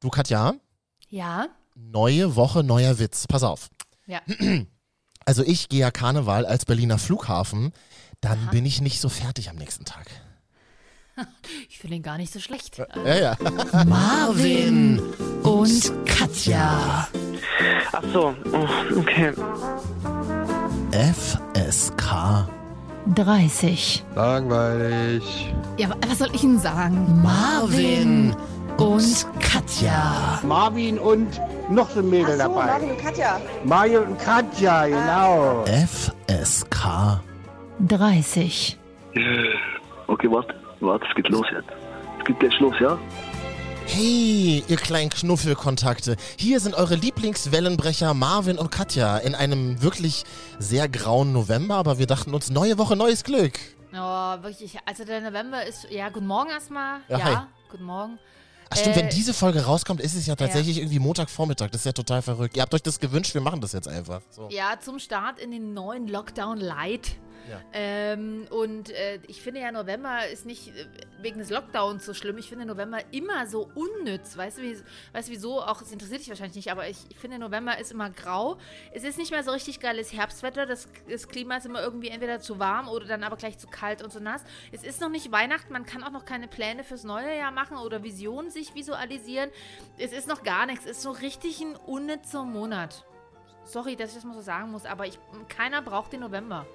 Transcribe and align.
Du, 0.00 0.10
Katja, 0.10 0.54
Ja. 1.08 1.48
neue 1.74 2.36
Woche, 2.36 2.62
neuer 2.62 2.98
Witz. 2.98 3.26
Pass 3.26 3.42
auf. 3.42 3.68
Ja. 4.06 4.20
Also 5.24 5.42
ich 5.42 5.68
gehe 5.68 5.80
ja 5.80 5.90
Karneval 5.90 6.46
als 6.46 6.64
Berliner 6.64 6.96
Flughafen, 6.96 7.74
dann 8.22 8.38
Aha. 8.44 8.50
bin 8.50 8.64
ich 8.64 8.80
nicht 8.80 8.98
so 8.98 9.10
fertig 9.10 9.50
am 9.50 9.56
nächsten 9.56 9.84
Tag. 9.84 10.06
Ich 11.68 11.78
finde 11.80 11.96
ihn 11.96 12.02
gar 12.02 12.16
nicht 12.16 12.32
so 12.32 12.38
schlecht. 12.40 12.78
Ja, 12.78 13.14
ja. 13.14 13.36
Marvin 13.84 15.00
und 15.42 15.92
Katja. 16.06 17.06
Ach 17.92 18.02
so, 18.12 18.34
oh, 18.54 18.98
okay. 18.98 19.34
FSK. 20.92 22.48
30. 23.14 24.04
Langweilig. 24.14 25.52
Ja, 25.76 25.90
wa- 25.90 25.96
was 26.08 26.18
soll 26.18 26.34
ich 26.34 26.42
Ihnen 26.44 26.58
sagen? 26.60 27.20
Marvin 27.22 28.34
und 28.78 29.26
Katja. 29.40 30.40
Marvin 30.44 30.98
und 30.98 31.40
noch 31.70 31.90
so 31.90 32.00
ein 32.00 32.10
Mädel 32.10 32.32
so, 32.32 32.38
dabei. 32.38 32.66
Marvin 32.66 32.90
und 32.90 32.98
Katja. 33.00 33.40
Mario 33.64 34.02
und 34.02 34.18
Katja, 34.18 34.86
genau. 34.86 35.64
FSK. 35.66 37.20
30. 37.80 38.78
Okay, 40.06 40.30
warte, 40.30 40.54
warte, 40.80 41.06
es 41.08 41.14
geht 41.16 41.28
los 41.28 41.46
jetzt. 41.52 41.68
Es 42.20 42.24
geht 42.24 42.40
gleich 42.40 42.58
los, 42.60 42.74
ja? 42.80 42.98
Hey, 43.86 44.62
ihr 44.68 44.76
kleinen 44.76 45.08
Knuffelkontakte. 45.10 46.16
Hier 46.36 46.60
sind 46.60 46.74
eure 46.74 46.94
Lieblingswellenbrecher 46.94 48.12
Marvin 48.14 48.58
und 48.58 48.70
Katja 48.70 49.16
in 49.18 49.34
einem 49.34 49.80
wirklich 49.82 50.24
sehr 50.58 50.88
grauen 50.88 51.32
November, 51.32 51.76
aber 51.76 51.98
wir 51.98 52.06
dachten 52.06 52.34
uns, 52.34 52.50
neue 52.50 52.76
Woche, 52.78 52.96
neues 52.96 53.24
Glück. 53.24 53.54
Oh, 53.94 53.96
wirklich. 54.42 54.76
Also 54.84 55.04
der 55.04 55.22
November 55.22 55.64
ist. 55.64 55.86
Ja, 55.90 56.10
guten 56.10 56.26
Morgen 56.26 56.50
erstmal. 56.50 57.00
Ja, 57.08 57.18
Ja, 57.18 57.24
hi. 57.24 57.36
guten 57.70 57.84
Morgen. 57.84 58.18
Ach 58.70 58.76
stimmt, 58.76 58.96
Äh, 58.96 59.00
wenn 59.00 59.08
diese 59.10 59.34
Folge 59.34 59.64
rauskommt, 59.64 60.00
ist 60.00 60.14
es 60.14 60.26
ja 60.26 60.36
tatsächlich 60.36 60.78
irgendwie 60.78 60.98
Montagvormittag. 60.98 61.70
Das 61.70 61.82
ist 61.82 61.86
ja 61.86 61.92
total 61.92 62.22
verrückt. 62.22 62.56
Ihr 62.56 62.62
habt 62.62 62.74
euch 62.74 62.82
das 62.82 63.00
gewünscht, 63.00 63.34
wir 63.34 63.40
machen 63.40 63.60
das 63.60 63.72
jetzt 63.72 63.88
einfach. 63.88 64.20
So. 64.30 64.48
Ja, 64.50 64.78
zum 64.80 64.98
Start 64.98 65.38
in 65.38 65.50
den 65.50 65.74
neuen 65.74 66.08
Lockdown 66.08 66.58
Light. 66.58 67.16
Ähm, 67.72 68.46
und 68.50 68.90
äh, 68.90 69.20
ich 69.26 69.42
finde 69.42 69.60
ja, 69.60 69.72
November 69.72 70.26
ist 70.28 70.46
nicht 70.46 70.68
äh, 70.68 70.86
wegen 71.20 71.38
des 71.38 71.50
Lockdowns 71.50 72.04
so 72.04 72.14
schlimm. 72.14 72.38
Ich 72.38 72.48
finde 72.48 72.66
November 72.66 72.98
immer 73.10 73.46
so 73.46 73.70
unnütz. 73.74 74.36
Weißt 74.36 74.58
du, 74.58 74.62
wie, 74.62 74.76
weißt 75.12 75.30
wieso? 75.30 75.62
Auch, 75.62 75.80
es 75.82 75.92
interessiert 75.92 76.20
dich 76.20 76.28
wahrscheinlich 76.28 76.56
nicht, 76.56 76.70
aber 76.70 76.88
ich, 76.88 76.98
ich 77.08 77.18
finde, 77.18 77.38
November 77.38 77.78
ist 77.78 77.92
immer 77.92 78.10
grau. 78.10 78.58
Es 78.92 79.04
ist 79.04 79.18
nicht 79.18 79.30
mehr 79.30 79.42
so 79.42 79.50
richtig 79.50 79.80
geiles 79.80 80.12
Herbstwetter. 80.12 80.66
Das, 80.66 80.88
das 81.08 81.28
Klima 81.28 81.56
ist 81.56 81.66
immer 81.66 81.82
irgendwie 81.82 82.08
entweder 82.08 82.40
zu 82.40 82.58
warm 82.58 82.88
oder 82.88 83.06
dann 83.06 83.24
aber 83.24 83.36
gleich 83.36 83.58
zu 83.58 83.66
kalt 83.66 84.02
und 84.02 84.12
zu 84.12 84.20
nass. 84.20 84.44
Es 84.72 84.82
ist 84.82 85.00
noch 85.00 85.10
nicht 85.10 85.32
Weihnachten. 85.32 85.72
Man 85.72 85.86
kann 85.86 86.02
auch 86.04 86.12
noch 86.12 86.24
keine 86.24 86.48
Pläne 86.48 86.84
fürs 86.84 87.04
neue 87.04 87.36
Jahr 87.36 87.50
machen 87.50 87.76
oder 87.78 88.02
Visionen 88.02 88.50
sich 88.50 88.74
visualisieren. 88.74 89.50
Es 89.98 90.12
ist 90.12 90.28
noch 90.28 90.42
gar 90.42 90.66
nichts. 90.66 90.84
Es 90.84 90.98
ist 90.98 91.02
so 91.02 91.10
richtig 91.10 91.60
ein 91.60 91.76
unnützer 91.76 92.44
Monat. 92.44 93.04
Sorry, 93.64 93.96
dass 93.96 94.10
ich 94.10 94.16
das 94.16 94.24
mal 94.24 94.34
so 94.34 94.40
sagen 94.40 94.70
muss, 94.70 94.86
aber 94.86 95.06
ich, 95.06 95.18
keiner 95.48 95.82
braucht 95.82 96.14
den 96.14 96.20
November. 96.20 96.66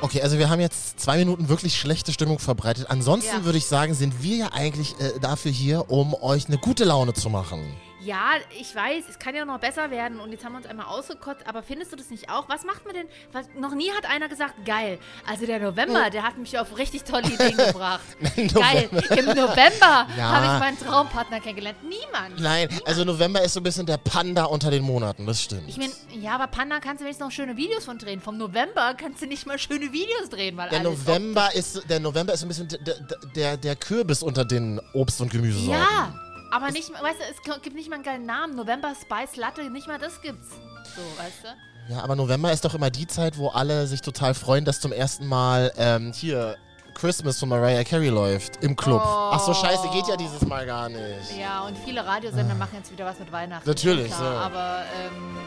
Okay, 0.00 0.22
also 0.22 0.38
wir 0.38 0.48
haben 0.48 0.60
jetzt 0.60 1.00
zwei 1.00 1.18
Minuten 1.18 1.48
wirklich 1.48 1.76
schlechte 1.76 2.12
Stimmung 2.12 2.38
verbreitet. 2.38 2.86
Ansonsten 2.88 3.38
Ja. 3.38 3.44
würde 3.44 3.58
ich 3.58 3.66
sagen, 3.66 3.94
sind 3.94 4.22
wir 4.22 4.36
ja 4.36 4.52
eigentlich 4.52 4.94
äh, 5.00 5.18
dafür 5.20 5.50
hier, 5.50 5.90
um 5.90 6.14
euch 6.14 6.46
eine 6.46 6.58
gute 6.58 6.84
Laune 6.84 7.14
zu 7.14 7.28
machen. 7.30 7.60
Ja, 8.00 8.32
ich 8.58 8.74
weiß, 8.74 9.04
es 9.10 9.18
kann 9.18 9.34
ja 9.34 9.44
noch 9.44 9.58
besser 9.58 9.90
werden 9.90 10.20
und 10.20 10.30
jetzt 10.30 10.44
haben 10.44 10.52
wir 10.52 10.58
uns 10.58 10.66
einmal 10.66 10.86
ausgekotzt, 10.86 11.46
aber 11.46 11.62
findest 11.62 11.92
du 11.92 11.96
das 11.96 12.10
nicht 12.10 12.30
auch? 12.30 12.48
Was 12.48 12.64
macht 12.64 12.84
man 12.84 12.94
denn? 12.94 13.06
Was, 13.32 13.46
noch 13.58 13.74
nie 13.74 13.90
hat 13.90 14.08
einer 14.08 14.28
gesagt, 14.28 14.64
geil. 14.64 14.98
Also 15.26 15.46
der 15.46 15.58
November, 15.58 16.08
der 16.10 16.22
hat 16.22 16.38
mich 16.38 16.56
auf 16.58 16.78
richtig 16.78 17.02
tolle 17.04 17.26
Ideen 17.28 17.56
gebracht. 17.56 18.00
geil. 18.36 18.88
Im 19.10 19.24
November 19.26 20.06
Ja. 20.16 20.28
habe 20.30 20.46
ich 20.46 20.60
meinen 20.60 20.78
Traumpartner 20.78 21.40
kennengelernt. 21.40 21.78
Niemand. 21.82 22.38
Nein, 22.40 22.68
also 22.86 23.04
November 23.04 23.42
ist 23.42 23.54
so 23.54 23.60
ein 23.60 23.64
bisschen 23.64 23.86
der 23.86 23.96
Panda 23.98 24.44
unter 24.44 24.70
den 24.70 24.84
Monaten, 24.84 25.26
das 25.26 25.42
stimmt. 25.42 25.68
Ich 25.68 25.76
meine, 25.76 25.92
ja, 26.12 26.36
aber 26.36 26.46
Panda 26.46 26.78
kannst 26.78 27.00
du 27.00 27.04
wenigstens 27.04 27.26
noch 27.26 27.32
schöne 27.32 27.56
Videos 27.56 27.84
von 27.84 27.98
drehen. 27.98 28.20
Vom 28.20 28.38
November 28.38 28.94
kannst 28.94 29.22
du 29.22 29.26
nicht 29.26 29.46
mal 29.46 29.58
schöne 29.58 29.92
Videos 29.92 30.28
drehen, 30.30 30.56
weil 30.56 30.68
der 30.68 30.82
November 30.84 31.52
ist 31.54 31.82
der 31.88 31.98
November 32.00 32.32
ist 32.34 32.40
so 32.40 32.46
ein 32.46 32.48
bisschen 32.48 32.68
der, 32.68 32.78
der, 32.78 33.18
der, 33.34 33.56
der 33.56 33.76
Kürbis 33.76 34.22
unter 34.22 34.44
den 34.44 34.80
Obst- 34.92 35.20
und 35.20 35.30
Gemüsesorten. 35.30 35.72
Ja, 35.82 36.14
aber 36.50 36.70
nicht 36.70 36.90
weißt 36.90 37.20
du, 37.20 37.24
es 37.30 37.62
gibt 37.62 37.76
nicht 37.76 37.88
mal 37.88 37.96
einen 37.96 38.04
geilen 38.04 38.26
Namen. 38.26 38.54
November 38.56 38.92
Spice 39.00 39.36
Latte, 39.36 39.70
nicht 39.70 39.86
mal 39.86 39.98
das 39.98 40.20
gibt's. 40.22 40.48
So, 40.96 41.02
weißt 41.22 41.44
du? 41.44 41.92
Ja, 41.94 42.02
aber 42.02 42.16
November 42.16 42.52
ist 42.52 42.64
doch 42.64 42.74
immer 42.74 42.90
die 42.90 43.06
Zeit, 43.06 43.38
wo 43.38 43.48
alle 43.48 43.86
sich 43.86 44.02
total 44.02 44.34
freuen, 44.34 44.64
dass 44.64 44.80
zum 44.80 44.92
ersten 44.92 45.26
Mal 45.26 45.72
ähm, 45.76 46.12
hier 46.12 46.56
Christmas 46.94 47.38
von 47.38 47.48
Mariah 47.48 47.84
Carey 47.84 48.08
läuft 48.08 48.62
im 48.62 48.74
Club. 48.76 49.00
Oh. 49.02 49.30
Ach 49.32 49.40
so, 49.40 49.54
scheiße, 49.54 49.88
geht 49.92 50.08
ja 50.08 50.16
dieses 50.16 50.42
Mal 50.42 50.66
gar 50.66 50.88
nicht. 50.88 51.38
Ja, 51.38 51.62
und 51.62 51.78
viele 51.78 52.04
Radiosender 52.04 52.54
machen 52.56 52.74
jetzt 52.74 52.90
wieder 52.90 53.06
was 53.06 53.18
mit 53.18 53.30
Weihnachten. 53.30 53.68
Natürlich, 53.68 54.08
klar, 54.08 54.18
so. 54.18 54.38
Aber, 54.38 54.82
ähm, 55.06 55.38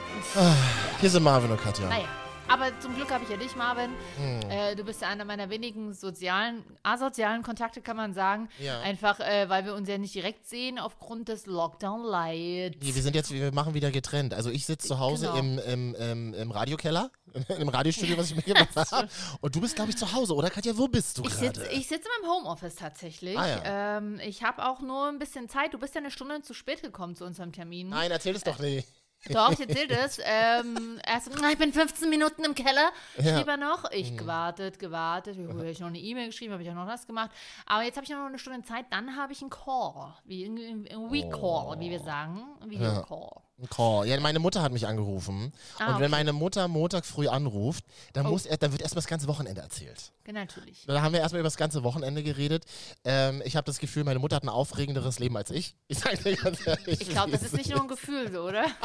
Hier 1.00 1.10
sind 1.10 1.24
Marvin 1.24 1.52
und 1.52 1.62
Katja. 1.62 1.88
naja. 1.88 2.06
Aber 2.52 2.78
zum 2.80 2.96
Glück 2.96 3.10
habe 3.12 3.24
ich 3.24 3.30
ja 3.30 3.38
dich, 3.38 3.56
Marvin. 3.56 3.92
Hm. 4.18 4.50
Äh, 4.50 4.76
du 4.76 4.84
bist 4.84 5.02
ja 5.02 5.08
einer 5.08 5.24
meiner 5.26 5.50
wenigen 5.50 5.94
sozialen, 5.94 6.64
asozialen 6.84 7.44
Kontakte, 7.44 7.82
kann 7.82 7.96
man 7.96 8.14
sagen. 8.14 8.50
Ja. 8.60 8.82
Einfach, 8.82 9.20
äh, 9.22 9.48
weil 9.50 9.66
wir 9.66 9.74
uns 9.74 9.88
ja 9.88 9.98
nicht 9.98 10.14
direkt 10.14 10.46
sehen 10.48 10.78
aufgrund 10.80 11.30
des 11.30 11.46
Lockdown 11.46 12.04
Lights. 12.04 12.78
Nee, 12.82 12.94
wir 12.96 13.02
sind 13.02 13.16
jetzt, 13.16 13.32
wir 13.32 13.54
machen 13.54 13.74
wieder 13.74 13.92
getrennt. 13.92 14.34
Also 14.34 14.50
ich 14.50 14.66
sitze 14.66 14.90
zu 14.90 15.00
Hause 15.00 15.28
Genau. 15.28 15.38
im, 15.38 15.60
im, 15.60 15.96
im, 15.96 16.34
im 16.34 16.52
Radiokeller, 16.52 17.12
im 17.60 17.70
Radiostudio, 17.70 18.18
was 18.18 18.32
ich 18.32 18.36
mir 18.36 18.42
gemacht 18.44 18.76
habe. 18.92 19.08
Und 19.40 19.56
du 19.56 19.62
bist, 19.62 19.76
glaube 19.76 19.92
ich, 19.92 19.98
zu 19.98 20.12
Hause, 20.12 20.34
oder 20.36 20.50
Katja? 20.50 20.78
Wo 20.78 20.88
bist 20.88 21.18
du 21.18 21.24
Ich 21.24 21.30
gerade? 21.30 21.46
sitze 21.60 21.72
ich 21.72 21.88
sitz 21.88 22.06
in 22.06 22.24
meinem 22.26 22.32
Homeoffice 22.38 22.76
tatsächlich. 22.76 23.38
Ah, 23.38 23.48
ja. 23.48 23.98
ähm, 23.98 24.20
ich 24.26 24.44
habe 24.44 24.66
auch 24.68 24.82
nur 24.82 25.08
ein 25.08 25.20
bisschen 25.20 25.48
Zeit. 25.48 25.74
Du 25.74 25.78
bist 25.80 25.96
ja 25.96 26.02
eine 26.02 26.12
Stunde 26.12 26.42
zu 26.42 26.54
spät 26.54 26.82
gekommen 26.82 27.16
zu 27.16 27.24
unserem 27.26 27.52
Termin. 27.54 27.90
Nein, 27.90 28.12
erzähl 28.12 28.36
es 28.36 28.44
doch 28.44 28.60
nicht. 28.60 28.88
Doch, 29.30 29.52
ich 29.52 29.60
erzähl 29.60 29.88
das. 29.88 30.20
Ähm, 30.24 31.00
erst, 31.06 31.30
"Na, 31.40 31.52
ich 31.52 31.58
bin 31.58 31.72
15 31.72 32.10
Minuten 32.10 32.44
im 32.44 32.56
Keller, 32.56 32.90
Ja. 33.18 33.38
schrieb 33.38 33.48
er 33.48 33.58
noch. 33.58 33.92
Ich 33.92 34.12
Mhm. 34.14 34.18
gewartet, 34.18 34.80
gewartet. 34.80 35.38
Ich 35.38 35.48
habe 35.48 35.54
noch 35.80 35.88
eine 35.88 36.00
E-Mail 36.00 36.28
geschrieben, 36.28 36.54
habe 36.54 36.64
ich 36.64 36.70
auch 36.70 36.74
noch 36.76 36.88
das 36.88 37.06
gemacht. 37.06 37.30
Aber 37.66 37.84
jetzt 37.84 37.98
habe 37.98 38.04
ich 38.06 38.10
noch 38.12 38.26
eine 38.26 38.40
Stunde 38.40 38.64
Zeit, 38.64 38.86
dann 38.90 39.16
habe 39.16 39.34
ich 39.34 39.42
einen 39.42 39.50
Call. 39.52 40.14
Wie 40.26 40.46
ein, 40.46 40.88
ein 40.90 41.12
We-Call, 41.12 41.80
wie 41.80 41.90
wir 41.92 42.00
sagen. 42.00 42.44
Ein 42.62 42.70
Video-Call. 42.72 43.42
Ein 43.62 43.70
Call. 43.70 44.08
Ja, 44.08 44.20
meine 44.20 44.40
Mutter 44.40 44.62
hat 44.64 44.72
mich 44.72 44.88
angerufen. 44.88 45.54
Ah, 45.78 45.88
und 45.88 45.94
wenn 45.96 46.04
okay. 46.06 46.10
meine 46.10 46.34
Mutter 46.34 46.68
Montag 46.68 47.06
früh 47.06 47.28
anruft, 47.28 47.84
dann, 48.14 48.26
Oh. 48.26 48.32
muss 48.32 48.46
er, 48.48 48.58
dann 48.58 48.72
wird 48.72 48.82
erstmal 48.82 49.02
das 49.04 49.08
ganze 49.08 49.28
Wochenende 49.28 49.62
erzählt. 49.62 50.12
Genau, 50.24 50.40
natürlich. 50.40 50.84
Da 50.88 51.02
haben 51.02 51.14
wir 51.14 51.20
erstmal 51.20 51.42
über 51.42 51.48
das 51.48 51.58
ganze 51.58 51.84
Wochenende 51.84 52.24
geredet. 52.24 52.66
Ähm, 53.04 53.42
ich 53.46 53.56
habe 53.56 53.66
das 53.66 53.78
Gefühl, 53.80 54.04
meine 54.04 54.20
Mutter 54.20 54.36
hat 54.36 54.44
ein 54.44 54.50
aufregenderes 54.50 55.20
Leben 55.20 55.38
als 55.38 55.52
ich. 55.52 55.76
Ich 55.88 56.00
sage 56.00 56.18
dir 56.18 56.36
ganz 56.36 56.66
ehrlich. 56.66 57.02
Ich 57.02 57.10
glaube, 57.10 57.32
das 57.32 57.44
ist 57.44 57.54
nicht 57.54 57.70
nur 57.70 57.82
ein 57.82 57.88
Gefühl, 57.88 58.32
so, 58.32 58.42
oder? 58.42 58.66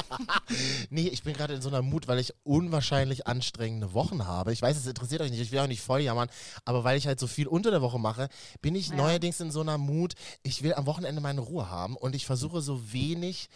Nee, 0.91 1.09
ich 1.09 1.23
bin 1.23 1.33
gerade 1.35 1.55
in 1.55 1.63
so 1.63 1.69
einer 1.69 1.83
Mut, 1.83 2.09
weil 2.09 2.19
ich 2.19 2.33
unwahrscheinlich 2.45 3.27
anstrengende 3.27 3.93
Wochen 3.95 4.27
habe. 4.27 4.53
Ich 4.53 4.63
weiß, 4.63 4.77
es 4.77 4.87
interessiert 4.87 5.21
euch 5.23 5.31
nicht, 5.31 5.41
ich 5.41 5.53
will 5.53 5.59
auch 5.61 5.67
nicht 5.67 5.81
voll 5.83 6.01
jammern, 6.01 6.29
aber 6.65 6.85
weil 6.85 6.97
ich 6.99 7.07
halt 7.07 7.19
so 7.21 7.27
viel 7.27 7.47
unter 7.47 7.71
der 7.71 7.83
Woche 7.83 7.99
mache, 7.99 8.29
bin 8.63 8.75
ich 8.75 8.89
Ja. 8.89 8.97
neuerdings 8.97 9.41
in 9.41 9.51
so 9.51 9.61
einer 9.61 9.79
Mut, 9.79 10.15
ich 10.43 10.63
will 10.63 10.75
am 10.75 10.87
Wochenende 10.87 11.21
meine 11.21 11.41
Ruhe 11.41 11.69
haben 11.71 11.97
und 11.97 12.15
ich 12.15 12.27
versuche 12.27 12.61
so 12.61 12.93
wenig 12.93 13.49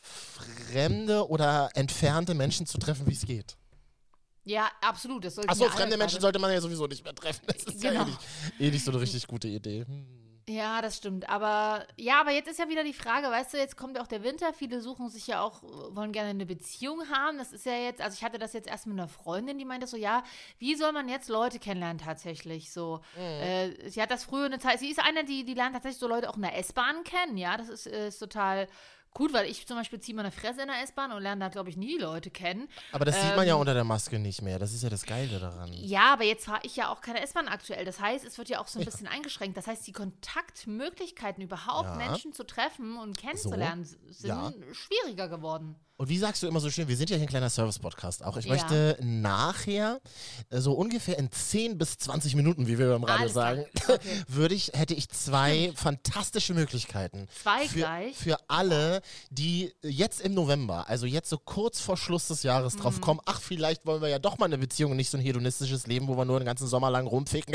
fremde 0.00 1.28
oder 1.28 1.70
entfernte 1.74 2.34
Menschen 2.34 2.66
zu 2.66 2.78
treffen, 2.78 3.06
wie 3.06 3.12
es 3.14 3.26
geht. 3.26 3.56
Ja, 4.44 4.70
absolut. 4.80 5.24
Das 5.24 5.38
Achso, 5.38 5.68
fremde 5.68 5.96
Menschen 5.96 6.20
sollte 6.20 6.38
man 6.38 6.50
ja 6.52 6.60
sowieso 6.60 6.86
nicht 6.86 7.04
mehr 7.04 7.14
treffen. 7.14 7.42
Das 7.46 7.62
ist 7.64 7.82
ja 7.82 7.90
eh 7.90 7.94
Genau. 7.94 8.04
nicht, 8.06 8.18
eh 8.58 8.70
nicht 8.70 8.84
so 8.84 8.90
eine 8.90 9.00
richtig 9.00 9.26
gute 9.26 9.48
Idee. 9.48 9.84
Hm. 9.86 10.16
Ja, 10.48 10.82
das 10.82 10.96
stimmt. 10.96 11.28
Aber 11.28 11.86
ja, 11.96 12.20
aber 12.20 12.32
jetzt 12.32 12.48
ist 12.48 12.58
ja 12.58 12.68
wieder 12.68 12.82
die 12.82 12.94
Frage, 12.94 13.28
weißt 13.28 13.52
du, 13.52 13.58
jetzt 13.58 13.76
kommt 13.76 13.96
ja 13.96 14.02
auch 14.02 14.08
der 14.08 14.24
Winter. 14.24 14.52
Viele 14.52 14.80
suchen 14.80 15.08
sich 15.08 15.28
ja 15.28 15.42
auch, 15.42 15.62
wollen 15.94 16.10
gerne 16.10 16.30
eine 16.30 16.46
Beziehung 16.46 17.08
haben. 17.08 17.38
Das 17.38 17.52
ist 17.52 17.66
ja 17.66 17.74
jetzt, 17.74 18.00
also 18.00 18.16
ich 18.16 18.24
hatte 18.24 18.38
das 18.38 18.52
jetzt 18.52 18.66
erst 18.66 18.86
mit 18.88 18.98
einer 18.98 19.06
Freundin, 19.06 19.58
die 19.58 19.64
meinte 19.64 19.86
so, 19.86 19.96
ja, 19.96 20.24
wie 20.58 20.74
soll 20.74 20.90
man 20.90 21.08
jetzt 21.08 21.28
Leute 21.28 21.60
kennenlernen 21.60 21.98
tatsächlich? 21.98 22.72
So, 22.72 23.00
äh, 23.16 23.90
sie 23.90 24.02
hat 24.02 24.10
das 24.10 24.24
früher 24.24 24.46
eine 24.46 24.58
Zeit, 24.58 24.80
sie 24.80 24.90
ist 24.90 24.98
eine, 24.98 25.24
die, 25.24 25.44
die 25.44 25.54
lernt 25.54 25.74
tatsächlich 25.74 26.00
so 26.00 26.08
Leute 26.08 26.28
auch 26.28 26.36
in 26.36 26.42
der 26.42 26.58
S-Bahn 26.58 27.04
kennen, 27.04 27.36
ja, 27.36 27.56
das 27.56 27.68
ist, 27.68 27.86
äh, 27.86 28.08
ist 28.08 28.18
total 28.18 28.66
gut, 29.12 29.32
weil 29.32 29.46
ich 29.50 29.66
zum 29.66 29.76
Beispiel 29.76 30.00
ziehe 30.00 30.14
meine 30.16 30.30
Fresse 30.30 30.62
in 30.62 30.68
der 30.68 30.82
S-Bahn 30.82 31.12
und 31.12 31.22
lerne 31.22 31.40
da, 31.40 31.48
glaube 31.48 31.68
ich, 31.70 31.76
nie 31.76 31.98
Leute 31.98 32.30
kennen. 32.30 32.68
Aber 32.92 33.04
das 33.04 33.20
sieht 33.20 33.36
man 33.36 33.46
ja 33.46 33.54
Ähm, 33.54 33.60
unter 33.60 33.74
der 33.74 33.84
Maske 33.84 34.18
nicht 34.18 34.42
mehr. 34.42 34.58
Das 34.58 34.72
ist 34.72 34.82
ja 34.82 34.88
das 34.88 35.04
Geile 35.04 35.38
daran. 35.40 35.72
Ja, 35.72 36.12
aber 36.12 36.24
jetzt 36.24 36.44
fahre 36.46 36.60
ich 36.62 36.76
ja 36.76 36.88
auch 36.90 37.00
keine 37.00 37.20
S-Bahn 37.22 37.48
aktuell. 37.48 37.84
Das 37.84 38.00
heißt, 38.00 38.24
es 38.24 38.38
wird 38.38 38.48
ja 38.48 38.60
auch 38.60 38.68
so 38.68 38.78
ein 38.78 38.84
bisschen 38.84 39.06
eingeschränkt. 39.06 39.56
Das 39.56 39.66
heißt, 39.66 39.86
die 39.86 39.92
Kontaktmöglichkeiten, 39.92 41.42
überhaupt 41.42 41.88
Ja. 41.88 41.94
Menschen 41.96 42.32
zu 42.32 42.44
treffen 42.44 42.96
und 42.96 43.16
kennenzulernen, 43.18 43.82
s- 43.82 43.98
sind 44.10 44.28
Ja. 44.30 44.52
schwieriger 44.72 45.28
geworden. 45.28 45.76
Und 46.00 46.08
wie 46.08 46.16
sagst 46.16 46.42
du 46.42 46.46
immer 46.46 46.60
so 46.60 46.70
schön, 46.70 46.88
wir 46.88 46.96
sind 46.96 47.10
ja 47.10 47.16
hier 47.16 47.26
ein 47.26 47.28
kleiner 47.28 47.50
Service-Podcast 47.50 48.24
auch. 48.24 48.38
Ich 48.38 48.46
Ja. 48.46 48.54
möchte 48.54 48.96
nachher, 49.02 50.00
äh, 50.48 50.58
so 50.58 50.72
ungefähr 50.72 51.18
in 51.18 51.30
10 51.30 51.76
bis 51.76 51.98
20 51.98 52.34
Minuten, 52.36 52.66
wie 52.66 52.78
wir 52.78 52.88
beim 52.88 53.04
Radio 53.04 53.20
Alles 53.24 53.34
sagen, 53.34 53.66
Okay. 53.86 53.98
würde 54.28 54.54
ich, 54.54 54.68
hätte 54.72 54.94
ich 54.94 55.10
zwei 55.10 55.72
fantastische 55.74 56.54
Möglichkeiten. 56.54 57.28
Zwei 57.42 57.68
für, 57.68 57.76
gleich? 57.80 58.16
Für 58.16 58.38
alle, 58.48 59.02
die 59.28 59.74
jetzt 59.82 60.22
im 60.22 60.32
November, 60.32 60.88
also 60.88 61.04
jetzt 61.04 61.28
so 61.28 61.36
kurz 61.36 61.80
vor 61.82 61.98
Schluss 61.98 62.28
des 62.28 62.44
Jahres 62.44 62.76
Mhm. 62.76 62.80
drauf 62.80 63.00
kommen, 63.02 63.20
ach, 63.26 63.42
vielleicht 63.42 63.84
wollen 63.84 64.00
wir 64.00 64.08
ja 64.08 64.18
doch 64.18 64.38
mal 64.38 64.46
eine 64.46 64.56
Beziehung 64.56 64.92
und 64.92 64.96
nicht 64.96 65.10
so 65.10 65.18
ein 65.18 65.22
hedonistisches 65.22 65.86
Leben, 65.86 66.08
wo 66.08 66.16
wir 66.16 66.24
nur 66.24 66.40
den 66.40 66.46
ganzen 66.46 66.66
Sommer 66.66 66.88
lang 66.90 67.06
rumficken. 67.06 67.52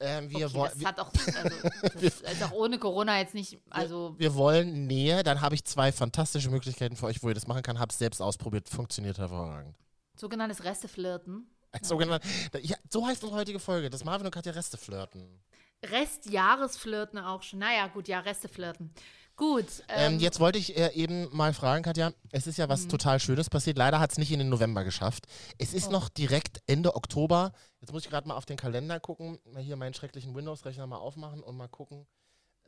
Ähm, 0.00 0.30
wir, 0.30 0.46
Okay, 0.46 0.54
woll- 0.54 0.68
das 0.68 0.80
wir, 0.80 0.88
hat 0.88 0.98
auch, 1.00 1.10
also, 1.42 1.56
das 1.94 2.20
ist 2.20 2.42
auch 2.42 2.52
ohne 2.52 2.78
Corona 2.78 3.18
jetzt 3.18 3.34
nicht, 3.34 3.58
also 3.70 4.14
wir 4.18 4.34
wollen 4.34 4.86
Nähe, 4.86 5.22
dann 5.22 5.40
habe 5.40 5.54
ich 5.54 5.64
zwei 5.64 5.92
fantastische 5.92 6.50
Möglichkeiten 6.50 6.96
für 6.96 7.06
euch, 7.06 7.22
wo 7.22 7.28
ihr 7.28 7.34
das 7.34 7.46
machen 7.46 7.62
kann. 7.62 7.78
Habe 7.78 7.90
es 7.92 7.98
selbst 7.98 8.20
ausprobiert, 8.22 8.68
funktioniert 8.68 9.18
hervorragend. 9.18 9.74
sogenanntes 10.16 10.64
Resteflirten. 10.64 11.46
Als 11.70 11.88
sogenannt, 11.88 12.24
ja, 12.62 12.76
so 12.90 13.06
heißt 13.06 13.22
unsere 13.22 13.40
heutige 13.40 13.58
Folge, 13.60 13.90
das 13.90 14.02
Marvin 14.04 14.26
und 14.26 14.32
Katja 14.32 14.52
Reste 14.52 14.78
flirten. 14.78 15.40
Restjahresflirten 15.84 17.18
auch 17.18 17.42
schon. 17.42 17.58
Naja, 17.60 17.86
gut, 17.88 18.08
ja, 18.08 18.20
Resteflirten. 18.20 18.90
Gut. 19.38 19.66
Ähm, 19.88 20.14
Ähm, 20.14 20.18
jetzt 20.18 20.40
wollte 20.40 20.58
ich 20.58 20.76
äh, 20.76 20.90
eben 20.94 21.28
mal 21.34 21.54
fragen, 21.54 21.84
Katja, 21.84 22.12
es 22.32 22.48
ist 22.48 22.58
ja 22.58 22.68
was 22.68 22.84
Mhm. 22.84 22.88
total 22.88 23.20
Schönes 23.20 23.48
passiert. 23.48 23.78
Leider 23.78 24.00
hat 24.00 24.10
es 24.10 24.18
nicht 24.18 24.32
in 24.32 24.40
den 24.40 24.48
November 24.48 24.82
geschafft. 24.82 25.26
Es 25.58 25.72
Oh. 25.72 25.76
ist 25.76 25.90
noch 25.92 26.08
direkt 26.08 26.60
Ende 26.66 26.96
Oktober. 26.96 27.52
Jetzt 27.80 27.92
muss 27.92 28.02
ich 28.04 28.10
gerade 28.10 28.26
mal 28.26 28.34
auf 28.34 28.46
den 28.46 28.56
Kalender 28.56 28.98
gucken, 28.98 29.38
mal 29.44 29.62
hier 29.62 29.76
meinen 29.76 29.94
schrecklichen 29.94 30.34
Windows-Rechner 30.34 30.88
mal 30.88 30.96
aufmachen 30.96 31.40
und 31.44 31.56
mal 31.56 31.68
gucken, 31.68 32.04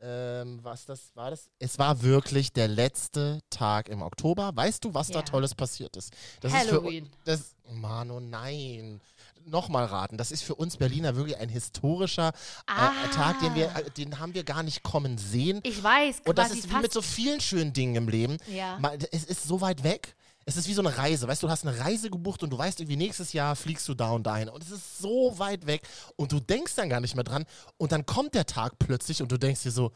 ähm, 0.01 0.59
was 0.63 0.85
das 0.85 1.11
war. 1.15 1.29
Das? 1.31 1.49
Es 1.59 1.77
war 1.79 2.01
wirklich 2.01 2.51
der 2.51 2.67
letzte 2.67 3.39
Tag 3.49 3.87
im 3.89 4.01
Oktober. 4.01 4.51
Weißt 4.55 4.83
du, 4.83 4.93
was 4.93 5.07
da 5.09 5.19
Ja. 5.19 5.21
Tolles 5.25 5.53
passiert 5.55 5.95
ist? 5.95 6.11
Das 6.41 6.51
Halloween. 6.53 7.05
Ist 7.05 7.11
für, 7.11 7.25
das, 7.25 7.55
Mano, 7.71 8.19
nein. 8.19 8.99
Nochmal 9.45 9.85
raten, 9.85 10.17
das 10.17 10.31
ist 10.31 10.43
für 10.43 10.53
uns 10.53 10.77
Berliner 10.77 11.15
wirklich 11.15 11.35
ein 11.37 11.49
historischer 11.49 12.27
äh, 12.29 12.31
Ah. 12.67 12.91
Tag, 13.11 13.39
den, 13.39 13.55
wir, 13.55 13.75
äh, 13.75 13.89
den 13.89 14.19
haben 14.19 14.35
wir 14.35 14.43
gar 14.43 14.61
nicht 14.61 14.83
kommen 14.83 15.17
sehen. 15.17 15.61
ich 15.63 15.81
weiß, 15.81 16.21
Und 16.27 16.37
das 16.37 16.51
ist 16.51 16.69
wie 16.69 16.75
mit 16.75 16.93
so 16.93 17.01
vielen 17.01 17.41
schönen 17.41 17.73
Dingen 17.73 17.95
im 17.95 18.07
Leben. 18.07 18.37
Ja. 18.47 18.77
Ma- 18.79 18.93
Es 19.11 19.23
ist 19.23 19.43
so 19.47 19.59
weit 19.61 19.83
weg. 19.83 20.15
Es 20.45 20.57
ist 20.57 20.67
wie 20.67 20.73
so 20.73 20.81
eine 20.81 20.97
Reise. 20.97 21.27
Weißt 21.27 21.43
du, 21.43 21.47
du 21.47 21.51
hast 21.51 21.65
eine 21.67 21.77
Reise 21.79 22.09
gebucht 22.09 22.43
und 22.43 22.49
du 22.49 22.57
weißt 22.57 22.79
irgendwie, 22.79 22.97
nächstes 22.97 23.33
Jahr 23.33 23.55
fliegst 23.55 23.87
du 23.87 23.93
da 23.93 24.11
und 24.11 24.23
dahin. 24.23 24.49
Und 24.49 24.63
es 24.63 24.71
ist 24.71 24.99
so 24.99 25.37
weit 25.37 25.67
weg. 25.67 25.87
Und 26.15 26.31
du 26.31 26.39
denkst 26.39 26.75
dann 26.75 26.89
gar 26.89 26.99
nicht 26.99 27.15
mehr 27.15 27.23
dran. 27.23 27.45
Und 27.77 27.91
dann 27.91 28.05
kommt 28.05 28.33
der 28.33 28.45
Tag 28.45 28.79
plötzlich 28.79 29.21
und 29.21 29.31
du 29.31 29.37
denkst 29.37 29.63
dir 29.63 29.71
so, 29.71 29.91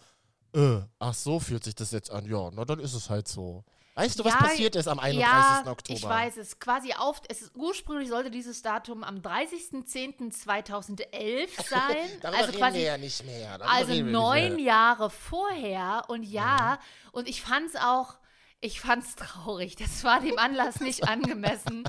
äh, 0.53 0.79
ach 0.99 1.13
so 1.13 1.39
fühlt 1.39 1.63
sich 1.63 1.75
das 1.75 1.91
jetzt 1.91 2.11
an. 2.11 2.25
Ja, 2.25 2.49
na 2.53 2.63
dann 2.63 2.79
ist 2.79 2.93
es 2.93 3.09
halt 3.09 3.27
so. 3.27 3.63
Weißt 3.97 4.19
du, 4.19 4.25
was 4.25 4.33
Ja, 4.33 4.39
passiert 4.39 4.75
ist 4.75 4.89
am 4.89 4.99
31. 4.99 5.21
ja, 5.25 5.63
Oktober? 5.71 5.97
Ich 5.97 6.03
weiß 6.03 6.37
es. 6.37 6.59
Quasi 6.59 6.93
auf. 6.93 7.21
Es 7.29 7.41
ist, 7.41 7.55
ursprünglich 7.55 8.09
sollte 8.09 8.29
dieses 8.29 8.61
Datum 8.61 9.05
am 9.05 9.19
30.10.2011 9.19 11.47
sein. 11.69 11.79
Also 12.21 12.45
reden 12.45 12.57
quasi 12.57 12.77
wir 12.77 12.83
ja 12.85 12.97
nicht 12.97 13.25
mehr. 13.25 13.57
Darüber 13.57 13.73
Also 13.73 13.93
neun. 14.03 14.59
Jahre 14.59 15.09
vorher 15.09 16.03
und 16.07 16.23
ja, 16.23 16.79
und 17.11 17.27
ich 17.29 17.41
fand's 17.41 17.75
auch, 17.75 18.15
ich 18.65 18.81
fand's 18.81 19.15
traurig. 19.15 19.75
Das 19.75 20.03
war 20.03 20.19
dem 20.19 20.37
Anlass 20.39 20.79
nicht 20.79 21.03
angemessen. 21.07 21.83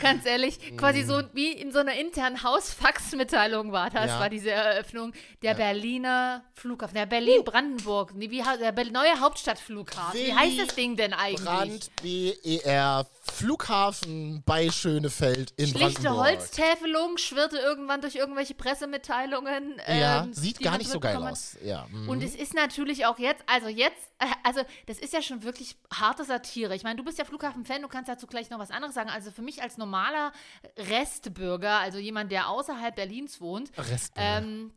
Ganz 0.00 0.24
ehrlich, 0.26 0.76
quasi 0.76 1.02
so 1.02 1.22
wie 1.32 1.52
in 1.52 1.70
so 1.72 1.78
einer 1.80 1.94
internen 1.94 2.42
Hausfaxmitteilung 2.42 3.72
war 3.72 3.90
das, 3.90 4.06
Ja. 4.10 4.20
war 4.20 4.30
diese 4.30 4.50
Eröffnung 4.50 5.12
der 5.42 5.54
Berliner 5.54 6.44
Flughafen, 6.54 6.94
der 6.94 7.06
Berlin-Brandenburg, 7.06 8.12
wie, 8.16 8.42
ha- 8.42 8.56
der 8.56 8.72
neue 8.90 9.20
Hauptstadtflughafen. 9.20 10.18
Wie 10.18 10.24
Willy 10.26 10.32
heißt 10.32 10.58
das 10.68 10.74
Ding 10.74 10.96
denn 10.96 11.12
eigentlich? 11.12 11.44
Brand 11.44 11.90
BER 12.02 13.06
Flughafen 13.32 14.42
bei 14.44 14.70
Schönefeld 14.70 15.52
in 15.56 15.68
Schlichte 15.68 16.02
Brandenburg. 16.02 16.26
Holztäfelung 16.26 17.18
schwirrte 17.18 17.58
irgendwann 17.58 18.00
durch 18.00 18.16
irgendwelche 18.16 18.54
Pressemitteilungen. 18.54 19.80
Ja, 19.86 20.24
ähm, 20.24 20.32
sieht 20.32 20.60
gar 20.60 20.78
nicht 20.78 20.90
so 20.90 21.00
geil 21.00 21.16
aus. 21.16 21.56
Ja. 21.62 21.86
mhm. 21.90 22.08
Und 22.08 22.22
es 22.22 22.34
ist 22.34 22.54
natürlich 22.54 23.06
auch 23.06 23.18
jetzt, 23.18 23.42
also 23.46 23.68
jetzt, 23.68 24.12
äh, 24.18 24.26
also 24.42 24.60
das 24.86 24.98
ist 24.98 25.12
ja 25.12 25.22
schon 25.22 25.42
wirklich 25.42 25.76
harte 25.92 26.24
Satire. 26.24 26.74
Ich 26.74 26.82
meine, 26.82 26.96
du 26.96 27.04
bist 27.04 27.18
ja 27.18 27.24
Flughafen-Fan, 27.24 27.82
du 27.82 27.88
kannst 27.88 28.08
dazu 28.08 28.26
gleich 28.26 28.50
noch 28.50 28.58
was 28.58 28.70
anderes 28.70 28.94
sagen. 28.94 29.10
Also 29.10 29.30
für 29.30 29.42
mich 29.42 29.62
als 29.62 29.78
normaler 29.78 30.32
Restbürger, 30.76 31.78
also 31.78 31.98
jemand, 31.98 32.30
der 32.30 32.48
außerhalb 32.48 32.94
Berlins 32.94 33.40
wohnt, 33.40 33.70
ähm, 34.16 34.72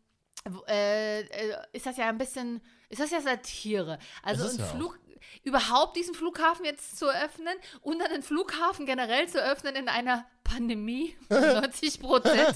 äh, 0.67 1.21
äh, 1.21 1.55
ist 1.73 1.85
das 1.85 1.97
ja 1.97 2.07
ein 2.07 2.17
bisschen, 2.17 2.61
ist 2.89 3.01
das 3.01 3.11
ja 3.11 3.21
Satire. 3.21 3.99
Also 4.23 4.47
ein 4.47 4.57
ja. 4.57 4.65
Flug, 4.65 4.99
überhaupt 5.43 5.95
diesen 5.95 6.13
Flughafen 6.13 6.65
jetzt 6.65 6.97
zu 6.97 7.07
eröffnen 7.07 7.53
und 7.81 7.99
dann 7.99 8.11
den 8.11 8.23
Flughafen 8.23 8.85
generell 8.85 9.27
zu 9.27 9.43
öffnen 9.43 9.75
in 9.75 9.89
einer 9.89 10.25
Pandemie, 10.43 11.17
wo 11.29 11.35
90 11.39 11.99
Prozent 11.99 12.55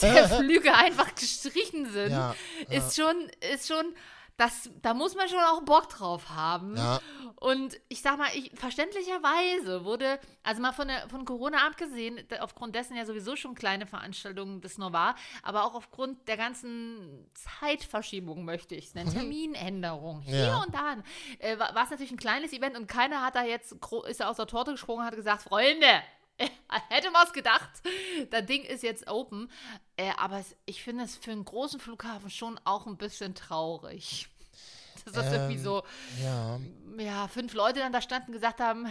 der 0.00 0.28
Flüge 0.28 0.74
einfach 0.74 1.14
gestrichen 1.14 1.90
sind, 1.90 2.10
Ja, 2.12 2.34
ist 2.70 2.96
schon, 2.96 3.30
ist 3.52 3.68
schon, 3.68 3.94
das, 4.42 4.70
da 4.82 4.92
muss 4.92 5.14
man 5.14 5.28
schon 5.28 5.38
auch 5.38 5.62
Bock 5.62 5.88
drauf 5.88 6.30
haben. 6.30 6.76
Ja. 6.76 7.00
Und 7.36 7.78
ich 7.88 8.02
sag 8.02 8.18
mal, 8.18 8.28
ich, 8.34 8.50
verständlicherweise 8.54 9.84
wurde, 9.84 10.18
also 10.42 10.60
mal 10.60 10.72
von, 10.72 10.88
der, 10.88 11.08
von 11.08 11.24
Corona 11.24 11.66
abgesehen, 11.66 12.20
aufgrund 12.40 12.74
dessen 12.74 12.96
ja 12.96 13.04
sowieso 13.06 13.36
schon 13.36 13.54
kleine 13.54 13.86
Veranstaltungen 13.86 14.60
das 14.60 14.78
nur 14.78 14.92
war, 14.92 15.14
aber 15.42 15.64
auch 15.64 15.74
aufgrund 15.74 16.26
der 16.26 16.36
ganzen 16.36 17.30
Zeitverschiebung, 17.34 18.44
möchte 18.44 18.74
ich 18.74 18.86
es 18.86 18.94
nennen, 18.94 19.12
Terminänderung, 19.12 20.20
hier 20.22 20.32
Mhm. 20.32 20.48
Ja. 20.48 20.62
und 20.62 20.74
da, 20.74 20.96
äh, 21.38 21.58
war 21.58 21.74
war 21.74 21.84
es 21.84 21.90
natürlich 21.90 22.12
ein 22.12 22.16
kleines 22.16 22.52
Event 22.52 22.76
und 22.76 22.86
keiner 22.88 23.22
hat 23.24 23.36
da 23.36 23.44
jetzt, 23.44 23.76
ist 24.08 24.20
da 24.20 24.28
aus 24.28 24.36
der 24.36 24.46
Torte 24.46 24.72
gesprungen 24.72 25.00
und 25.00 25.06
hat 25.06 25.14
gesagt, 25.14 25.42
Freunde, 25.42 26.02
hätte 26.88 27.10
man 27.10 27.26
es 27.26 27.32
gedacht, 27.32 27.70
das 28.30 28.46
Ding 28.46 28.62
ist 28.64 28.82
jetzt 28.82 29.08
open. 29.08 29.50
Äh, 29.96 30.12
aber 30.16 30.42
ich 30.66 30.82
finde 30.82 31.04
es 31.04 31.16
für 31.16 31.30
einen 31.30 31.44
großen 31.44 31.78
Flughafen 31.80 32.30
schon 32.30 32.58
auch 32.64 32.86
ein 32.86 32.96
bisschen 32.96 33.34
traurig. 33.34 34.28
Dass 35.04 35.12
das 35.14 35.32
irgendwie 35.32 35.54
Ähm, 35.56 35.62
so 35.64 35.82
ja. 36.22 36.58
ja, 36.98 37.28
fünf 37.28 37.54
Leute 37.54 37.80
dann 37.80 37.92
da 37.92 38.00
standen 38.00 38.28
und 38.28 38.32
gesagt 38.34 38.60
haben, 38.60 38.86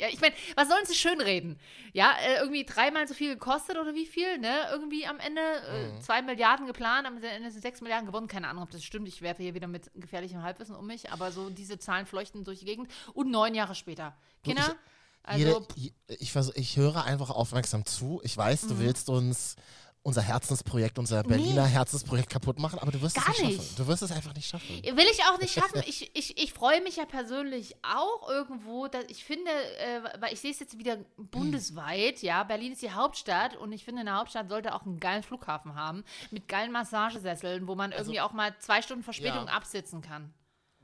ja, 0.00 0.08
ich 0.08 0.20
meine, 0.20 0.34
was 0.56 0.68
sollen 0.68 0.84
sie 0.86 0.94
schönreden? 0.96 1.56
Ja, 1.92 2.14
äh, 2.20 2.40
irgendwie 2.40 2.64
dreimal 2.64 3.06
so 3.06 3.14
viel 3.14 3.34
gekostet 3.34 3.76
oder 3.78 3.94
wie 3.94 4.06
viel, 4.06 4.38
ne? 4.38 4.66
Irgendwie 4.72 5.06
am 5.06 5.20
Ende 5.20 5.40
Mhm. 5.40 5.96
äh, 5.98 6.00
zwei 6.00 6.20
Milliarden 6.20 6.66
geplant, 6.66 7.06
am 7.06 7.22
Ende 7.22 7.48
sind 7.52 7.62
sechs 7.62 7.80
Milliarden 7.80 8.06
gewonnen. 8.06 8.26
Keine 8.26 8.48
Ahnung, 8.48 8.64
ob 8.64 8.70
das 8.70 8.82
stimmt. 8.82 9.06
Ich 9.06 9.22
werfe 9.22 9.42
hier 9.44 9.54
wieder 9.54 9.68
mit 9.68 9.92
gefährlichem 9.94 10.42
Halbwissen 10.42 10.74
um 10.74 10.84
mich, 10.86 11.12
aber 11.12 11.30
so 11.30 11.48
diese 11.48 11.78
Zahlen 11.78 12.06
fleuchten 12.06 12.42
durch 12.42 12.58
die 12.58 12.64
Gegend. 12.64 12.90
Und 13.12 13.30
neun 13.30 13.54
Jahre 13.54 13.76
später. 13.76 14.16
Ich- 14.38 14.48
Kinder, 14.48 14.74
also 15.22 15.38
Jede, 15.46 15.66
je- 15.76 15.92
ich, 16.08 16.32
vers- 16.32 16.52
ich 16.56 16.76
höre 16.76 17.04
einfach 17.04 17.30
aufmerksam 17.30 17.86
zu. 17.86 18.20
Ich 18.24 18.36
weiß, 18.36 18.64
Mhm. 18.64 18.68
du 18.70 18.78
willst 18.80 19.08
uns 19.08 19.54
unser 20.04 20.20
Herzensprojekt, 20.22 20.98
unser 20.98 21.22
Berliner 21.22 21.64
Herzensprojekt 21.64 22.28
kapput 22.28 22.58
machen, 22.58 22.78
aber 22.78 22.92
du 22.92 23.00
wirst 23.00 23.16
es 23.16 23.24
Gar 23.24 23.30
nicht 23.32 23.40
schaffen. 23.40 23.56
nicht. 23.56 23.78
Du 23.78 23.86
wirst 23.86 24.02
es 24.02 24.12
einfach 24.12 24.34
nicht 24.34 24.48
schaffen. 24.48 24.68
Will 24.82 25.06
ich 25.10 25.20
auch 25.24 25.38
nicht 25.40 25.52
schaffen. 25.54 25.82
Ich, 25.86 26.10
ich, 26.14 26.36
ich 26.42 26.52
freue 26.52 26.80
mich 26.82 26.96
ja 26.96 27.06
persönlich 27.06 27.74
auch 27.82 28.28
irgendwo, 28.28 28.86
dass 28.86 29.04
ich 29.08 29.24
finde, 29.24 29.50
äh, 29.50 30.02
weil 30.20 30.32
ich 30.34 30.40
sehe 30.40 30.50
es 30.50 30.60
jetzt 30.60 30.78
wieder 30.78 30.98
bundesweit, 31.16 32.22
ja, 32.22 32.42
Berlin 32.44 32.72
ist 32.72 32.82
die 32.82 32.92
Hauptstadt 32.92 33.56
und 33.56 33.72
ich 33.72 33.84
finde, 33.84 34.02
eine 34.02 34.14
Hauptstadt 34.14 34.48
sollte 34.48 34.74
auch 34.74 34.82
einen 34.82 35.00
geilen 35.00 35.22
Flughafen 35.22 35.74
haben, 35.74 36.04
mit 36.30 36.48
geilen 36.48 36.70
Massagesesseln, 36.72 37.66
wo 37.66 37.74
man 37.74 37.92
irgendwie 37.92 38.20
auch 38.20 38.32
mal 38.32 38.54
zwei 38.58 38.82
Stunden 38.82 39.02
Verspätung 39.02 39.38
Also 39.40 39.48
Ja. 39.48 39.54
absitzen 39.56 40.00
kann. 40.02 40.32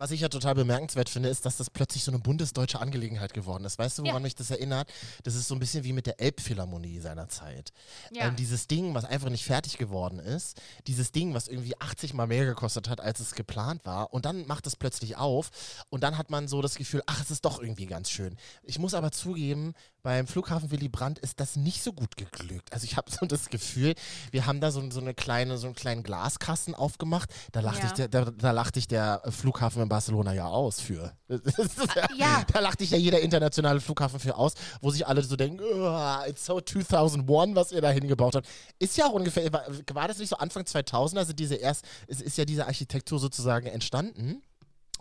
Was 0.00 0.12
ich 0.12 0.22
ja 0.22 0.30
total 0.30 0.54
bemerkenswert 0.54 1.10
finde, 1.10 1.28
ist, 1.28 1.44
dass 1.44 1.58
das 1.58 1.68
plötzlich 1.68 2.04
so 2.04 2.10
eine 2.10 2.20
bundesdeutsche 2.20 2.80
Angelegenheit 2.80 3.34
geworden 3.34 3.66
ist. 3.66 3.78
Weißt 3.78 3.98
du, 3.98 4.02
woran 4.02 4.14
Ja. 4.16 4.20
mich 4.20 4.34
das 4.34 4.50
erinnert? 4.50 4.90
Das 5.24 5.34
ist 5.34 5.46
so 5.46 5.54
ein 5.54 5.58
bisschen 5.58 5.84
wie 5.84 5.92
mit 5.92 6.06
der 6.06 6.18
Elbphilharmonie 6.18 7.00
seiner 7.00 7.28
Zeit. 7.28 7.70
Ja. 8.10 8.28
Ähm, 8.28 8.36
dieses 8.36 8.66
Ding, 8.66 8.94
was 8.94 9.04
einfach 9.04 9.28
nicht 9.28 9.44
fertig 9.44 9.76
geworden 9.76 10.18
ist, 10.18 10.58
dieses 10.86 11.12
Ding, 11.12 11.34
was 11.34 11.48
irgendwie 11.48 11.78
80 11.78 12.14
mal 12.14 12.26
mehr 12.26 12.46
gekostet 12.46 12.88
hat, 12.88 13.02
als 13.02 13.20
es 13.20 13.32
geplant 13.34 13.84
war, 13.84 14.10
und 14.14 14.24
dann 14.24 14.46
macht 14.46 14.66
es 14.66 14.74
plötzlich 14.74 15.18
auf 15.18 15.50
und 15.90 16.02
dann 16.02 16.16
hat 16.16 16.30
man 16.30 16.48
so 16.48 16.62
das 16.62 16.76
Gefühl, 16.76 17.02
ach, 17.04 17.20
es 17.20 17.30
ist 17.30 17.44
doch 17.44 17.60
irgendwie 17.60 17.84
ganz 17.84 18.08
schön. 18.08 18.38
Ich 18.62 18.78
muss 18.78 18.94
aber 18.94 19.12
zugeben, 19.12 19.74
beim 20.02 20.26
Flughafen 20.26 20.70
Willy 20.70 20.88
Brandt 20.88 21.18
ist 21.18 21.40
das 21.40 21.56
nicht 21.56 21.82
so 21.82 21.92
gut 21.92 22.16
geglückt. 22.16 22.72
Also 22.72 22.84
ich 22.86 22.96
habe 22.96 23.10
so 23.10 23.26
das 23.26 23.50
Gefühl, 23.50 23.94
wir 24.30 24.46
haben 24.46 24.62
da 24.62 24.70
so, 24.70 24.90
so 24.90 25.00
eine 25.00 25.12
kleine, 25.12 25.58
so 25.58 25.66
einen 25.66 25.76
kleinen 25.76 26.02
Glaskasten 26.02 26.74
aufgemacht. 26.74 27.28
Da 27.52 27.60
lachte 27.60 27.80
Ja. 27.82 27.86
ich, 27.88 27.92
der, 27.92 28.08
da, 28.08 28.24
da 28.30 28.50
lachte 28.52 28.78
ich 28.78 28.88
der 28.88 29.20
Flughafen 29.28 29.82
Barcelona 29.90 30.32
ja 30.32 30.46
aus 30.46 30.80
für. 30.80 31.12
ja. 32.16 32.42
Da 32.50 32.60
lachte 32.60 32.84
ich 32.84 32.92
ja 32.92 32.96
jeder 32.96 33.20
internationale 33.20 33.80
Flughafen 33.80 34.18
für 34.18 34.36
aus, 34.36 34.54
wo 34.80 34.90
sich 34.90 35.06
alle 35.06 35.22
so 35.22 35.36
denken, 35.36 35.60
"Oh, 35.62 36.26
it's 36.26 36.46
so 36.46 36.60
2001, 36.62 37.54
was 37.54 37.72
ihr 37.72 37.82
da 37.82 37.90
hingebaut 37.90 38.36
habt. 38.36 38.48
Ist 38.78 38.96
ja 38.96 39.04
auch 39.06 39.12
ungefähr, 39.12 39.52
war, 39.52 39.64
war 39.92 40.08
das 40.08 40.18
nicht 40.18 40.30
so 40.30 40.36
Anfang 40.36 40.64
2000, 40.64 41.18
also 41.18 41.34
diese 41.34 41.56
erst, 41.56 41.84
es 42.06 42.22
ist 42.22 42.38
ja 42.38 42.46
diese 42.46 42.66
Architektur 42.66 43.18
sozusagen 43.18 43.66
entstanden. 43.66 44.42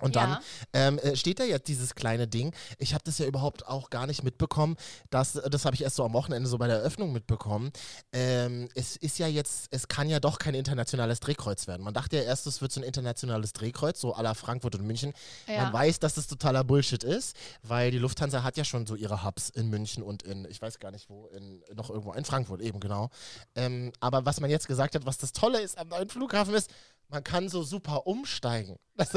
Und 0.01 0.15
dann 0.15 0.29
Ja. 0.31 0.41
ähm, 0.73 0.99
äh, 0.99 1.15
steht 1.15 1.39
da 1.39 1.43
jetzt 1.43 1.67
dieses 1.67 1.95
kleine 1.95 2.27
Ding. 2.27 2.53
Ich 2.77 2.93
habe 2.93 3.03
das 3.03 3.17
ja 3.17 3.25
überhaupt 3.25 3.67
auch 3.67 3.89
gar 3.89 4.07
nicht 4.07 4.23
mitbekommen. 4.23 4.75
Das, 5.09 5.33
das 5.33 5.65
habe 5.65 5.75
ich 5.75 5.83
erst 5.83 5.95
so 5.95 6.03
am 6.03 6.13
Wochenende 6.13 6.49
so 6.49 6.57
bei 6.57 6.67
der 6.67 6.77
Eröffnung 6.77 7.11
mitbekommen. 7.11 7.71
Ähm, 8.11 8.69
es 8.75 8.95
ist 8.95 9.19
ja 9.19 9.27
jetzt, 9.27 9.67
es 9.71 9.87
kann 9.87 10.09
ja 10.09 10.19
doch 10.19 10.39
kein 10.39 10.53
internationales 10.55 11.19
Drehkreuz 11.19 11.67
werden. 11.67 11.83
Man 11.83 11.93
dachte 11.93 12.17
ja 12.17 12.23
erst, 12.23 12.47
es 12.47 12.61
wird 12.61 12.71
so 12.71 12.79
ein 12.81 12.83
internationales 12.83 13.53
Drehkreuz, 13.53 13.99
so 13.99 14.15
à 14.15 14.21
la 14.23 14.33
Frankfurt 14.33 14.75
und 14.75 14.85
München. 14.85 15.13
Ja. 15.47 15.63
Man 15.63 15.73
weiß, 15.73 15.99
dass 15.99 16.15
das 16.15 16.27
totaler 16.27 16.63
Bullshit 16.63 17.03
ist, 17.03 17.35
weil 17.63 17.91
die 17.91 17.97
Lufthansa 17.99 18.43
hat 18.43 18.57
ja 18.57 18.63
schon 18.63 18.85
so 18.85 18.95
ihre 18.95 19.23
Hubs 19.23 19.49
in 19.49 19.69
München 19.69 20.03
und 20.03 20.23
in, 20.23 20.45
ich 20.49 20.61
weiß 20.61 20.79
gar 20.79 20.91
nicht 20.91 21.09
wo, 21.09 21.27
in, 21.27 21.61
noch 21.75 21.89
irgendwo 21.89 22.13
in 22.13 22.25
Frankfurt 22.25 22.61
eben, 22.61 22.79
genau. 22.79 23.09
Ähm, 23.55 23.91
aber 23.99 24.25
was 24.25 24.39
man 24.39 24.49
jetzt 24.49 24.67
gesagt 24.67 24.95
hat, 24.95 25.05
was 25.05 25.17
das 25.17 25.33
Tolle 25.33 25.61
ist 25.61 25.77
am 25.77 25.89
neuen 25.89 26.09
Flughafen 26.09 26.53
ist, 26.53 26.69
man 27.09 27.23
kann 27.23 27.49
so 27.49 27.63
super 27.63 28.07
umsteigen. 28.07 28.77
Das, 28.99 29.11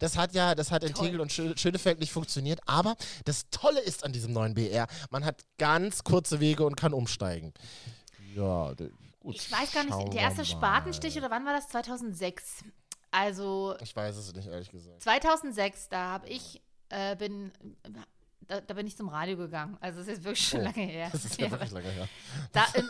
das 0.00 0.18
hat 0.18 0.34
ja, 0.34 0.54
das 0.54 0.70
hat 0.70 0.84
in 0.84 0.92
Toll. 0.92 1.06
Tegel 1.06 1.20
und 1.22 1.32
Schö- 1.32 1.56
Schönefeld 1.58 1.98
nicht 1.98 2.12
funktioniert, 2.12 2.60
aber 2.66 2.94
das 3.24 3.48
Tolle 3.50 3.80
ist 3.80 4.04
an 4.04 4.12
diesem 4.12 4.34
neuen 4.34 4.52
BR, 4.52 4.86
man 5.08 5.24
hat 5.24 5.42
ganz 5.56 6.04
kurze 6.04 6.40
Wege 6.40 6.66
und 6.66 6.76
kann 6.76 6.92
umsteigen. 6.92 7.54
Ja, 8.34 8.74
Gut, 9.20 9.36
Ich 9.36 9.50
weiß 9.50 9.72
gar 9.72 9.82
nicht, 9.84 10.12
der 10.12 10.20
erste. 10.20 10.44
Spatenstich 10.44 11.16
oder 11.16 11.30
wann 11.30 11.46
war 11.46 11.54
das? 11.54 11.68
2006. 11.68 12.64
Also 13.10 13.74
Ich 13.80 13.96
weiß 13.96 14.14
es 14.16 14.34
nicht, 14.34 14.46
ehrlich 14.46 14.68
gesagt. 14.70 15.02
2006, 15.02 15.88
da 15.88 16.10
habe 16.10 16.28
ich, 16.28 16.60
äh, 16.90 17.16
bin, 17.16 17.50
da, 18.48 18.60
da 18.60 18.74
bin 18.74 18.86
ich 18.86 18.96
zum 18.96 19.08
Radio 19.08 19.36
gegangen. 19.36 19.76
Also 19.80 19.98
das 20.00 20.08
ist 20.08 20.24
wirklich 20.24 20.48
schon 20.48 20.60
Oh, 20.60 20.64
lange 20.64 20.82
her. 20.82 21.08
Das 21.12 21.24
ist 21.24 21.40
ja 21.40 21.50
wirklich 21.50 21.70
lange 21.70 21.88
her. 21.88 22.08
Da, 22.52 22.64
im, 22.74 22.88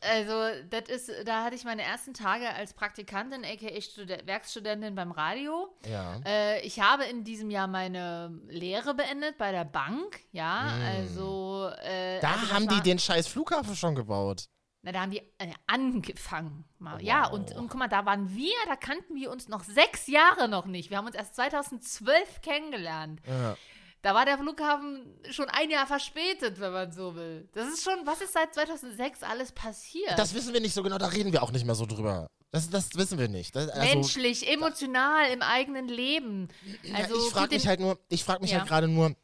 also, 0.00 0.62
das 0.70 0.88
ist, 0.88 1.10
da 1.26 1.44
hatte 1.44 1.54
ich 1.54 1.64
meine 1.64 1.82
ersten 1.82 2.14
Tage 2.14 2.48
als 2.54 2.72
Praktikantin, 2.74 3.44
aka 3.44 3.66
Studi- 3.80 4.26
Werkstudentin 4.26 4.94
beim 4.94 5.12
Radio. 5.12 5.74
Ja. 5.86 6.20
Äh, 6.26 6.60
ich 6.66 6.80
habe 6.80 7.04
in 7.04 7.24
diesem 7.24 7.50
Jahr 7.50 7.66
meine 7.66 8.38
Lehre 8.48 8.94
beendet 8.94 9.38
bei 9.38 9.52
der 9.52 9.64
Bank, 9.64 10.20
ja, 10.32 10.68
also. 10.96 11.70
Äh. 11.82 12.20
Da 12.20 12.32
also 12.32 12.52
haben 12.52 12.68
die 12.68 12.74
war- 12.76 12.82
den 12.82 12.98
scheiß 12.98 13.26
Flughafen 13.28 13.76
schon 13.76 13.94
gebaut. 13.94 14.46
Na, 14.84 14.90
da 14.90 15.02
haben 15.02 15.12
die 15.12 15.20
äh, 15.38 15.52
angefangen. 15.68 16.64
Mal. 16.78 17.00
Ja, 17.04 17.28
und, 17.28 17.52
und 17.54 17.68
guck 17.68 17.78
mal, 17.78 17.86
da 17.86 18.04
waren 18.04 18.34
wir, 18.34 18.52
da 18.66 18.74
kannten 18.74 19.14
wir 19.14 19.30
uns 19.30 19.46
noch 19.46 19.62
sechs 19.62 20.08
Jahre 20.08 20.48
noch 20.48 20.66
nicht. 20.66 20.90
Wir 20.90 20.96
haben 20.96 21.06
uns 21.06 21.14
erst 21.14 21.36
2012 21.36 22.40
kennengelernt. 22.40 23.20
Ja. 23.26 23.56
Da 24.02 24.14
war 24.14 24.24
der 24.24 24.36
Flughafen 24.36 25.04
schon 25.30 25.48
ein 25.48 25.70
Jahr 25.70 25.86
verspätet, 25.86 26.58
wenn 26.58 26.72
man 26.72 26.90
so 26.92 27.14
will. 27.14 27.48
Das 27.52 27.68
ist 27.68 27.84
schon, 27.84 28.04
was 28.04 28.20
ist 28.20 28.32
seit 28.32 28.52
2006 28.52 29.22
alles 29.22 29.52
passiert? 29.52 30.18
Das 30.18 30.34
wissen 30.34 30.52
wir 30.52 30.60
nicht 30.60 30.74
so 30.74 30.82
genau, 30.82 30.98
da 30.98 31.06
reden 31.06 31.32
wir 31.32 31.42
auch 31.42 31.52
nicht 31.52 31.64
mehr 31.64 31.76
so 31.76 31.86
drüber. 31.86 32.26
Das, 32.50 32.68
das 32.68 32.94
wissen 32.96 33.18
wir 33.18 33.28
nicht. 33.28 33.54
Das, 33.54 33.68
also, 33.68 33.94
Menschlich, 33.94 34.50
emotional, 34.50 35.30
im 35.32 35.40
eigenen 35.40 35.86
Leben. 35.88 36.48
Also, 36.94 37.14
ja, 37.16 37.26
ich 37.26 37.32
frage 37.32 37.54
mich 37.54 37.66
halt 37.68 37.78
nur, 37.80 37.98
ich 38.08 38.24
frage 38.24 38.40
mich 38.42 38.50
Ja. 38.50 38.58
halt 38.58 38.68
gerade 38.68 38.88
nur, 38.88 39.14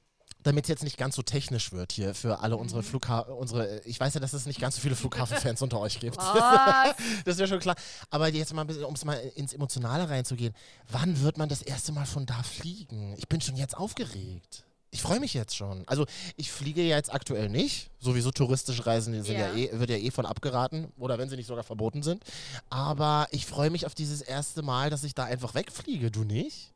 damit 0.45 0.65
es 0.65 0.69
jetzt 0.69 0.85
nicht 0.85 0.97
ganz 0.97 1.17
so 1.17 1.23
technisch 1.23 1.73
wird 1.73 1.91
hier 1.91 2.15
für 2.15 2.39
alle 2.39 2.55
Mhm. 2.55 2.63
unsere 2.63 2.83
Flughafen, 2.85 3.35
unsere, 3.35 3.81
ich 3.81 3.99
weiß 3.99 4.15
ja, 4.15 4.21
dass 4.21 4.33
es 4.33 4.47
nicht 4.47 4.61
ganz 4.61 4.77
so 4.77 4.81
viele 4.81 4.95
Flughafenfans 4.95 5.61
unter 5.63 5.81
euch 5.81 5.99
gibt. 5.99 6.17
Was? 6.17 6.95
Das 7.25 7.35
ist 7.35 7.41
ja 7.41 7.47
schon 7.49 7.59
klar. 7.59 7.75
Aber 8.11 8.29
jetzt 8.29 8.55
mal 8.55 8.61
ein 8.63 8.69
bisschen, 8.69 8.85
um 8.85 8.95
es 8.95 9.05
mal 9.05 9.15
ins 9.35 9.53
Emotionale 9.53 10.09
reinzugehen, 10.09 10.55
wann 10.89 11.21
wird 11.21 11.37
man 11.37 11.49
das 11.49 11.63
erste 11.63 11.91
Mal 11.93 12.07
von 12.07 12.25
da 12.25 12.43
fliegen? 12.45 13.15
Ich 13.19 13.27
bin 13.29 13.41
schon 13.41 13.57
jetzt 13.57 13.77
aufgeregt. 13.77 14.65
Ich 14.91 15.03
freue 15.03 15.21
mich 15.21 15.35
jetzt 15.35 15.55
schon. 15.55 15.87
Also 15.87 16.07
ich 16.37 16.51
fliege 16.51 16.83
ja 16.83 16.97
jetzt 16.97 17.13
aktuell 17.13 17.49
nicht. 17.49 17.91
Sowieso 17.99 18.31
touristische 18.31 18.87
Reisen 18.87 19.13
die 19.13 19.21
sind 19.21 19.39
ja. 19.39 19.53
Ja. 19.53 19.55
eh, 19.55 19.79
wird 19.79 19.91
ja 19.91 19.97
eh 19.97 20.11
von 20.11 20.25
abgeraten. 20.25 20.93
Oder 20.97 21.19
wenn 21.19 21.29
sie 21.29 21.37
nicht 21.37 21.47
sogar 21.47 21.65
verboten 21.65 22.03
sind. 22.03 22.25
Aber 22.71 23.29
ich 23.31 23.45
freue 23.47 23.71
mich 23.71 23.85
auf 23.85 23.95
dieses 23.95 24.23
erste 24.23 24.63
Mal, 24.63 24.89
dass 24.91 25.05
ich 25.05 25.15
da 25.15 25.25
einfach 25.25 25.55
wegfliege. 25.55 26.11
Du 26.11 26.25
nicht? 26.25 26.73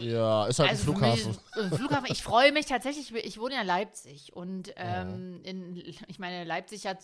ja, 0.00 0.46
ist 0.46 0.58
halt 0.60 0.70
Also 0.70 0.92
ein 0.92 0.96
Flughafen. 0.96 1.28
Mich, 1.56 1.72
äh, 1.72 1.76
Flughafen, 1.76 2.06
ich 2.10 2.22
freue 2.22 2.52
mich 2.52 2.66
tatsächlich, 2.66 3.12
ich 3.14 3.38
wohne 3.38 3.54
ja 3.54 3.60
in 3.60 3.66
Leipzig 3.66 4.34
und 4.34 4.72
ähm, 4.76 5.40
in, 5.44 5.76
ich 5.76 6.18
meine, 6.18 6.44
Leipzig 6.44 6.86
hat, 6.86 6.98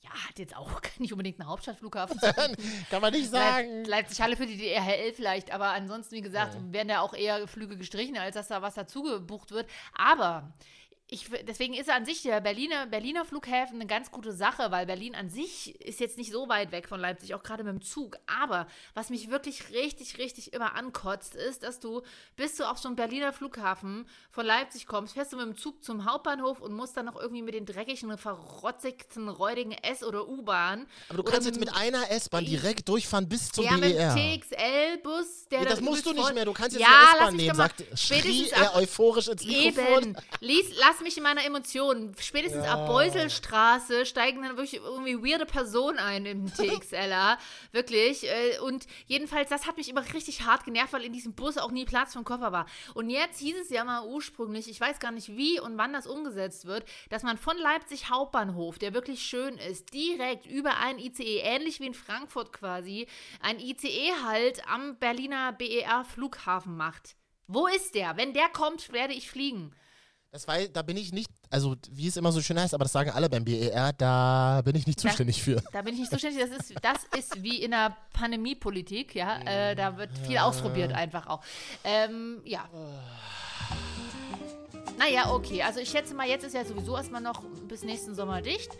ja, 0.00 0.10
hat 0.10 0.38
jetzt 0.38 0.56
auch 0.56 0.80
nicht 0.98 1.12
unbedingt 1.12 1.40
einen 1.40 1.48
Hauptstadtflughafen. 1.48 2.18
Kann 2.90 3.02
man 3.02 3.12
nicht 3.12 3.30
sagen. 3.30 3.84
Leip 3.84 3.86
Leipzig-Halle 3.86 4.36
für 4.36 4.46
die 4.46 4.56
DRL 4.56 5.12
vielleicht, 5.12 5.52
aber 5.52 5.70
ansonsten, 5.70 6.16
wie 6.16 6.22
gesagt, 6.22 6.56
werden 6.72 6.88
da 6.88 7.00
auch 7.00 7.14
eher 7.14 7.46
Flüge 7.48 7.76
gestrichen, 7.76 8.16
als 8.16 8.34
dass 8.34 8.48
da 8.48 8.62
was 8.62 8.74
dazu 8.74 9.02
gebucht 9.02 9.50
wird. 9.50 9.68
Aber 9.94 10.52
ich, 11.10 11.30
deswegen 11.46 11.72
ist 11.72 11.88
an 11.88 12.04
sich 12.04 12.20
der 12.20 12.40
Berliner, 12.42 12.86
Berliner 12.86 13.24
Flughäfen 13.24 13.76
eine 13.76 13.86
ganz 13.86 14.10
gute 14.10 14.32
Sache, 14.34 14.70
weil 14.70 14.84
Berlin 14.84 15.14
an 15.14 15.30
sich 15.30 15.80
ist 15.80 16.00
jetzt 16.00 16.18
nicht 16.18 16.30
so 16.30 16.50
weit 16.50 16.70
weg 16.70 16.86
von 16.86 17.00
Leipzig, 17.00 17.34
auch 17.34 17.42
gerade 17.42 17.64
mit 17.64 17.72
dem 17.72 17.80
Zug. 17.80 18.18
Aber 18.26 18.66
was 18.92 19.08
mich 19.08 19.30
wirklich 19.30 19.70
richtig, 19.72 20.18
richtig 20.18 20.52
immer 20.52 20.74
ankotzt, 20.74 21.34
ist, 21.34 21.62
dass 21.62 21.80
du, 21.80 22.02
bis 22.36 22.56
du 22.56 22.64
auf 22.64 22.76
so 22.76 22.88
einen 22.88 22.96
Berliner 22.96 23.32
Flughafen 23.32 24.06
von 24.30 24.44
Leipzig 24.44 24.86
kommst, 24.86 25.14
fährst 25.14 25.32
du 25.32 25.38
mit 25.38 25.46
dem 25.46 25.56
Zug 25.56 25.82
zum 25.82 26.04
Hauptbahnhof 26.04 26.60
und 26.60 26.74
musst 26.74 26.94
dann 26.98 27.06
noch 27.06 27.16
irgendwie 27.18 27.42
mit 27.42 27.54
den 27.54 27.64
dreckigen, 27.64 28.18
verrotzigten, 28.18 29.30
räudigen 29.30 29.72
S- 29.72 30.04
oder 30.04 30.28
U-Bahn. 30.28 30.86
Aber 31.08 31.22
du 31.22 31.22
kannst 31.22 31.46
jetzt 31.46 31.58
mit 31.58 31.74
einer 31.74 32.10
S-Bahn 32.10 32.44
direkt 32.44 32.86
durchfahren 32.86 33.26
bis 33.26 33.50
zum 33.50 33.64
ja, 33.64 33.78
mit 33.78 33.96
BER. 33.96 34.14
dem 34.14 34.40
TXL-Bus, 34.40 35.48
der 35.50 35.60
dann 35.60 35.68
das 35.70 35.80
musst 35.80 36.04
du 36.04 36.12
nicht 36.12 36.34
mehr. 36.34 36.44
Du 36.44 36.52
kannst 36.52 36.76
jetzt 36.76 36.82
ja, 36.82 36.88
eine 36.88 37.18
S-Bahn 37.18 37.36
nehmen, 37.36 37.54
sagt, 37.54 37.84
schrie 37.98 38.50
er 38.50 38.76
euphorisch 38.76 39.28
ins 39.28 39.46
Mikrofon. 39.46 40.02
Eben. 40.02 40.16
Lies, 40.40 40.66
lass 40.78 40.97
mich 41.00 41.16
in 41.16 41.22
meiner 41.22 41.44
Emotion. 41.44 42.14
Spätestens 42.20 42.64
ab 42.66 42.86
Beuselstraße 42.86 44.06
steigen 44.06 44.42
dann 44.42 44.56
wirklich 44.56 44.74
irgendwie 44.82 45.16
weirde 45.18 45.46
Personen 45.46 45.98
ein 45.98 46.26
im 46.26 46.46
TXLer. 46.54 47.38
wirklich. 47.72 48.24
Äh, 48.26 48.58
Und 48.60 48.86
jedenfalls, 49.06 49.48
das 49.50 49.66
hat 49.66 49.76
mich 49.76 49.88
immer 49.88 50.02
richtig 50.14 50.42
hart 50.42 50.64
genervt, 50.64 50.92
weil 50.92 51.04
in 51.04 51.12
diesem 51.12 51.34
Bus 51.34 51.58
auch 51.58 51.70
nie 51.70 51.84
Platz 51.84 52.12
für 52.12 52.20
den 52.20 52.24
Koffer 52.24 52.52
war. 52.52 52.66
Und 52.94 53.10
jetzt 53.10 53.38
hieß 53.40 53.56
es 53.60 53.70
ja 53.70 53.84
mal 53.84 54.06
ursprünglich, 54.06 54.68
ich 54.68 54.80
weiß 54.80 54.98
gar 55.00 55.12
nicht 55.12 55.28
wie 55.36 55.60
und 55.60 55.78
wann 55.78 55.92
das 55.92 56.06
umgesetzt 56.06 56.66
wird, 56.66 56.84
dass 57.10 57.22
man 57.22 57.38
von 57.38 57.56
Leipzig 57.58 58.10
Hauptbahnhof, 58.10 58.78
der 58.78 58.94
wirklich 58.94 59.22
schön 59.22 59.58
ist, 59.58 59.92
direkt 59.92 60.46
über 60.46 60.76
einen 60.78 60.98
ICE, 60.98 61.38
ähnlich 61.38 61.80
wie 61.80 61.86
in 61.86 61.94
Frankfurt 61.94 62.52
quasi, 62.52 63.06
ein 63.40 63.58
ICE 63.58 64.12
halt 64.24 64.66
am 64.68 64.98
Berliner 64.98 65.52
BER 65.52 66.04
Flughafen 66.04 66.76
macht. 66.76 67.16
Wo 67.46 67.66
ist 67.66 67.94
der? 67.94 68.16
Wenn 68.16 68.34
der 68.34 68.48
kommt, 68.50 68.92
werde 68.92 69.14
ich 69.14 69.30
fliegen. 69.30 69.74
Das 70.30 70.46
war, 70.46 70.58
da 70.58 70.82
bin 70.82 70.98
ich 70.98 71.10
nicht, 71.12 71.30
also 71.48 71.74
wie 71.90 72.06
es 72.06 72.16
immer 72.18 72.32
so 72.32 72.42
schön 72.42 72.60
heißt, 72.60 72.74
aber 72.74 72.84
das 72.84 72.92
sagen 72.92 73.10
alle 73.10 73.30
beim 73.30 73.44
BER, 73.46 73.94
da 73.94 74.60
bin 74.62 74.76
ich 74.76 74.86
nicht 74.86 74.98
Da- 75.02 75.08
zuständig 75.08 75.42
für. 75.42 75.62
Da 75.72 75.80
bin 75.80 75.94
ich 75.94 76.00
nicht 76.00 76.10
zuständig. 76.12 76.38
Das 76.40 76.50
ist, 76.50 76.74
das 76.82 77.04
ist 77.18 77.42
wie 77.42 77.62
in 77.62 77.70
der 77.70 77.96
Pandemiepolitik, 78.12 79.14
ja. 79.14 79.38
Äh, 79.46 79.74
da 79.74 79.96
wird 79.96 80.10
viel 80.26 80.36
ausprobiert 80.36 80.92
einfach 80.92 81.26
auch. 81.28 81.40
Ähm, 81.82 82.42
ja. 82.44 82.68
Naja, 84.98 85.30
okay. 85.32 85.62
Also 85.62 85.80
ich 85.80 85.88
schätze 85.88 86.14
mal, 86.14 86.28
jetzt 86.28 86.44
ist 86.44 86.54
ja 86.54 86.64
sowieso 86.64 86.96
erstmal 86.96 87.20
noch 87.22 87.42
bis 87.68 87.82
nächsten 87.82 88.14
Sommer 88.14 88.42
dicht. 88.42 88.70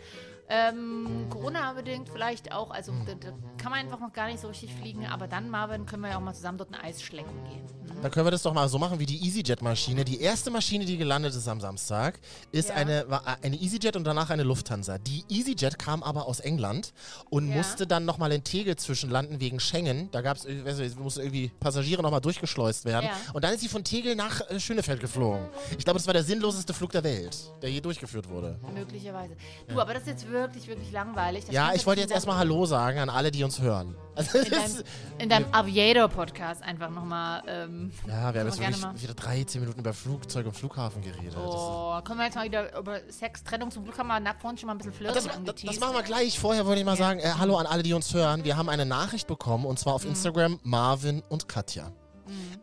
Ähm, 0.49 1.27
Corona-bedingt 1.29 2.09
vielleicht 2.09 2.51
auch. 2.51 2.71
Also 2.71 2.91
da, 3.05 3.13
da 3.13 3.29
kann 3.57 3.71
man 3.71 3.79
einfach 3.81 3.99
noch 3.99 4.13
gar 4.13 4.27
nicht 4.27 4.39
so 4.39 4.47
richtig 4.47 4.73
fliegen. 4.73 5.05
Aber 5.05 5.27
dann, 5.27 5.49
Marvin, 5.49 5.85
können 5.85 6.01
wir 6.03 6.09
ja 6.09 6.17
auch 6.17 6.21
mal 6.21 6.33
zusammen 6.33 6.57
dort 6.57 6.73
ein 6.73 6.81
Eis 6.81 7.01
schlecken 7.03 7.43
gehen. 7.45 7.61
Dann 8.01 8.11
können 8.11 8.25
wir 8.25 8.31
das 8.31 8.43
doch 8.43 8.53
mal 8.53 8.67
so 8.69 8.79
machen 8.79 8.97
wie 8.99 9.05
die 9.05 9.17
EasyJet-Maschine. 9.27 10.05
Die 10.05 10.21
erste 10.21 10.49
Maschine, 10.51 10.85
die 10.85 10.95
gelandet 10.97 11.35
ist 11.35 11.47
am 11.49 11.59
Samstag, 11.59 12.19
ist 12.51 12.69
Ja. 12.69 12.75
eine, 12.75 13.09
war 13.09 13.23
eine 13.41 13.57
EasyJet 13.57 13.95
und 13.97 14.05
danach 14.05 14.29
eine 14.29 14.43
Lufthansa. 14.43 14.97
Die 14.99 15.25
EasyJet 15.29 15.77
kam 15.77 16.01
aber 16.01 16.25
aus 16.25 16.39
England 16.39 16.93
und 17.29 17.49
Ja. 17.49 17.57
musste 17.57 17.85
dann 17.85 18.05
nochmal 18.05 18.31
in 18.31 18.43
Tegel 18.43 18.77
zwischenlanden 18.77 19.41
wegen 19.41 19.59
Schengen. 19.59 20.09
Da 20.11 20.21
gab 20.21 20.37
es, 20.37 20.47
musste 20.95 21.21
irgendwie 21.23 21.49
Passagiere 21.59 22.01
nochmal 22.01 22.21
durchgeschleust 22.21 22.85
werden. 22.85 23.05
Ja. 23.07 23.11
Und 23.33 23.43
dann 23.43 23.53
ist 23.53 23.59
sie 23.61 23.67
von 23.67 23.83
Tegel 23.83 24.15
nach 24.15 24.49
äh, 24.49 24.59
Schönefeld 24.61 25.01
geflogen. 25.01 25.49
Ich 25.77 25.83
glaube, 25.83 25.99
das 25.99 26.07
war 26.07 26.13
der 26.13 26.23
sinnloseste 26.23 26.73
Flug 26.73 26.91
der 26.93 27.03
Welt, 27.03 27.37
der 27.61 27.69
je 27.69 27.81
durchgeführt 27.81 28.29
wurde. 28.29 28.57
Möglicherweise. 28.73 29.35
Du, 29.67 29.79
aber 29.81 29.93
das 29.93 30.03
ist 30.03 30.07
jetzt 30.09 30.23
wirklich, 30.23 30.38
wirklich 30.39 30.91
langweilig. 30.91 31.45
Das 31.45 31.53
ja, 31.53 31.73
ich 31.73 31.85
wollte 31.85 32.01
jetzt 32.01 32.11
erstmal 32.11 32.37
Hallo 32.37 32.65
sagen 32.65 32.99
an 32.99 33.09
alle, 33.09 33.31
die 33.31 33.43
uns 33.43 33.59
hören. 33.61 33.95
Also, 34.19 34.37
in 34.37 34.49
deinem, 34.51 34.83
in 35.19 35.29
deinem 35.29 35.45
Aviator-Podcast 35.53 36.61
einfach 36.61 36.89
nochmal. 36.89 37.41
Ähm, 37.47 37.91
ja, 38.05 38.33
wir 38.33 38.41
haben 38.41 38.47
jetzt 38.47 38.59
wirklich 38.59 38.81
mal. 38.81 39.01
wieder 39.01 39.13
13 39.13 39.61
Minuten 39.61 39.79
über 39.79 39.93
Flugzeug 39.93 40.45
und 40.45 40.53
Flughafen 40.57 41.01
geredet. 41.01 41.37
Oh, 41.37 41.97
können 42.03 42.19
wir 42.19 42.25
jetzt 42.25 42.35
mal 42.35 42.45
wieder 42.45 42.77
über 42.77 42.99
Sex, 43.09 43.43
Trennung 43.45 43.71
zum 43.71 43.85
Glück 43.85 43.97
haben 43.97 44.07
wir 44.07 44.19
nach 44.19 44.37
vorhin 44.37 44.57
schon 44.57 44.67
mal 44.67 44.73
ein 44.73 44.77
bisschen 44.77 44.91
flirten 44.91 45.15
Das, 45.15 45.23
das, 45.45 45.61
das 45.63 45.79
machen 45.79 45.95
wir 45.95 46.03
gleich. 46.03 46.37
Vorher 46.37 46.65
wollte 46.65 46.79
ich 46.81 46.85
mal 46.85 46.97
sagen, 46.97 47.21
äh, 47.21 47.31
hallo 47.39 47.55
an 47.55 47.65
alle, 47.65 47.81
die 47.81 47.93
uns 47.93 48.13
hören. 48.13 48.43
Wir 48.43 48.57
haben 48.57 48.67
eine 48.67 48.85
Nachricht 48.85 49.25
bekommen 49.27 49.65
und 49.65 49.79
zwar 49.79 49.93
auf 49.93 50.03
Mhm. 50.03 50.09
Instagram 50.09 50.59
Marvin 50.63 51.23
und 51.29 51.47
Katja. 51.47 51.91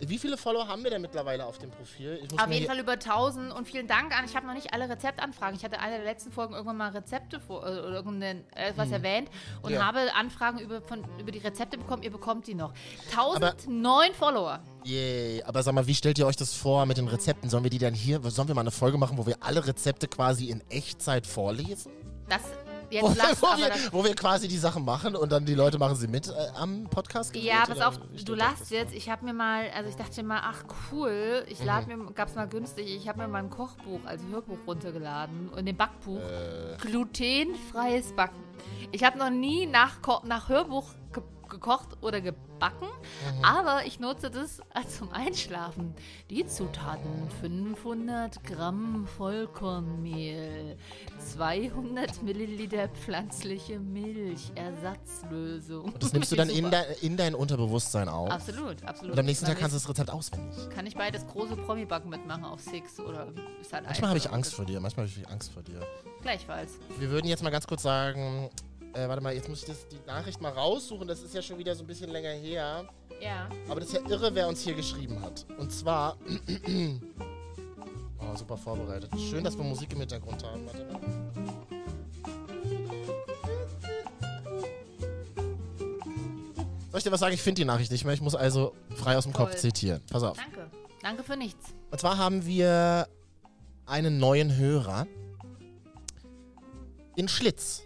Wie 0.00 0.18
viele 0.18 0.36
Follower 0.36 0.68
haben 0.68 0.82
wir 0.82 0.90
denn 0.90 1.02
mittlerweile 1.02 1.46
auf 1.46 1.58
dem 1.58 1.70
Profil? 1.70 2.20
Auf 2.38 2.50
jeden 2.50 2.66
Fall 2.66 2.78
über 2.78 2.92
1000 2.92 3.52
und 3.52 3.66
vielen 3.66 3.86
Dank 3.86 4.16
an. 4.16 4.24
Ich 4.24 4.36
habe 4.36 4.46
noch 4.46 4.54
nicht 4.54 4.72
alle 4.72 4.88
Rezeptanfragen. 4.88 5.56
Ich 5.56 5.64
hatte 5.64 5.80
eine 5.80 5.96
der 5.96 6.04
letzten 6.04 6.32
Folgen 6.32 6.54
irgendwann 6.54 6.76
mal 6.76 6.90
Rezepte 6.90 7.40
vor, 7.40 7.66
äh, 7.66 7.80
oder 7.80 7.96
irgendein, 7.96 8.44
äh, 8.54 8.72
was 8.76 8.90
erwähnt 8.90 9.30
und. 9.62 9.72
Ja. 9.72 9.86
habe 9.86 10.12
Anfragen 10.14 10.58
über, 10.58 10.80
von, 10.80 11.04
über 11.18 11.30
die 11.30 11.38
Rezepte 11.38 11.78
bekommen. 11.78 12.02
Ihr 12.02 12.10
bekommt 12.10 12.46
die 12.46 12.54
noch. 12.54 12.72
1009 13.10 14.14
Follower. 14.14 14.60
Yay. 14.84 15.42
Aber 15.44 15.62
sag 15.62 15.74
mal, 15.74 15.86
wie 15.86 15.94
stellt 15.94 16.18
ihr 16.18 16.26
euch 16.26 16.36
das 16.36 16.54
vor 16.54 16.86
mit 16.86 16.96
den 16.96 17.08
Rezepten? 17.08 17.50
Sollen 17.50 17.64
wir 17.64 17.70
die 17.70 17.78
dann 17.78 17.94
hier, 17.94 18.20
sollen 18.30 18.48
wir 18.48 18.54
mal 18.54 18.62
eine 18.62 18.70
Folge 18.70 18.98
machen, 18.98 19.18
wo 19.18 19.26
wir 19.26 19.36
alle 19.40 19.66
Rezepte 19.66 20.08
quasi 20.08 20.50
in 20.50 20.62
Echtzeit 20.70 21.26
vorlesen? 21.26 21.92
Das 22.28 22.42
jetzt 22.90 23.02
Wo, 23.02 23.08
lachst, 23.08 23.42
wo, 23.42 23.46
wir, 23.56 23.70
wo 23.92 24.04
wir 24.04 24.14
quasi 24.14 24.48
die 24.48 24.58
Sachen 24.58 24.84
machen 24.84 25.16
und 25.16 25.30
dann 25.32 25.44
die 25.44 25.54
Leute 25.54 25.78
machen 25.78 25.96
sie 25.96 26.08
mit 26.08 26.28
äh, 26.28 26.32
am 26.56 26.84
Podcast? 26.88 27.34
Ja, 27.36 27.64
pass 27.66 27.80
auf, 27.80 27.98
du 28.24 28.34
lachst 28.34 28.62
das 28.62 28.70
jetzt. 28.70 28.94
Ich 28.94 29.08
habe 29.10 29.24
mir 29.24 29.32
mal, 29.34 29.70
also 29.74 29.88
ich 29.90 29.96
dachte 29.96 30.22
mir, 30.22 30.40
ach 30.42 30.64
cool, 30.92 31.44
ich 31.48 31.60
Mhm. 31.60 31.66
lade 31.66 31.96
mir, 31.96 32.12
gab's 32.12 32.34
mal 32.34 32.48
günstig, 32.48 32.86
ich 32.88 33.08
habe 33.08 33.20
mir 33.20 33.28
mal 33.28 33.38
ein 33.42 33.50
Kochbuch 33.50 34.00
als 34.04 34.22
Hörbuch 34.30 34.58
runtergeladen 34.66 35.48
und 35.50 35.64
dem 35.66 35.76
Backbuch 35.76 36.18
Äh. 36.20 36.76
glutenfreies 36.80 38.12
Backen. 38.14 38.42
Ich 38.92 39.04
habe 39.04 39.18
noch 39.18 39.30
nie 39.30 39.66
nach, 39.66 40.00
Ko 40.02 40.20
nach 40.24 40.48
Hörbuch 40.48 40.90
ge 41.12 41.22
gekocht 41.48 41.88
oder 42.02 42.20
gebacken, 42.20 42.88
aber 43.42 43.84
ich 43.86 44.00
nutze 44.00 44.30
das 44.30 44.60
zum 44.96 45.10
Einschlafen. 45.12 45.94
Die 46.30 46.46
Zutaten: 46.46 47.30
500 47.40 48.44
Gramm 48.44 49.06
Vollkornmehl, 49.16 50.76
200 51.18 52.22
Milliliter 52.22 52.88
pflanzliche 52.88 53.78
Milch, 53.78 54.52
Ersatzlösung. 54.54 55.92
Und 55.92 56.02
das 56.02 56.12
nimmst 56.12 56.32
du 56.32 56.36
dann 56.36 56.50
in, 56.50 56.70
dein, 56.70 56.84
in 57.00 57.16
dein 57.16 57.34
Unterbewusstsein 57.34 58.08
auf. 58.08 58.30
Absolut, 58.30 58.82
absolut. 58.84 59.12
Und 59.12 59.18
am 59.18 59.26
nächsten 59.26 59.46
Tag 59.46 59.58
kannst 59.58 59.74
du 59.74 59.78
das 59.78 59.88
Rezept 59.88 60.10
auswendig. 60.10 60.68
Kann 60.70 60.86
ich 60.86 60.94
beides 60.94 61.26
große 61.26 61.56
Promi-Backen 61.56 62.10
mitmachen 62.10 62.44
auf 62.44 62.60
Six 62.60 63.00
oder 63.00 63.28
ist 63.60 63.72
halt 63.72 63.84
Manchmal 63.84 64.10
habe 64.10 64.18
ich. 64.18 64.30
Angst 64.30 64.54
vor 64.54 64.64
dir, 64.64 64.80
manchmal 64.80 65.06
habe 65.06 65.20
ich 65.20 65.28
Angst 65.28 65.52
vor 65.52 65.62
dir. 65.62 65.80
Gleichfalls. 66.22 66.78
Wir 66.98 67.10
würden 67.10 67.26
jetzt 67.26 67.42
mal 67.42 67.50
ganz 67.50 67.66
kurz 67.66 67.82
sagen, 67.82 68.50
äh, 68.96 69.08
warte 69.08 69.22
mal, 69.22 69.34
jetzt 69.34 69.48
muss 69.48 69.60
ich 69.60 69.66
das, 69.66 69.86
die 69.88 69.98
Nachricht 70.06 70.40
mal 70.40 70.52
raussuchen, 70.52 71.06
das 71.06 71.22
ist 71.22 71.34
ja 71.34 71.42
schon 71.42 71.58
wieder 71.58 71.74
so 71.74 71.84
ein 71.84 71.86
bisschen 71.86 72.10
länger 72.10 72.30
her. 72.30 72.88
Ja. 73.20 73.48
Aber 73.68 73.80
das 73.80 73.90
ist 73.90 73.96
ja 73.96 74.10
irre, 74.10 74.34
wer 74.34 74.48
uns 74.48 74.62
hier 74.62 74.74
geschrieben 74.74 75.20
hat. 75.22 75.44
Und 75.58 75.72
zwar. 75.72 76.16
oh, 78.18 78.36
super 78.36 78.56
vorbereitet. 78.56 79.10
Schön, 79.30 79.44
dass 79.44 79.56
wir 79.56 79.64
Musik 79.64 79.92
im 79.92 80.00
Hintergrund 80.00 80.42
haben. 80.44 80.66
Warte 80.66 80.84
mal. 80.84 81.00
Soll 86.90 86.98
ich 86.98 87.04
dir 87.04 87.12
was 87.12 87.20
sagen? 87.20 87.34
Ich 87.34 87.42
finde 87.42 87.60
die 87.60 87.66
Nachricht 87.66 87.90
nicht 87.90 88.04
mehr. 88.04 88.14
Ich 88.14 88.22
muss 88.22 88.34
also 88.34 88.74
frei 88.94 89.18
aus 89.18 89.24
dem 89.24 89.34
Kopf 89.34 89.50
Toll. 89.50 89.60
zitieren. 89.60 90.00
Pass 90.10 90.22
auf. 90.22 90.38
Danke. 90.38 90.70
Danke 91.02 91.22
für 91.22 91.36
nichts. 91.36 91.74
Und 91.90 92.00
zwar 92.00 92.16
haben 92.16 92.46
wir 92.46 93.06
einen 93.84 94.18
neuen 94.18 94.56
Hörer 94.56 95.06
in 97.16 97.28
Schlitz. 97.28 97.82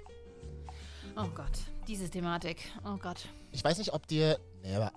Oh 1.23 1.29
Gott, 1.35 1.53
diese 1.87 2.09
Thematik. 2.09 2.59
Oh 2.85 2.97
Gott. 2.97 3.29
Ich 3.53 3.63
weiß 3.63 3.79
nicht, 3.79 3.93
ob 3.93 4.07
dir. 4.07 4.39
Nee, 4.63 4.75
aber. 4.75 4.93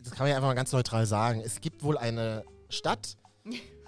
Das 0.00 0.10
kann 0.12 0.20
man 0.20 0.28
ja 0.30 0.36
einfach 0.36 0.48
mal 0.48 0.54
ganz 0.54 0.72
neutral 0.72 1.04
sagen. 1.06 1.40
Es 1.44 1.60
gibt 1.60 1.82
wohl 1.82 1.98
eine 1.98 2.44
Stadt 2.70 3.16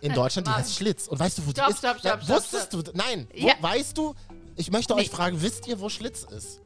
in 0.03 0.13
Deutschland, 0.15 0.47
die 0.47 0.53
heißt 0.53 0.75
Schlitz. 0.77 1.09
Und 1.09 1.19
weißt 1.19 1.39
du, 1.39 1.47
wo 1.47 1.51
Stopp, 1.53 1.67
die 1.67 1.73
ist? 1.73 1.79
stopp, 1.79 1.99
stopp, 2.01 2.23
stopp, 2.23 2.37
Wusstest 2.37 2.73
du? 2.75 2.83
Nein. 2.93 3.29
Wo, 3.35 3.47
Ja. 3.49 3.55
Weißt 3.61 3.97
du? 3.97 4.15
Ich 4.57 4.71
möchte 4.71 4.95
Nee. 4.95 5.03
euch 5.03 5.11
fragen, 5.11 5.41
wisst 5.41 5.67
ihr, 5.67 5.81
wo 5.81 5.89
Schlitz 5.89 6.25
ist? 6.25 6.61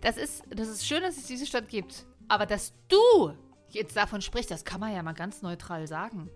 Das 0.00 0.16
ist, 0.16 0.44
das 0.50 0.68
ist 0.68 0.86
schön, 0.86 1.02
dass 1.02 1.16
es 1.16 1.26
diese 1.26 1.46
Stadt 1.46 1.68
gibt. 1.68 2.06
Aber 2.28 2.46
dass 2.46 2.72
du 2.88 3.32
jetzt 3.70 3.96
davon 3.96 4.22
sprichst, 4.22 4.50
das 4.50 4.64
kann 4.64 4.78
man 4.80 4.92
ja 4.94 5.02
mal 5.02 5.14
ganz 5.14 5.42
neutral 5.42 5.86
sagen. 5.88 6.30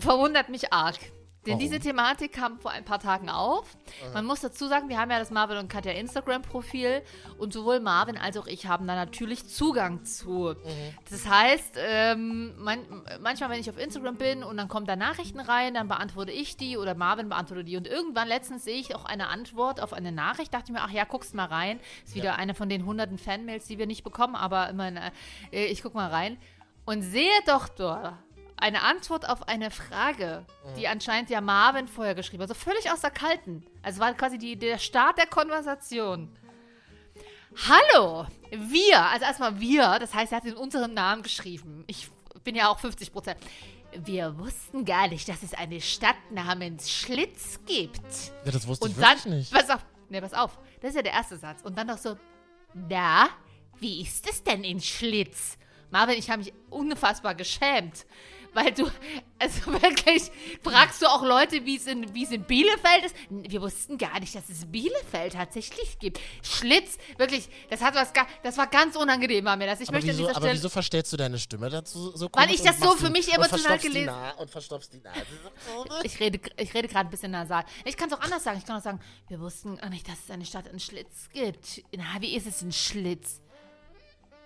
Verwundert 0.00 0.48
mich 0.48 0.72
arg. 0.72 0.98
Denn 1.44 1.54
Warum? 1.54 1.60
diese 1.60 1.80
Thematik 1.80 2.32
kam 2.32 2.60
vor 2.60 2.70
ein 2.70 2.84
paar 2.84 3.00
Tagen 3.00 3.28
auf. 3.28 3.76
Man 4.14 4.24
muss 4.24 4.40
dazu 4.40 4.68
sagen, 4.68 4.88
wir 4.88 5.00
haben 5.00 5.10
ja 5.10 5.18
das 5.18 5.32
Marvin 5.32 5.56
und 5.56 5.68
Katja 5.68 5.90
Instagram-Profil 5.90 7.02
und 7.36 7.52
sowohl 7.52 7.80
Marvin 7.80 8.16
als 8.16 8.36
auch 8.36 8.46
ich 8.46 8.66
haben 8.66 8.86
da 8.86 8.94
natürlich 8.94 9.48
Zugang 9.48 10.04
zu. 10.04 10.54
Das 11.10 11.28
heißt, 11.28 11.74
ähm, 11.78 12.54
man, 12.62 12.78
manchmal, 13.20 13.50
wenn 13.50 13.58
ich 13.58 13.68
auf 13.68 13.76
Instagram 13.76 14.16
bin 14.16 14.44
und 14.44 14.56
dann 14.56 14.68
kommen 14.68 14.86
da 14.86 14.94
Nachrichten 14.94 15.40
rein, 15.40 15.74
dann 15.74 15.88
beantworte 15.88 16.30
ich 16.30 16.56
die 16.56 16.76
oder 16.76 16.94
Marvin 16.94 17.28
beantwortet 17.28 17.66
die. 17.66 17.76
Und 17.76 17.88
irgendwann 17.88 18.28
letztens 18.28 18.62
sehe 18.62 18.78
ich 18.78 18.94
auch 18.94 19.04
eine 19.04 19.26
Antwort 19.26 19.80
auf 19.80 19.92
eine 19.92 20.12
Nachricht, 20.12 20.54
dachte 20.54 20.66
ich 20.68 20.72
mir, 20.72 20.82
ach 20.82 20.90
ja, 20.90 21.04
guckst 21.04 21.34
mal 21.34 21.46
rein. 21.46 21.80
Ist 22.04 22.14
wieder 22.14 22.36
eine 22.36 22.54
von 22.54 22.68
den 22.68 22.86
hunderten 22.86 23.18
Fanmails, 23.18 23.66
die 23.66 23.78
wir 23.78 23.86
nicht 23.86 24.04
bekommen, 24.04 24.36
aber 24.36 24.68
immerhin, 24.68 24.96
äh, 25.50 25.64
ich 25.64 25.82
guck 25.82 25.94
mal 25.94 26.08
rein. 26.08 26.38
Und 26.84 27.02
sehe 27.02 27.30
doch 27.46 27.68
dort 27.68 28.14
eine 28.56 28.82
Antwort 28.82 29.28
auf 29.28 29.48
eine 29.48 29.70
Frage, 29.70 30.44
die 30.76 30.86
anscheinend 30.88 31.30
ja 31.30 31.40
Marvin 31.40 31.88
vorher 31.88 32.14
geschrieben 32.14 32.42
hat. 32.42 32.50
Also 32.50 32.60
völlig 32.60 32.90
aus 32.90 33.00
der 33.00 33.10
Kalten. 33.10 33.64
Also 33.82 34.00
war 34.00 34.12
quasi 34.14 34.38
die, 34.38 34.56
der 34.56 34.78
Start 34.78 35.18
der 35.18 35.26
Konversation. 35.26 36.28
Hallo, 37.68 38.26
wir, 38.50 39.00
also 39.10 39.24
erstmal 39.26 39.60
wir, 39.60 39.98
das 39.98 40.14
heißt, 40.14 40.32
er 40.32 40.38
hat 40.38 40.44
in 40.46 40.54
unserem 40.56 40.94
Namen 40.94 41.22
geschrieben. 41.22 41.84
Ich 41.86 42.08
bin 42.44 42.54
ja 42.54 42.70
auch 42.70 42.78
50 42.78 43.12
Prozent. 43.12 43.38
Wir 43.94 44.38
wussten 44.38 44.86
gar 44.86 45.08
nicht, 45.08 45.28
dass 45.28 45.42
es 45.42 45.52
eine 45.52 45.80
Stadt 45.82 46.16
namens 46.30 46.90
Schlitz 46.90 47.60
gibt. 47.66 48.00
Ja, 48.44 48.52
das 48.52 48.66
wusste 48.66 48.86
Und 48.86 48.92
ich 48.92 48.96
dann, 48.96 49.16
wirklich 49.18 49.50
nicht. 49.50 49.52
pass 49.52 49.68
auf, 49.68 49.84
ne, 50.08 50.22
pass 50.22 50.32
auf, 50.32 50.58
das 50.80 50.90
ist 50.90 50.96
ja 50.96 51.02
der 51.02 51.12
erste 51.12 51.36
Satz. 51.36 51.60
Und 51.62 51.76
dann 51.76 51.88
doch 51.88 51.98
so, 51.98 52.16
na, 52.72 53.28
wie 53.78 54.00
ist 54.00 54.26
es 54.30 54.42
denn 54.42 54.64
in 54.64 54.80
Schlitz? 54.80 55.58
Marvin, 55.90 56.16
ich 56.18 56.30
habe 56.30 56.38
mich 56.38 56.54
unfassbar 56.70 57.34
geschämt. 57.34 58.06
Weil 58.54 58.70
du, 58.72 58.84
also 59.38 59.72
wirklich, 59.72 60.30
fragst 60.62 61.00
du 61.00 61.06
auch 61.06 61.22
Leute, 61.22 61.64
wie 61.64 61.76
es 61.76 61.86
in, 61.86 62.14
wie 62.14 62.24
es 62.24 62.30
in 62.30 62.42
Bielefeld 62.44 63.06
ist? 63.06 63.16
Wir 63.30 63.62
wussten 63.62 63.96
gar 63.96 64.20
nicht, 64.20 64.34
dass 64.34 64.48
es 64.50 64.66
Bielefeld 64.70 65.32
tatsächlich 65.32 65.98
gibt. 65.98 66.20
Schlitz, 66.42 66.98
wirklich, 67.16 67.48
das 67.70 67.80
hat 67.80 67.94
was, 67.94 68.12
das 68.42 68.58
war 68.58 68.66
ganz 68.66 68.94
unangenehm 68.96 69.44
bei 69.44 69.56
mir. 69.56 69.66
Dass 69.66 69.80
ich 69.80 69.88
Aber 69.88 69.96
möchte 69.96 70.10
an 70.10 70.16
wieso, 70.16 70.24
dieser 70.26 70.36
aber 70.36 70.46
Stelle, 70.46 70.58
wieso 70.58 70.68
verstellst 70.68 71.12
du 71.12 71.16
deine 71.16 71.38
Stimme 71.38 71.70
dazu 71.70 72.14
so 72.14 72.26
Weil 72.32 72.46
komisch 72.46 72.54
ich 72.54 72.60
und 72.60 72.66
das 72.68 72.80
so 72.80 72.94
für 72.96 73.10
mich 73.10 73.32
emotional 73.32 73.78
gelesen- 73.78 74.06
Na- 74.06 74.32
Und 74.32 74.50
verstopfst 74.50 74.90
die 74.92 75.00
Nase. 75.00 75.18
Ich 76.02 76.20
rede, 76.20 76.38
ich 76.58 76.74
rede 76.74 76.88
gerade 76.88 77.08
ein 77.08 77.10
bisschen 77.10 77.32
nasal. 77.32 77.64
Ich 77.84 77.96
kann 77.96 78.10
es 78.10 78.14
auch 78.16 78.20
anders 78.20 78.44
sagen. 78.44 78.58
Ich 78.58 78.66
kann 78.66 78.76
auch 78.78 78.82
sagen, 78.82 79.00
wir 79.28 79.40
wussten 79.40 79.76
gar 79.78 79.88
nicht, 79.88 80.06
dass 80.08 80.18
es 80.24 80.30
eine 80.30 80.44
Stadt 80.44 80.66
in 80.66 80.78
Schlitz 80.78 81.28
gibt. 81.32 81.82
Na, 81.96 82.20
wie 82.20 82.36
ist 82.36 82.46
es 82.46 82.60
in 82.62 82.72
Schlitz? 82.72 83.40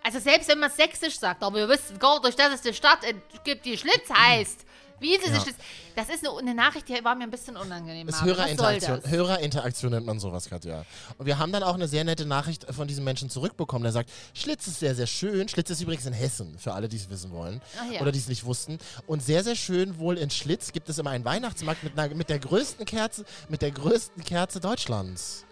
Also 0.06 0.20
selbst 0.20 0.48
wenn 0.48 0.60
man 0.60 0.70
sächsisch 0.70 1.18
sagt, 1.18 1.42
aber 1.42 1.56
wir 1.56 1.68
wissen 1.68 1.98
gar 1.98 2.22
nicht, 2.22 2.38
dass 2.38 2.54
es 2.54 2.64
eine 2.64 2.74
Stadt 2.74 3.00
gibt, 3.42 3.64
die 3.64 3.76
Schlitz 3.76 4.08
heißt. 4.08 4.64
Wie 5.00 5.16
ist 5.16 5.26
es 5.26 5.32
Ja. 5.34 5.40
Schlitz? 5.40 5.56
Das 5.96 6.08
ist 6.08 6.24
eine, 6.24 6.38
eine 6.38 6.54
Nachricht, 6.54 6.88
die 6.88 7.04
war 7.04 7.16
mir 7.16 7.24
ein 7.24 7.30
bisschen 7.30 7.56
unangenehm. 7.56 8.08
Ist 8.08 8.22
Hörerinteraktion. 8.22 9.02
Hörerinteraktion 9.04 9.90
nennt 9.90 10.06
man 10.06 10.20
sowas 10.20 10.48
gerade, 10.48 10.68
ja. 10.68 10.84
Und 11.18 11.26
wir 11.26 11.40
haben 11.40 11.50
dann 11.50 11.64
auch 11.64 11.74
eine 11.74 11.88
sehr 11.88 12.04
nette 12.04 12.24
Nachricht 12.24 12.72
von 12.72 12.86
diesem 12.86 13.02
Menschen 13.02 13.28
zurückbekommen, 13.30 13.82
der 13.82 13.90
sagt, 13.90 14.08
Schlitz 14.32 14.68
ist 14.68 14.78
sehr, 14.78 14.94
sehr 14.94 15.08
schön. 15.08 15.48
Schlitz 15.48 15.70
ist 15.70 15.80
übrigens 15.80 16.06
in 16.06 16.12
Hessen, 16.12 16.56
für 16.56 16.72
alle, 16.72 16.88
die 16.88 16.98
es 16.98 17.10
wissen 17.10 17.32
wollen. 17.32 17.60
Ja. 17.92 18.00
Oder 18.00 18.12
die 18.12 18.20
es 18.20 18.28
nicht 18.28 18.44
wussten. 18.44 18.78
Und 19.08 19.24
sehr, 19.24 19.42
sehr 19.42 19.56
schön 19.56 19.98
wohl 19.98 20.18
in 20.18 20.30
Schlitz 20.30 20.70
gibt 20.70 20.88
es 20.88 20.98
immer 20.98 21.10
einen 21.10 21.24
Weihnachtsmarkt 21.24 21.82
mit, 21.82 21.98
einer, 21.98 22.14
mit 22.14 22.30
der 22.30 22.38
größten 22.38 22.86
Kerze, 22.86 23.24
mit 23.48 23.60
der 23.60 23.72
größten 23.72 24.22
Kerze 24.24 24.60
Deutschlands. 24.60 25.44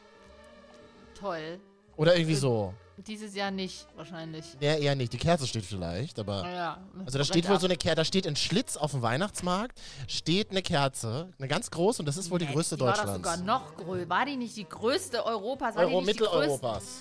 Toll. 1.19 1.59
Oder 1.97 2.15
irgendwie 2.17 2.37
so. 2.37 2.73
Dieses 2.97 3.35
Jahr 3.35 3.51
nicht, 3.51 3.87
wahrscheinlich. 3.97 4.45
Ja, 4.61 4.75
eher 4.77 4.95
nicht. 4.95 5.13
Die 5.13 5.19
Kerze 5.19 5.47
steht 5.49 5.65
vielleicht, 5.65 6.19
aber. 6.19 6.49
Ja. 6.49 6.79
Also 7.05 7.19
da 7.19 7.25
steht 7.25 7.49
wohl 7.49 7.59
so 7.59 7.67
eine 7.67 7.77
Kerze, 7.77 7.97
da 7.97 8.05
steht 8.05 8.25
in 8.25 8.37
Schlitz 8.37 8.77
auf 8.77 8.93
dem 8.93 9.03
Weihnachtsmarkt, 9.03 9.81
steht 10.07 10.51
eine 10.53 10.63
Kerze, 10.63 11.31
eine 11.39 11.49
ganz 11.49 11.71
große 11.73 12.01
und 12.03 12.07
das 12.07 12.17
ist 12.17 12.31
wohl 12.31 12.39
die 12.39 12.47
größte 12.47 12.77
die 12.77 12.83
war 12.83 12.93
Deutschlands. 12.95 13.15
sogar 13.15 13.37
noch 13.39 13.77
größer. 13.77 14.09
War 14.09 14.25
die 14.27 14.37
nicht 14.37 14.57
die 14.57 14.69
größte 14.69 15.27
Europas? 15.27 15.75
War 15.75 15.87
Euro, 15.87 16.01
die 16.01 16.07
nicht 16.07 16.21
die 16.21 16.25
größte, 16.25 16.39
Mitteleuropas. 16.39 17.01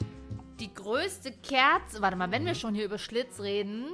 die 0.60 0.74
größte 0.74 1.32
Kerze? 1.32 2.02
Warte 2.02 2.16
mal, 2.18 2.28
Mhm. 2.28 2.32
wenn 2.32 2.46
wir 2.48 2.56
schon 2.56 2.74
hier 2.74 2.86
über 2.86 2.98
Schlitz 2.98 3.40
reden. 3.40 3.86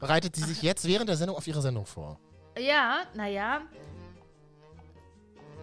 Bereitet 0.00 0.34
sie 0.34 0.42
sich 0.42 0.62
jetzt 0.62 0.84
während 0.86 1.08
der 1.08 1.16
Sendung 1.16 1.36
auf 1.36 1.46
ihre 1.46 1.62
Sendung 1.62 1.86
vor? 1.86 2.18
Ja, 2.58 3.02
naja. 3.14 3.60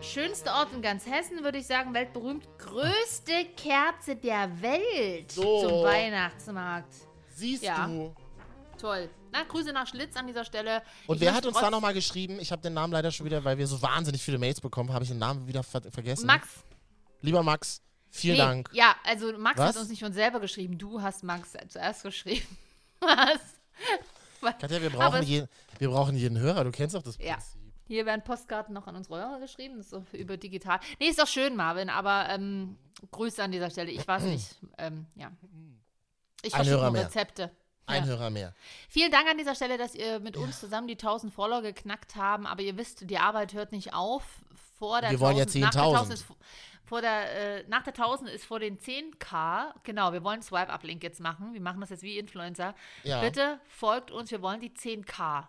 Schönster 0.02 0.56
Ort 0.56 0.72
in 0.74 0.82
ganz 0.82 1.06
Hessen, 1.06 1.44
würde 1.44 1.58
ich 1.58 1.68
sagen, 1.68 1.94
weltberühmt. 1.94 2.48
Größte 2.58 3.46
Kerze 3.58 4.16
der 4.16 4.50
Welt 4.62 5.32
So. 5.32 5.62
zum 5.68 5.84
Weihnachtsmarkt. 5.84 6.94
Siehst 7.36 7.64
Ja. 7.64 7.86
du? 7.86 8.16
Toll. 8.80 9.10
Na, 9.32 9.44
Grüße 9.44 9.74
nach 9.74 9.86
Schlitz 9.88 10.16
an 10.16 10.26
dieser 10.26 10.46
Stelle. 10.46 10.82
Und 11.06 11.18
Ich 11.18 11.22
wer 11.22 11.34
hat 11.34 11.46
uns 11.46 11.60
da 11.60 11.70
nochmal 11.70 11.94
geschrieben? 11.94 12.40
Ich 12.40 12.52
habe 12.52 12.62
den 12.62 12.74
Namen 12.74 12.94
leider 12.94 13.12
schon 13.12 13.26
wieder, 13.26 13.44
weil 13.44 13.58
wir 13.58 13.68
so 13.68 13.82
wahnsinnig 13.82 14.22
viele 14.24 14.38
Mails 14.40 14.62
bekommen, 14.62 14.92
habe 14.94 15.04
ich 15.04 15.10
den 15.10 15.20
Namen 15.20 15.46
wieder 15.48 15.64
ver 15.64 15.82
vergessen. 15.92 16.26
Max. 16.26 16.48
Lieber 17.22 17.44
Max, 17.44 17.82
vielen 18.10 18.38
Nee, 18.38 18.42
Dank. 18.44 18.70
Ja, 18.72 18.96
also 19.06 19.38
Max 19.38 19.60
Was? 19.60 19.70
hat 19.70 19.78
uns 19.78 19.90
nicht 19.90 20.00
von 20.00 20.14
selber 20.14 20.40
geschrieben. 20.40 20.78
Du 20.78 21.02
hast 21.02 21.24
Max 21.24 21.50
zuerst 21.68 22.04
geschrieben. 22.04 22.48
Was? 23.02 24.56
Katja, 24.60 24.82
wir 24.82 24.90
brauchen, 24.90 25.20
es- 25.22 25.28
je, 25.28 25.44
wir 25.78 25.90
brauchen 25.90 26.16
jeden 26.16 26.38
Hörer. 26.40 26.64
Du 26.64 26.72
kennst 26.72 26.96
doch 26.96 27.04
das 27.04 27.18
Ja. 27.18 27.38
Hier 27.90 28.06
werden 28.06 28.24
Postkarten 28.24 28.72
noch 28.72 28.86
an 28.86 28.96
unsere 28.96 29.18
Hörer 29.18 29.40
geschrieben, 29.40 29.78
das 29.78 29.88
ist 29.88 29.90
so 29.90 30.06
über 30.16 30.38
digital. 30.38 30.80
Nee, 31.00 31.08
ist 31.08 31.18
doch 31.18 31.26
schön, 31.26 31.56
Marvin, 31.56 31.90
aber 31.90 32.30
ähm, 32.30 32.78
Grüße 33.10 33.42
an 33.42 33.52
dieser 33.52 33.72
Stelle. 33.72 33.90
Ich 33.90 34.08
weiß 34.08 34.26
nicht. 34.26 34.58
Ähm, 34.78 35.08
ja. 35.16 35.32
Ich 36.44 36.54
verschicke. 36.54 36.94
Rezepte. 36.94 37.52
Ein 37.88 38.04
ja. 38.04 38.10
Hörer 38.10 38.30
mehr. 38.30 38.54
Vielen 38.90 39.12
Dank 39.12 39.28
an 39.28 39.40
dieser 39.40 39.56
Stelle, 39.56 39.80
dass 39.80 39.96
ihr 39.96 40.20
mit 40.20 40.38
uns 40.38 40.60
zusammen 40.60 40.88
die 40.88 40.94
1000 40.94 41.34
Follower 41.34 41.64
geknackt 41.64 42.16
haben. 42.16 42.46
Aber 42.46 42.62
ihr 42.62 42.78
wisst, 42.78 43.10
die 43.10 43.18
Arbeit 43.18 43.54
hört 43.54 43.72
nicht 43.72 43.92
auf. 43.96 44.24
Vor 44.78 45.02
der 45.02 45.10
Wir 45.10 45.20
wollen 45.20 45.38
ja 45.38 45.46
1000 45.46 45.64
nach 45.64 45.72
der 45.72 45.82
10.000. 45.82 45.88
1000 45.88 46.14
ist 46.14 46.26
vor 46.86 47.02
der, 47.02 47.58
äh, 47.60 47.64
nach 47.68 47.82
der 47.82 47.94
1000 47.94 48.30
ist 48.30 48.46
vor 48.46 48.60
den 48.60 48.78
10k. 48.78 49.74
Genau, 49.82 50.14
wir 50.14 50.24
wollen 50.24 50.44
Swipe-Up-Link 50.44 51.02
jetzt 51.02 51.22
machen. 51.22 51.54
Wir 51.54 51.62
machen 51.62 51.82
das 51.82 51.90
jetzt 51.90 52.04
wie 52.04 52.20
Influencer. 52.20 52.76
Ja. 53.04 53.22
Bitte 53.22 53.60
folgt 53.68 54.12
uns, 54.12 54.30
wir 54.30 54.44
wollen 54.44 54.62
die 54.62 54.70
10k. 54.70 55.48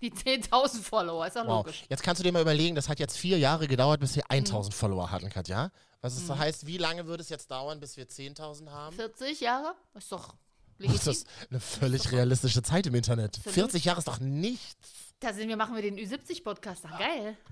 Die 0.00 0.10
10.000 0.12 0.82
Follower, 0.82 1.26
ist 1.26 1.36
doch 1.36 1.46
Wow. 1.46 1.64
logisch. 1.66 1.84
Jetzt 1.88 2.02
kannst 2.02 2.20
du 2.20 2.22
dir 2.24 2.32
mal 2.32 2.42
überlegen, 2.42 2.74
das 2.74 2.88
hat 2.88 2.98
jetzt 3.00 3.16
vier 3.16 3.38
Jahre 3.38 3.66
gedauert, 3.68 4.00
bis 4.00 4.16
wir 4.16 4.24
Mhm. 4.30 4.36
1000 4.44 4.74
Follower 4.74 5.10
hatten, 5.10 5.28
Katja. 5.30 5.70
Was 6.02 6.16
es 6.16 6.26
so 6.26 6.36
heißt, 6.38 6.66
wie 6.66 6.78
lange 6.78 7.06
würde 7.06 7.22
es 7.22 7.28
jetzt 7.28 7.50
dauern, 7.50 7.78
bis 7.80 7.96
wir 7.96 8.08
10.000 8.08 8.70
haben? 8.70 8.96
40 8.96 9.40
Jahre? 9.40 9.74
Ist 9.94 10.10
doch 10.12 10.34
Das 10.78 10.88
legitim. 10.88 11.12
ist 11.12 11.26
eine 11.50 11.60
völlig 11.60 12.10
realistische 12.12 12.62
Zeit 12.62 12.86
im 12.86 12.94
Internet. 12.94 13.36
Absolut. 13.36 13.54
40 13.54 13.84
Jahre 13.84 13.98
ist 13.98 14.08
doch 14.08 14.18
nichts. 14.20 14.76
Da 15.20 15.34
sind 15.34 15.48
wir, 15.48 15.56
machen 15.58 15.74
wir 15.74 15.82
den 15.82 15.98
Ü70-Podcast. 15.98 16.84
Geil. 16.98 17.36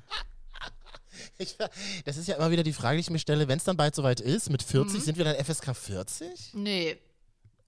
Ich, 1.38 1.56
das 2.04 2.16
ist 2.16 2.28
ja 2.28 2.36
immer 2.36 2.50
wieder 2.50 2.62
die 2.62 2.72
Frage, 2.72 2.96
die 2.96 3.00
ich 3.00 3.10
mir 3.10 3.18
stelle, 3.18 3.48
wenn 3.48 3.58
es 3.58 3.64
dann 3.64 3.76
bald 3.76 3.94
soweit 3.94 4.20
ist, 4.20 4.50
mit 4.50 4.62
40, 4.62 5.00
Mhm. 5.00 5.04
sind 5.04 5.18
wir 5.18 5.24
dann 5.24 5.34
FSK 5.36 5.74
40? 5.74 6.50
Nee. 6.54 6.98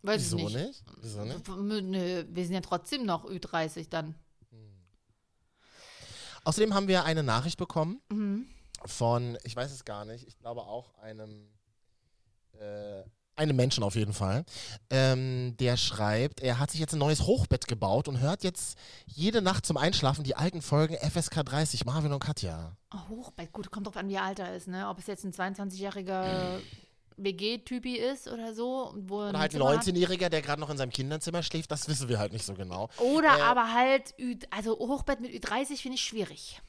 Weiß 0.03 0.20
Wieso 0.23 0.37
ich 0.38 0.44
nicht. 0.44 0.57
nicht? 0.66 0.85
Wieso 1.01 1.25
nicht? 1.25 1.49
Nö, 1.49 2.25
wir 2.29 2.44
sind 2.44 2.55
ja 2.55 2.61
trotzdem 2.61 3.05
noch 3.05 3.25
Ü30 3.25 3.88
dann. 3.90 4.14
Außerdem 6.44 6.74
haben 6.74 6.88
wir 6.88 7.05
eine 7.05 7.22
Nachricht 7.22 7.59
bekommen 7.59 8.00
Mhm. 8.11 8.46
von, 8.87 9.37
ich 9.44 9.55
weiß 9.57 9.70
es 9.72 9.85
gar 9.85 10.05
nicht, 10.05 10.26
ich 10.26 10.38
glaube 10.38 10.62
auch 10.62 10.94
einem, 10.98 11.48
äh, 12.59 13.03
einem 13.37 13.57
Menschen 13.57 13.83
auf 13.85 13.94
jeden 13.94 14.12
Fall, 14.12 14.44
ähm, 14.90 15.57
der 15.59 15.76
schreibt, 15.79 16.40
er 16.40 16.59
hat 16.59 16.70
sich 16.70 16.81
jetzt 16.81 16.92
ein 16.92 16.98
neues 16.98 17.22
Hochbett 17.22 17.66
gebaut 17.68 18.07
und 18.09 18.20
hört 18.20 18.42
jetzt 18.44 18.76
jede 19.07 19.40
Nacht 19.40 19.64
zum 19.64 19.76
Einschlafen 19.79 20.24
die 20.24 20.37
alten 20.37 20.61
Folgen 20.61 20.94
FSK 20.96 21.42
30, 21.44 21.85
Marvin 21.87 22.12
und 22.12 22.20
Katja. 22.20 22.76
Oh, 22.92 23.09
Hochbett, 23.09 23.53
gut, 23.53 23.70
kommt 23.70 23.87
drauf 23.87 23.96
an, 23.96 24.09
wie 24.09 24.18
alt 24.18 24.38
er 24.40 24.55
ist, 24.55 24.68
ne? 24.68 24.88
Ob 24.88 24.98
es 24.98 25.07
jetzt 25.07 25.24
ein 25.24 25.33
22-jähriger 25.33 26.59
WG-Typi 27.25 27.97
ist 27.97 28.29
oder 28.29 28.55
so. 28.55 28.95
Wo 28.97 29.23
er 29.23 29.31
Oder 29.31 29.39
halt 29.39 29.51
ein 29.51 29.59
Zimmer 29.59 29.77
hat. 29.77 29.85
19-Jähriger, 29.87 30.29
der 30.29 30.43
gerade 30.43 30.61
noch 30.61 30.71
in 30.71 30.77
seinem 30.77 30.91
Kinderzimmer 30.91 31.43
schläft, 31.43 31.71
das 31.71 31.89
wissen 31.89 32.09
wir 32.09 32.19
halt 32.19 32.33
nicht 32.33 32.45
so 32.45 32.55
genau. 32.55 32.89
Oder 32.99 33.39
Äh, 33.39 33.43
aber 33.43 33.73
halt, 33.73 34.15
Ü, 34.19 34.37
also 34.51 34.79
Hochbett 34.79 35.21
mit 35.21 35.31
Ü30 35.33 35.81
finde 35.81 35.95
ich 35.97 36.03
schwierig. 36.03 36.61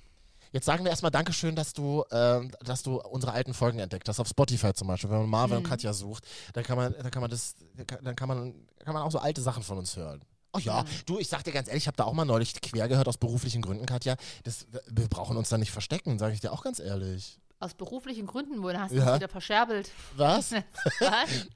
Jetzt 0.54 0.66
sagen 0.66 0.84
wir 0.84 0.90
erstmal 0.92 1.12
Dankeschön, 1.12 1.56
dass 1.56 1.72
du, 1.72 2.04
ähm, 2.12 2.52
dass 2.66 2.84
du 2.84 3.00
unsere 3.02 3.32
alten 3.32 3.54
Folgen 3.54 3.80
entdeckt 3.80 4.10
hast. 4.10 4.20
Auf 4.20 4.28
Spotify 4.28 4.74
zum 4.74 4.90
Beispiel, 4.90 5.10
wenn 5.10 5.20
man 5.20 5.30
Marvin 5.30 5.58
Mhm. 5.60 5.64
und 5.64 5.70
Katja 5.70 5.94
sucht, 5.94 6.26
dann 6.54 6.64
kann 6.66 6.76
man, 6.78 6.94
dann 6.94 7.10
kann 7.10 7.22
man 7.22 7.32
das, 7.32 7.56
dann 8.04 8.16
kann 8.18 8.28
man, 8.28 8.54
kann 8.84 8.94
man 8.94 9.02
auch 9.04 9.12
so 9.12 9.20
alte 9.20 9.42
Sachen 9.42 9.64
von 9.64 9.78
uns 9.78 9.96
hören. 9.96 10.22
Oh 10.54 10.60
ja, 10.60 10.84
du, 11.06 11.18
ich 11.18 11.30
sag 11.30 11.46
dir 11.46 11.54
ganz 11.54 11.70
ehrlich, 11.70 11.84
ich 11.84 11.88
habe 11.88 11.96
da 11.96 12.04
auch 12.04 12.12
mal 12.12 12.26
neulich 12.26 12.60
quer 12.60 12.90
gehört 12.90 13.08
aus 13.08 13.18
beruflichen 13.18 13.62
Gründen, 13.62 13.86
Katja. 13.86 14.18
Das, 14.44 14.68
wir 14.90 15.08
brauchen 15.08 15.38
uns 15.38 15.48
da 15.48 15.58
nicht 15.58 15.72
verstecken, 15.72 16.20
sage 16.20 16.34
ich 16.34 16.42
dir 16.42 16.52
auch 16.52 16.62
ganz 16.64 16.80
ehrlich. 16.80 17.40
Aus 17.62 17.74
beruflichen 17.76 18.26
Gründen, 18.28 18.62
wo 18.63 18.74
hast 18.74 18.91
du 18.91 18.97
Ja. 18.97 19.15
wieder 19.15 19.30
verscherbelt. 19.30 19.91
Was? 20.17 20.52
Was? 21.00 21.47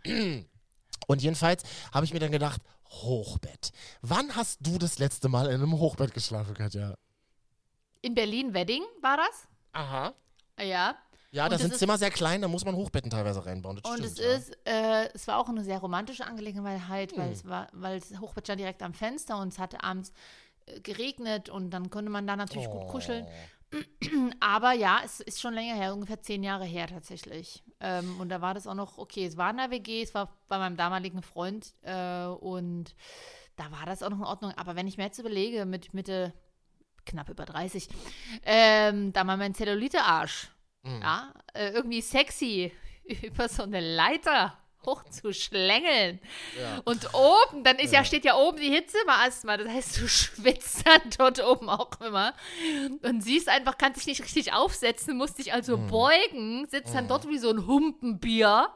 Und 1.08 1.22
jedenfalls 1.22 1.64
habe 1.94 2.06
ich 2.06 2.14
mir 2.14 2.20
dann 2.20 2.32
gedacht, 2.32 2.62
Hochbett. 2.90 3.72
Wann 4.02 4.36
hast 4.36 4.60
du 4.62 4.78
das 4.78 5.00
letzte 5.00 5.28
Mal 5.30 5.48
in 5.48 5.56
einem 5.56 5.74
Hochbett 5.80 6.14
geschlafen, 6.14 6.54
Katja? 6.54 6.96
In 8.02 8.14
Berlin-Wedding 8.16 8.84
war 9.02 9.18
das? 9.18 9.48
Aha. 9.74 10.14
Ja. 10.60 10.96
Ja, 11.32 11.44
Und 11.46 11.52
da 11.52 11.58
das 11.58 11.62
sind 11.64 11.76
Zimmer 11.76 11.98
sehr 11.98 12.12
klein, 12.12 12.42
da 12.42 12.48
muss 12.48 12.64
man 12.64 12.76
Hochbetten 12.76 13.10
teilweise 13.12 13.46
reinbauen. 13.46 13.80
Und 13.80 13.88
stimmt, 13.88 14.06
es 14.06 14.18
ja. 14.20 14.26
ist, 14.32 14.58
äh, 14.66 15.10
es 15.14 15.28
war 15.28 15.38
auch 15.40 15.50
eine 15.50 15.64
sehr 15.66 15.80
romantische 15.80 16.26
Angelegenheit, 16.26 17.18
weil 17.18 17.26
Hm. 17.26 17.34
es 17.34 17.46
war, 17.46 17.68
weil 17.74 18.00
das 18.00 18.18
Hochbett 18.22 18.46
stand 18.46 18.60
direkt 18.62 18.82
am 18.84 18.94
Fenster 18.94 19.38
und 19.40 19.50
es 19.50 19.60
hatte 19.60 19.84
abends 19.84 20.14
äh, 20.68 20.80
geregnet 20.80 21.50
und 21.50 21.72
dann 21.72 21.90
konnte 21.90 22.10
man 22.10 22.26
da 22.26 22.36
natürlich 22.38 22.70
gut 22.70 22.88
kuscheln. 22.88 23.28
Aber 24.40 24.74
ja, 24.74 25.02
es 25.04 25.20
ist 25.20 25.42
schon 25.42 25.54
länger 25.54 25.76
her, 25.76 25.94
ungefähr 25.94 26.22
zehn 26.22 26.44
Jahre 26.44 26.66
her 26.66 26.88
tatsächlich. 26.88 27.64
Ähm, 27.80 28.20
und 28.20 28.30
da 28.30 28.42
war 28.42 28.54
das 28.54 28.68
auch 28.68 28.74
noch, 28.76 28.98
okay, 28.98 29.26
es 29.26 29.38
war 29.38 29.52
in 29.52 29.58
der 29.58 29.72
WG, 29.72 30.02
es 30.02 30.14
war 30.14 30.38
bei 30.48 30.58
meinem 30.58 30.78
damaligen 30.78 31.22
Freund 31.22 31.74
äh, 31.82 32.26
und 32.26 32.96
da 33.56 33.72
war 33.72 33.86
das 33.86 34.04
auch 34.04 34.10
noch 34.10 34.20
in 34.20 34.24
Ordnung. 34.26 34.52
Aber 34.58 34.76
wenn 34.76 34.88
ich 34.88 34.98
mir 34.98 35.06
jetzt 35.06 35.20
überlege, 35.20 35.66
mit 35.66 35.94
Mitte, 35.94 36.34
knapp 37.06 37.30
über 37.30 37.46
30, 37.46 37.88
ähm, 38.46 39.14
da 39.14 39.24
mal 39.24 39.38
mein 39.38 39.54
Zellulite-Arsch, 39.54 40.52
Mhm. 40.84 41.02
ja, 41.02 41.34
äh, 41.56 41.72
irgendwie 41.72 42.00
sexy 42.02 42.72
über 43.24 43.50
so 43.50 43.64
eine 43.64 43.80
Leiter 43.80 44.56
hochzuschlängeln. 44.86 46.20
Ja. 46.60 46.82
Und 46.86 47.14
oben, 47.14 47.64
dann 47.64 47.78
ist 47.78 47.92
ja. 47.94 48.00
Ja. 48.00 48.06
steht 48.06 48.26
ja 48.26 48.36
oben 48.36 48.58
die 48.58 48.70
Hitze 48.70 48.98
mal 49.06 49.26
erstmal. 49.26 49.58
Das 49.58 49.68
heißt, 49.70 49.98
du 50.02 50.08
schwitzt 50.08 50.86
dann 50.86 51.02
dort 51.18 51.44
oben 51.44 51.70
auch 51.70 52.00
immer. 52.02 52.34
Und 53.04 53.22
siehst 53.24 53.50
einfach, 53.50 53.78
kannst 53.78 54.00
dich 54.00 54.08
nicht 54.08 54.24
richtig 54.24 54.54
aufsetzen, 54.54 55.18
musst 55.18 55.38
dich 55.38 55.54
also 55.54 55.78
Mhm. 55.78 55.88
beugen, 55.88 56.68
sitzt 56.70 56.94
dann 56.96 57.08
dort 57.08 57.28
wie 57.28 57.38
so 57.38 57.50
ein 57.50 57.66
Humpenbier. 57.68 58.70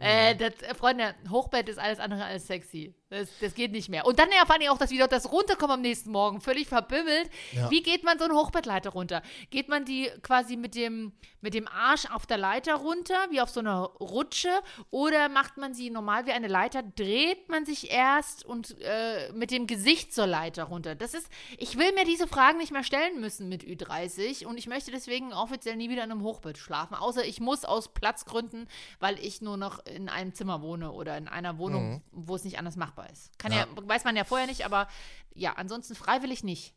Äh, 0.00 0.34
das, 0.36 0.54
äh, 0.62 0.74
Freunde, 0.74 1.14
Hochbett 1.30 1.68
ist 1.68 1.78
alles 1.78 1.98
andere 1.98 2.24
als 2.24 2.46
sexy. 2.46 2.94
Das, 3.12 3.28
das 3.42 3.54
geht 3.54 3.72
nicht 3.72 3.90
mehr. 3.90 4.06
Und 4.06 4.18
dann 4.18 4.30
ja 4.30 4.46
vor 4.46 4.54
allem 4.54 4.70
auch, 4.70 4.78
dass 4.78 4.90
wieder 4.90 5.06
das 5.06 5.30
Runterkommen 5.30 5.74
am 5.74 5.80
nächsten 5.82 6.10
Morgen, 6.10 6.40
völlig 6.40 6.66
verbimmelt. 6.66 7.28
Ja. 7.52 7.70
Wie 7.70 7.82
geht 7.82 8.04
man 8.04 8.18
so 8.18 8.24
eine 8.24 8.32
Hochbettleiter 8.32 8.88
runter? 8.88 9.20
Geht 9.50 9.68
man 9.68 9.84
die 9.84 10.10
quasi 10.22 10.56
mit 10.56 10.74
dem, 10.74 11.12
mit 11.42 11.52
dem 11.52 11.68
Arsch 11.68 12.06
auf 12.10 12.24
der 12.24 12.38
Leiter 12.38 12.76
runter, 12.76 13.26
wie 13.28 13.42
auf 13.42 13.50
so 13.50 13.60
einer 13.60 13.82
Rutsche? 13.82 14.48
Oder 14.90 15.28
macht 15.28 15.58
man 15.58 15.74
sie 15.74 15.90
normal 15.90 16.24
wie 16.24 16.32
eine 16.32 16.48
Leiter, 16.48 16.82
dreht 16.82 17.50
man 17.50 17.66
sich 17.66 17.90
erst 17.90 18.46
und 18.46 18.80
äh, 18.80 19.30
mit 19.34 19.50
dem 19.50 19.66
Gesicht 19.66 20.14
zur 20.14 20.26
Leiter 20.26 20.64
runter? 20.64 20.94
Das 20.94 21.12
ist, 21.12 21.28
ich 21.58 21.76
will 21.76 21.92
mir 21.92 22.06
diese 22.06 22.26
Fragen 22.26 22.56
nicht 22.56 22.72
mehr 22.72 22.82
stellen 22.82 23.20
müssen 23.20 23.46
mit 23.50 23.62
Ü30 23.62 24.46
und 24.46 24.56
ich 24.56 24.68
möchte 24.68 24.90
deswegen 24.90 25.34
offiziell 25.34 25.76
nie 25.76 25.90
wieder 25.90 26.04
in 26.04 26.12
einem 26.12 26.22
Hochbett 26.22 26.56
schlafen. 26.56 26.94
Außer 26.94 27.26
ich 27.26 27.40
muss 27.40 27.66
aus 27.66 27.92
Platzgründen, 27.92 28.68
weil 29.00 29.18
ich 29.18 29.42
nur 29.42 29.58
noch 29.58 29.84
in 29.84 30.08
einem 30.08 30.32
Zimmer 30.32 30.62
wohne 30.62 30.92
oder 30.92 31.18
in 31.18 31.28
einer 31.28 31.58
Wohnung, 31.58 32.00
wo 32.10 32.36
es 32.36 32.44
nicht 32.44 32.58
anders 32.58 32.76
machbar 32.76 33.01
ist. 33.10 33.30
Kann 33.38 33.52
ja. 33.52 33.60
Ja. 33.60 33.66
weiß 33.88 34.04
man 34.04 34.16
ja 34.16 34.24
vorher 34.24 34.46
nicht, 34.46 34.64
aber 34.64 34.88
ja, 35.34 35.52
ansonsten 35.54 35.94
freiwillig 35.94 36.44
nicht. 36.44 36.74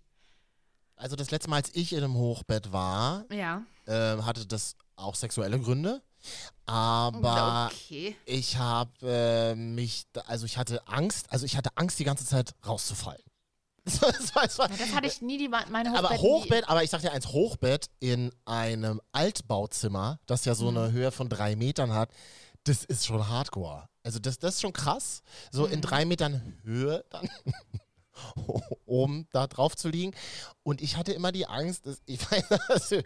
Also 0.98 1.16
das 1.16 1.30
letzte 1.32 1.50
Mal, 1.50 1.58
als 1.58 1.72
ich 1.76 1.92
in 1.94 2.04
einem 2.04 2.16
Hochbett 2.16 2.72
war, 2.72 3.26
Ja. 3.32 3.64
ähm, 3.88 4.26
hatte 4.26 4.46
das 4.46 4.76
auch 4.96 5.16
sexuelle 5.16 5.60
Gründe. 5.60 6.02
Aber 6.66 7.70
okay. 7.72 8.16
ich 8.26 8.58
habe 8.58 8.92
äh, 9.04 9.56
mich, 9.56 10.06
also 10.26 10.46
ich 10.46 10.58
hatte 10.58 10.86
Angst, 10.88 11.28
also 11.32 11.46
ich 11.46 11.56
hatte 11.58 11.70
Angst 11.76 12.00
die 12.00 12.04
ganze 12.04 12.26
Zeit 12.26 12.56
rauszufallen. 12.66 13.22
Das 13.86 14.02
war, 14.02 14.44
das 14.44 14.58
war, 14.58 14.72
Ja, 14.72 14.78
das 14.78 14.96
hatte 14.96 15.06
ich 15.08 15.22
nie, 15.22 15.38
die, 15.38 15.48
meine 15.48 15.92
Hochbett. 15.92 16.06
aber 16.06 16.18
Hochbett, 16.18 16.70
aber 16.70 16.84
ich 16.84 16.90
sag 16.90 17.02
dir 17.02 17.12
eins, 17.12 17.28
Hochbett 17.28 17.88
in 18.00 18.32
einem 18.46 19.00
Altbauzimmer, 19.12 20.20
das 20.26 20.44
ja 20.46 20.56
so 20.56 20.72
Mhm. 20.72 20.78
eine 20.78 20.92
Höhe 20.92 21.12
von 21.12 21.30
drei 21.30 21.56
Metern 21.56 21.94
hat, 21.94 22.10
das 22.66 22.84
ist 22.84 23.06
schon 23.06 23.28
hardcore. 23.28 23.88
Also 24.04 24.20
das, 24.20 24.38
das 24.38 24.56
ist 24.56 24.62
schon 24.62 24.74
krass, 24.74 25.24
so 25.52 25.66
Mhm. 25.66 25.74
in 25.74 25.82
drei 25.82 26.06
Metern 26.06 26.60
Höhe 26.64 27.04
dann 27.10 27.28
oben 28.86 29.28
da 29.32 29.48
drauf 29.48 29.76
zu 29.76 29.90
liegen. 29.90 30.14
Und 30.64 30.82
ich 30.82 30.98
hatte 30.98 31.14
immer 31.14 31.32
die 31.32 31.48
Angst, 31.48 31.86
dass, 31.86 32.02
ich, 32.06 32.20
weiß, 32.32 32.52
also, 32.70 33.02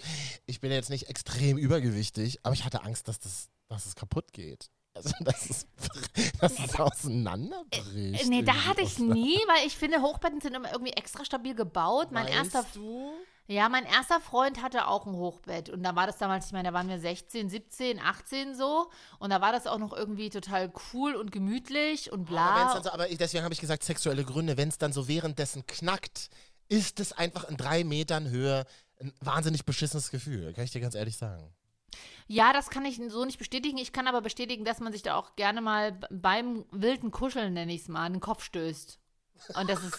ich 0.45 0.59
bin 0.59 0.71
jetzt 0.71 0.89
nicht 0.89 1.07
extrem 1.09 1.57
übergewichtig, 1.57 2.39
aber 2.43 2.53
ich 2.53 2.65
hatte 2.65 2.83
Angst, 2.83 3.07
dass 3.07 3.19
das, 3.19 3.49
dass 3.67 3.85
es 3.85 3.95
kaputt 3.95 4.33
geht. 4.33 4.69
Also, 4.93 5.11
dass 5.21 5.49
es, 5.49 5.67
dass 6.39 6.59
es 6.59 6.75
auseinanderbricht. 6.79 8.23
Äh, 8.23 8.27
nee, 8.27 8.43
da 8.43 8.65
hatte 8.65 8.81
ich 8.81 8.97
nie, 8.99 9.37
weil 9.47 9.65
ich 9.67 9.77
finde, 9.77 10.01
Hochbetten 10.01 10.41
sind 10.41 10.55
immer 10.55 10.71
irgendwie 10.71 10.93
extra 10.93 11.23
stabil 11.25 11.55
gebaut. 11.55 12.11
Mein 12.11 12.25
Meinst 12.25 12.55
erster, 12.55 12.65
du? 12.73 13.11
Ja, 13.49 13.67
mein 13.67 13.83
erster 13.83 14.21
Freund 14.21 14.61
hatte 14.61 14.87
auch 14.87 15.07
ein 15.07 15.13
Hochbett. 15.13 15.69
Und 15.69 15.81
da 15.81 15.95
war 15.95 16.05
das 16.05 16.19
damals, 16.19 16.45
ich 16.45 16.51
meine, 16.51 16.69
da 16.69 16.73
waren 16.73 16.87
wir 16.87 16.99
16, 16.99 17.49
17, 17.49 17.99
18 17.99 18.55
so. 18.55 18.91
Und 19.17 19.31
da 19.31 19.41
war 19.41 19.51
das 19.51 19.65
auch 19.65 19.79
noch 19.79 19.91
irgendwie 19.91 20.29
total 20.29 20.71
cool 20.93 21.15
und 21.15 21.31
gemütlich 21.31 22.11
und 22.11 22.21
Aber, 22.21 22.29
bla. 22.29 22.61
wenn's 22.61 22.73
dann 22.73 22.83
so, 22.83 22.91
aber 22.91 23.07
deswegen 23.07 23.43
habe 23.43 23.53
ich 23.55 23.59
gesagt, 23.59 23.83
sexuelle 23.83 24.23
Gründe. 24.23 24.55
Wenn 24.55 24.69
es 24.69 24.77
dann 24.77 24.93
so 24.93 25.07
währenddessen 25.07 25.65
knackt, 25.65 26.29
ist 26.67 26.99
es 26.99 27.11
einfach 27.11 27.49
in 27.49 27.57
drei 27.57 27.83
Metern 27.83 28.29
Höhe 28.29 28.65
ein 29.01 29.13
wahnsinnig 29.19 29.65
beschissenes 29.65 30.11
Gefühl. 30.11 30.53
Kann 30.53 30.65
ich 30.65 30.71
dir 30.71 30.81
ganz 30.81 30.93
ehrlich 30.93 31.17
sagen. 31.17 31.51
Ja, 32.27 32.53
das 32.53 32.69
kann 32.69 32.85
ich 32.85 33.01
so 33.07 33.25
nicht 33.25 33.39
bestätigen. 33.39 33.79
Ich 33.79 33.93
kann 33.93 34.07
aber 34.07 34.21
bestätigen, 34.21 34.63
dass 34.63 34.79
man 34.79 34.93
sich 34.93 35.01
da 35.01 35.15
auch 35.15 35.35
gerne 35.35 35.61
mal 35.61 35.99
beim 36.11 36.65
wilden 36.69 37.09
Kuscheln, 37.09 37.53
nenne 37.53 37.73
ich 37.73 37.81
es 37.81 37.87
mal, 37.87 38.07
den 38.11 38.19
Kopf 38.19 38.43
stößt. 38.43 38.99
Und 39.55 39.69
das 39.69 39.83
ist, 39.83 39.97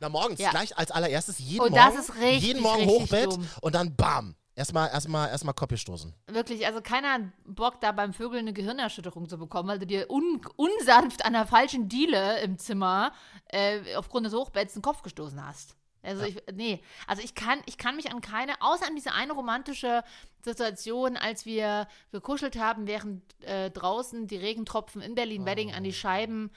Na, 0.00 0.08
morgens 0.08 0.40
Ja. 0.40 0.50
gleich 0.50 0.76
als 0.76 0.90
allererstes 0.90 1.38
jeden 1.38 1.60
Und 1.64 1.74
das 1.76 1.86
Morgen. 1.94 1.98
ist 2.00 2.14
richtig, 2.16 2.42
jeden 2.42 2.62
Morgen 2.62 2.86
Hochbett 2.86 3.26
dumm. 3.32 3.48
und 3.62 3.74
dann 3.74 3.94
bam. 3.96 4.34
Erstmal, 4.56 4.90
erstmal, 4.90 5.28
erstmal 5.30 5.54
Kopf 5.54 5.74
stoßen. 5.78 6.12
Wirklich, 6.26 6.66
also 6.66 6.82
keiner 6.82 7.12
hat 7.14 7.22
Bock, 7.46 7.80
da 7.80 7.92
beim 7.92 8.12
Vögeln 8.12 8.40
eine 8.40 8.52
Gehirnerschütterung 8.52 9.26
zu 9.28 9.38
bekommen, 9.38 9.68
weil 9.70 9.78
du 9.78 9.86
dir 9.86 10.10
un 10.10 10.40
unsanft 10.56 11.24
an 11.24 11.32
der 11.32 11.46
falschen 11.46 11.88
Diele 11.88 12.40
im 12.40 12.58
Zimmer 12.58 13.12
äh, 13.48 13.94
aufgrund 13.94 14.26
des 14.26 14.34
Hochbetts 14.34 14.74
den 14.74 14.82
Kopf 14.82 15.02
gestoßen 15.02 15.42
hast. 15.46 15.76
Also 16.02 16.24
ich, 16.24 16.36
nee, 16.52 16.82
also 17.06 17.22
ich 17.22 17.34
kann, 17.34 17.60
ich 17.66 17.78
kann 17.78 17.96
mich 17.96 18.10
an 18.10 18.20
keine, 18.22 18.60
außer 18.60 18.86
an 18.86 18.96
diese 18.96 19.12
eine 19.12 19.32
romantische 19.32 20.02
Situation, 20.44 21.16
als 21.16 21.46
wir 21.46 21.86
gekuschelt 22.10 22.58
haben, 22.58 22.86
während 22.86 23.22
äh, 23.44 23.70
draußen 23.70 24.26
die 24.26 24.36
Regentropfen 24.38 25.00
in 25.02 25.14
Berlin-Wedding 25.14 25.72
an 25.72 25.84
die 25.84 25.92
Scheiben, 25.92 26.50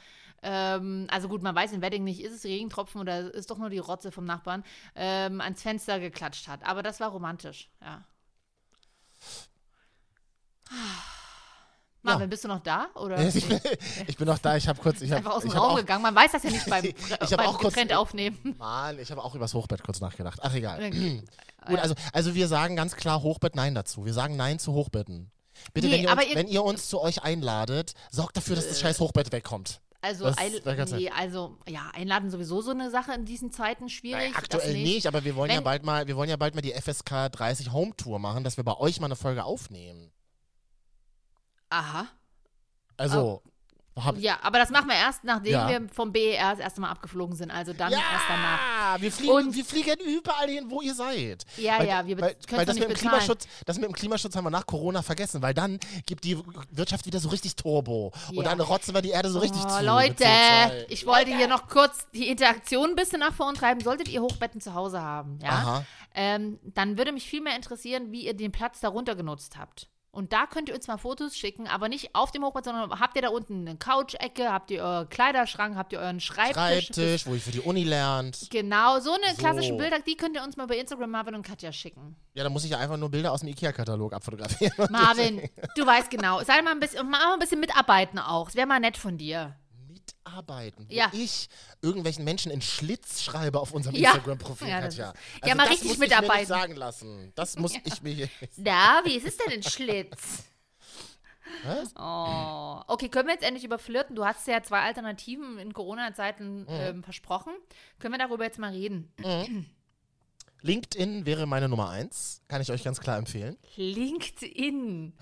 ähm, 0.44 1.08
also 1.10 1.28
gut, 1.30 1.42
man 1.42 1.56
weiß 1.56 1.72
in 1.72 1.82
Wedding 1.82 2.04
nicht, 2.04 2.22
ist 2.22 2.34
es 2.34 2.44
Regentropfen 2.44 3.02
oder 3.02 3.34
ist 3.34 3.50
doch 3.50 3.58
nur 3.58 3.70
die 3.70 3.80
Rotze 3.80 4.12
vom 4.12 4.26
Nachbarn, 4.26 4.64
ähm, 4.96 5.42
ans 5.42 5.62
Fenster 5.62 6.00
geklatscht 6.00 6.48
hat. 6.48 6.64
Aber 6.66 6.84
das 6.84 7.00
war 7.00 7.10
romantisch, 7.10 7.70
ja. 7.82 8.04
Marvin, 12.06 12.30
bist 12.30 12.44
du 12.44 12.50
noch 12.50 12.60
da? 12.60 12.88
Oder? 12.96 13.18
Ich 13.34 13.48
bin, 13.48 13.62
ich 14.08 14.18
bin 14.18 14.28
noch 14.28 14.38
da, 14.40 14.58
ich 14.58 14.68
habe 14.68 14.82
kurz. 14.82 15.00
Ich 15.02 15.10
hab, 15.12 15.20
einfach 15.20 15.36
aus 15.36 15.44
dem 15.44 15.52
Raum 15.52 15.78
gegangen. 15.78 16.02
Man 16.04 16.14
weiß 16.14 16.34
das 16.34 16.44
ja 16.44 16.50
nicht 16.52 16.66
beim, 16.70 16.84
Ich 16.84 16.96
beim 17.30 17.40
auch 17.48 17.58
kurz- 17.58 17.74
getrennt 17.76 17.94
aufnehmen. 17.94 18.56
Mann, 18.58 19.00
ich 19.00 19.10
habe 19.10 19.24
auch 19.24 19.34
übers 19.36 19.54
Hochbett 19.54 19.84
kurz 19.84 20.02
nachgedacht. 20.02 20.40
Ach, 20.42 20.54
egal. 20.54 20.84
Okay. 20.84 21.24
Gut, 21.66 21.80
also, 21.80 21.96
also 22.12 22.36
wir 22.36 22.50
sagen 22.50 22.76
ganz 22.76 22.98
klar 22.98 23.22
Hochbett 23.22 23.56
Nein 23.56 23.74
dazu. 23.74 24.04
Wir 24.04 24.14
sagen 24.14 24.36
Nein 24.36 24.60
zu 24.60 24.74
Hochbetten. 24.74 25.32
Bitte, 25.74 25.88
Nee, 25.88 25.94
wenn, 25.94 26.02
ihr 26.04 26.12
uns, 26.12 26.26
ihr- 26.26 26.36
wenn 26.36 26.48
ihr 26.50 26.64
uns 26.64 26.90
zu 26.90 27.00
euch 27.00 27.24
einladet, 27.24 27.94
sorgt 28.12 28.36
dafür, 28.36 28.58
dass 28.58 28.68
das 28.68 28.82
scheiß 28.82 29.00
Hochbett 29.00 29.32
wegkommt. 29.32 29.80
Also, 30.04 30.26
Das 30.26 30.92
nee, 30.92 31.10
also, 31.10 31.58
ja, 31.66 31.90
einladen 31.94 32.30
sowieso 32.30 32.60
so 32.62 32.72
eine 32.72 32.92
Sache 32.92 33.14
in 33.14 33.24
diesen 33.24 33.52
Zeiten 33.52 33.88
schwierig. 33.88 34.32
Naja, 34.32 34.36
aktuell 34.36 34.74
nicht. 34.74 35.08
aber 35.08 35.24
wir 35.24 35.34
wollen 35.38 35.50
ja 35.50 35.58
Wenn- 35.58 35.64
bald 35.64 35.86
mal, 35.86 36.08
wir 36.08 36.18
wollen 36.18 36.30
ja 36.30 36.36
bald 36.36 36.56
mal 36.56 36.62
die 36.62 36.74
FSK 36.74 37.30
30 37.30 37.72
Home 37.72 37.96
Tour 37.96 38.20
machen, 38.20 38.44
dass 38.44 38.58
wir 38.58 38.66
bei 38.66 38.76
euch 38.78 39.00
mal 39.00 39.06
eine 39.06 39.16
Folge 39.16 39.46
aufnehmen. 39.46 40.12
Aha. 41.70 42.08
Also, 42.98 43.42
hab, 43.46 43.53
Ja, 44.18 44.40
aber 44.42 44.58
das 44.58 44.72
machen 44.72 44.88
wir 44.88 44.96
erst, 44.96 45.24
nachdem 45.24 45.52
Ja. 45.54 45.70
wir 45.70 45.88
vom 45.94 46.12
BER 46.12 46.50
das 46.52 46.60
erste 46.60 46.82
Mal 46.82 46.90
abgeflogen 46.90 47.36
sind. 47.36 47.52
Also 47.52 47.74
dann 47.74 47.92
erst 47.92 48.04
danach. 48.28 48.60
ja, 48.96 49.02
wir 49.02 49.12
fliegen, 49.12 49.32
Und- 49.34 49.56
wir 49.56 49.64
fliegen 49.64 50.00
überall 50.00 50.50
hin, 50.50 50.66
wo 50.68 50.82
ihr 50.82 50.96
seid. 50.96 51.46
Ja, 51.58 51.78
weil, 51.78 51.88
ja, 51.88 52.08
wir 52.08 52.20
weil, 52.20 52.34
können's 52.34 52.52
weil 52.58 52.66
das 52.66 52.76
nicht 52.76 52.88
mit 52.88 52.98
dem 52.98 53.02
bezahlen. 53.04 53.20
Klimaschutz, 53.20 53.48
das 53.66 53.78
mit 53.78 53.86
dem 53.90 53.94
Klimaschutz 53.94 54.36
haben 54.36 54.46
wir 54.46 54.50
nach 54.50 54.66
Corona 54.66 55.04
vergessen, 55.04 55.42
weil 55.44 55.54
dann 55.54 55.80
gibt 56.08 56.24
die 56.24 56.38
Wirtschaft 56.72 57.06
wieder 57.06 57.20
so 57.20 57.30
richtig 57.30 57.56
Turbo 57.56 58.12
und 58.30 58.36
Ja. 58.38 58.44
dann 58.44 58.60
rotzen 58.62 58.96
wir 58.96 59.02
die 59.04 59.12
Erde 59.12 59.30
so 59.30 59.38
richtig 59.40 59.62
Oh, 59.64 59.70
zu. 59.78 59.84
Leute, 59.86 60.24
CO2. 60.24 60.86
ich 60.90 61.06
wollte 61.06 61.36
hier 61.36 61.48
noch 61.48 61.68
kurz 61.68 62.08
die 62.14 62.30
Interaktion 62.30 62.90
ein 62.92 62.96
bisschen 62.96 63.20
nach 63.20 63.34
vorantreiben. 63.34 63.84
Solltet 63.84 64.08
ihr 64.10 64.22
Hochbetten 64.24 64.60
zu 64.60 64.74
Hause 64.74 65.02
haben, 65.02 65.38
ja, 65.44 65.50
Aha. 65.50 65.86
ähm, 66.16 66.60
dann 66.64 66.98
würde 66.98 67.12
mich 67.12 67.26
viel 67.28 67.42
mehr 67.42 67.56
interessieren, 67.56 68.12
wie 68.12 68.26
ihr 68.26 68.34
den 68.34 68.52
Platz 68.52 68.80
darunter 68.80 69.16
genutzt 69.16 69.56
habt. 69.58 69.88
Und 70.14 70.32
da 70.32 70.46
könnt 70.46 70.70
ihr 70.70 70.76
uns 70.76 70.86
mal 70.86 70.98
Fotos 70.98 71.36
schicken, 71.36 71.68
aber 71.68 71.90
nicht 71.90 72.14
auf 72.14 72.30
dem 72.30 72.44
Hochbett, 72.46 72.66
sondern 72.66 73.00
habt 73.00 73.16
ihr 73.16 73.24
da 73.24 73.30
unten 73.30 73.68
eine 73.68 73.78
Couch-Ecke, 73.78 74.54
habt 74.54 74.70
ihr 74.70 74.84
euren 74.84 75.10
Kleiderschrank, 75.10 75.76
habt 75.76 75.92
ihr 75.92 75.98
euren 76.00 76.20
Schreibtisch. 76.20 76.54
Schreibtisch, 76.86 77.26
wo 77.26 77.34
ich 77.34 77.42
für 77.44 77.50
die 77.50 77.62
Uni 77.62 77.84
lernt. 77.84 78.48
Genau, 78.52 79.00
so 79.00 79.14
eine 79.14 79.32
So. 79.34 79.38
klassische 79.38 79.74
Bilder, 79.74 79.98
die 80.06 80.16
könnt 80.16 80.36
ihr 80.36 80.44
uns 80.44 80.56
mal 80.56 80.68
bei 80.68 80.78
Instagram 80.78 81.10
Marvin 81.10 81.34
und 81.34 81.42
Katja 81.42 81.72
schicken. 81.72 82.16
Ja, 82.36 82.44
da 82.44 82.52
muss 82.52 82.64
ich 82.64 82.70
ja 82.70 82.78
einfach 82.78 82.98
nur 82.98 83.10
Bilder 83.10 83.32
aus 83.32 83.40
dem 83.40 83.50
Ikea-Katalog 83.50 84.14
abfotografieren. 84.14 84.74
Marvin, 84.92 85.50
du 85.76 85.84
weißt 85.84 86.12
genau. 86.12 86.44
Sei 86.44 86.62
mal 86.62 86.74
ein 86.74 86.80
bisschen, 86.80 87.10
mach 87.10 87.20
mal 87.26 87.34
ein 87.34 87.40
bisschen 87.40 87.60
mitarbeiten 87.60 88.20
auch. 88.20 88.50
Es 88.50 88.56
wäre 88.56 88.68
mal 88.68 88.80
nett 88.80 88.98
von 88.98 89.18
dir. 89.18 89.56
Mitarbeiten, 90.26 90.88
wo 90.90 90.94
Ja. 90.94 91.10
ich 91.14 91.50
irgendwelchen 91.82 92.24
Menschen 92.24 92.52
in 92.52 92.62
Schlitz 92.62 93.22
schreibe 93.22 93.60
auf 93.60 93.72
unserem 93.74 93.96
Ja. 93.96 94.12
Instagram-Profil, 94.12 94.68
Ja, 94.68 94.82
Katja. 94.82 95.08
Also 95.10 95.48
ja, 95.48 95.56
mal 95.56 95.64
das 95.64 95.72
richtig 95.72 95.88
muss 95.90 95.94
Ich 95.96 96.00
mir 96.00 96.06
mitarbeiten. 96.06 96.38
nicht 96.40 96.48
sagen 96.48 96.76
lassen. 96.76 97.32
Das 97.36 97.56
muss 97.58 97.74
ich 97.84 98.02
mir 98.02 98.14
hier. 98.14 98.30
Da, 98.58 99.02
wie 99.04 99.16
ist 99.16 99.26
es 99.28 99.38
denn 99.38 99.52
in 99.52 99.64
Schlitz? 99.64 100.44
Was? 101.66 101.94
Oh. 101.98 102.82
Okay, 102.94 103.10
können 103.10 103.28
wir 103.28 103.34
jetzt 103.34 103.44
endlich 103.44 103.64
über 103.66 103.78
Flirten? 103.78 104.16
Du 104.16 104.26
hast 104.26 104.48
ja 104.48 104.64
zwei 104.64 104.80
Alternativen 104.82 105.60
in 105.60 105.74
Corona-Zeiten 105.74 106.62
Mhm. 106.62 106.66
ähm, 106.70 107.04
versprochen. 107.04 107.54
Können 108.00 108.14
wir 108.14 108.18
darüber 108.20 108.44
jetzt 108.46 108.60
mal 108.60 108.72
reden? 108.72 109.12
LinkedIn 110.62 111.26
wäre 111.26 111.46
meine 111.46 111.68
Nummer 111.68 111.90
eins. 111.90 112.42
Kann 112.48 112.62
ich 112.62 112.72
euch 112.72 112.84
ganz 112.84 113.00
klar 113.02 113.18
empfehlen. 113.18 113.58
LinkedIn. 113.76 115.14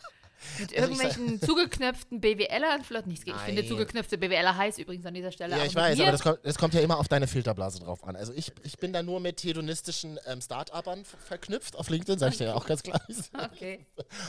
Mit 0.60 0.78
Also 0.78 0.92
ich 0.92 0.98
sag- 0.98 1.06
irgendwelchen 1.18 1.42
zugeknöpften 1.48 2.22
BWLern 2.22 2.84
flirten. 2.84 3.12
Ich, 3.12 3.26
ich 3.28 3.34
finde 3.34 3.66
zugeknöpfte 3.68 4.18
BWLer 4.18 4.56
heiß 4.58 4.78
übrigens 4.80 5.06
an 5.06 5.14
dieser 5.14 5.32
Stelle. 5.32 5.58
Ja, 5.58 5.66
ich 5.66 5.76
weiß, 5.76 6.00
aber 6.00 6.12
das 6.12 6.22
kommt, 6.22 6.40
das 6.44 6.58
kommt 6.58 6.74
ja 6.74 6.82
immer 6.82 6.98
auf 6.98 7.08
deine 7.08 7.28
Filterblase 7.28 7.80
drauf 7.80 8.04
an. 8.04 8.16
Also 8.16 8.34
ich, 8.34 8.52
ich 8.64 8.78
bin 8.78 8.94
da 8.94 9.04
nur 9.04 9.20
mit 9.20 9.44
hedonistischen 9.44 10.20
ähm, 10.28 10.42
Start-upern 10.42 11.06
ver- 11.06 11.18
verknüpft 11.18 11.76
auf 11.76 11.90
LinkedIn, 11.90 12.20
sag 12.20 12.32
ich 12.32 12.38
dir 12.40 12.46
ja 12.46 12.54
auch 12.56 12.66
ganz 12.66 12.84
klar. 12.84 13.02
Okay. 13.54 13.86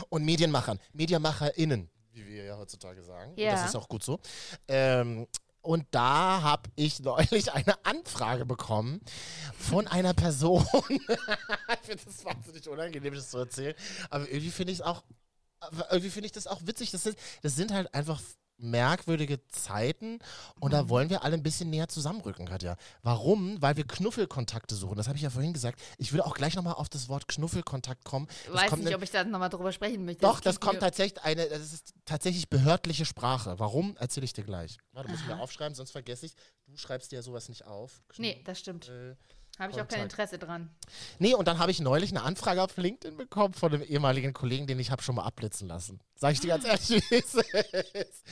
Und 0.08 0.24
Medienmachern, 0.24 0.78
MedienmacherInnen, 0.92 1.88
wie 2.12 2.26
wir 2.26 2.44
ja 2.44 2.56
heutzutage 2.58 3.02
sagen. 3.02 3.32
Ja. 3.36 3.50
Und 3.50 3.56
das 3.58 3.66
ist 3.70 3.76
auch 3.76 3.88
gut 3.88 4.02
so. 4.04 4.20
Ähm, 4.68 5.26
und 5.60 5.86
da 5.92 6.42
habe 6.42 6.70
ich 6.74 6.98
neulich 7.00 7.52
eine 7.52 7.74
Anfrage 7.84 8.44
bekommen 8.44 9.00
von 9.58 9.86
einer 9.86 10.12
Person. 10.12 10.66
ich 10.88 11.00
finde 11.82 12.04
das 12.04 12.24
wahnsinnig 12.24 12.68
unangenehm, 12.68 13.14
das 13.14 13.30
zu 13.30 13.38
erzählen. 13.38 13.74
Aber 14.10 14.24
irgendwie 14.28 14.50
finde 14.50 14.72
ich 14.72 14.80
es 14.80 14.84
auch, 14.84 15.02
irgendwie 15.90 16.10
finde 16.10 16.26
ich 16.26 16.32
das 16.32 16.46
auch 16.46 16.60
witzig. 16.66 16.90
Das 16.90 17.02
sind, 17.02 17.16
das 17.42 17.54
sind 17.56 17.72
halt 17.72 17.92
einfach 17.94 18.20
merkwürdige 18.58 19.44
Zeiten 19.48 20.20
und 20.60 20.68
Mhm. 20.68 20.72
da 20.72 20.88
wollen 20.88 21.10
wir 21.10 21.24
alle 21.24 21.34
ein 21.34 21.42
bisschen 21.42 21.68
näher 21.70 21.88
zusammenrücken, 21.88 22.46
Katja. 22.46 22.76
Warum? 23.02 23.60
Weil 23.60 23.76
wir 23.76 23.84
Knuffelkontakte 23.84 24.76
suchen. 24.76 24.96
Das 24.96 25.08
habe 25.08 25.16
ich 25.16 25.22
ja 25.22 25.30
vorhin 25.30 25.52
gesagt. 25.52 25.80
Ich 25.98 26.12
will 26.12 26.20
auch 26.20 26.34
gleich 26.34 26.54
nochmal 26.54 26.74
auf 26.74 26.88
das 26.88 27.08
Wort 27.08 27.26
Knuffelkontakt 27.26 28.04
kommen. 28.04 28.28
Das 28.46 28.54
Weiß 28.54 28.76
nicht, 28.76 28.94
ob 28.94 29.02
ich 29.02 29.10
da 29.10 29.24
nochmal 29.24 29.48
drüber 29.48 29.72
sprechen 29.72 30.04
möchte. 30.04 30.20
doch, 30.20 30.38
das 30.38 30.60
klingt 30.60 30.60
kommt 30.60 30.80
tatsächlich 30.80 31.22
eine, 31.24 31.48
das 31.48 31.72
ist 31.72 31.92
tatsächlich 32.04 32.48
behördliche 32.48 33.04
Sprache. 33.04 33.58
Warum, 33.58 33.96
erzähle 33.96 34.24
ich 34.26 34.32
dir 34.32 34.44
gleich. 34.44 34.78
Warte, 34.92 35.10
muss 35.10 35.20
ich 35.20 35.26
mir 35.26 35.40
aufschreiben, 35.40 35.74
sonst 35.74 35.90
vergesse 35.90 36.26
ich. 36.26 36.34
Du 36.66 36.76
schreibst 36.76 37.10
dir 37.10 37.16
ja 37.16 37.22
sowas 37.22 37.48
nicht 37.48 37.66
auf. 37.66 38.00
Nee, 38.16 38.40
das 38.44 38.60
stimmt. 38.60 38.88
Äh, 38.88 39.16
Habe 39.58 39.72
ich 39.72 39.80
auch 39.80 39.86
kein. 39.88 40.02
Interesse 40.02 40.38
dran. 40.38 40.70
Nee, 41.18 41.34
und 41.34 41.46
dann 41.46 41.58
habe 41.58 41.70
ich 41.70 41.80
neulich 41.80 42.10
eine 42.10 42.22
Anfrage 42.22 42.62
auf 42.62 42.76
LinkedIn 42.76 43.16
bekommen 43.16 43.54
von 43.54 43.72
einem 43.72 43.82
ehemaligen 43.82 44.32
Kollegen, 44.32 44.66
den 44.66 44.78
ich 44.80 44.90
habe 44.90 45.02
schon 45.02 45.14
mal 45.14 45.24
abblitzen 45.24 45.68
lassen. 45.68 46.00
Sag 46.16 46.32
ich 46.32 46.40
dir 46.40 46.48
ganz 46.58 46.64
ehrlich, 46.90 46.90
wie 47.10 47.14
es 47.16 47.34
ist. 47.34 48.24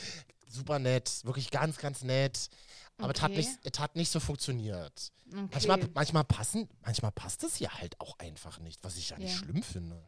Super 0.48 0.78
nett, 0.78 1.24
wirklich 1.24 1.50
ganz, 1.50 1.76
ganz 1.78 2.02
nett. 2.02 2.48
Aber 2.98 3.14
es 3.14 3.22
hat 3.22 3.30
Okay. 3.30 3.38
nicht, 3.38 3.50
es 3.62 3.78
hat 3.78 3.96
nicht 3.96 4.10
so 4.10 4.20
funktioniert. 4.20 5.12
Okay. 5.32 5.48
Manchmal, 5.52 5.88
manchmal 5.94 6.24
passen, 6.24 6.68
manchmal 6.82 7.12
passt 7.12 7.44
es 7.44 7.58
ja 7.60 7.72
halt 7.78 7.98
auch 8.00 8.18
einfach 8.18 8.58
nicht, 8.58 8.82
was 8.82 8.96
ich 8.96 9.10
ja 9.10 9.16
nicht 9.18 9.32
Ja. 9.32 9.38
schlimm 9.38 9.62
finde. 9.62 10.02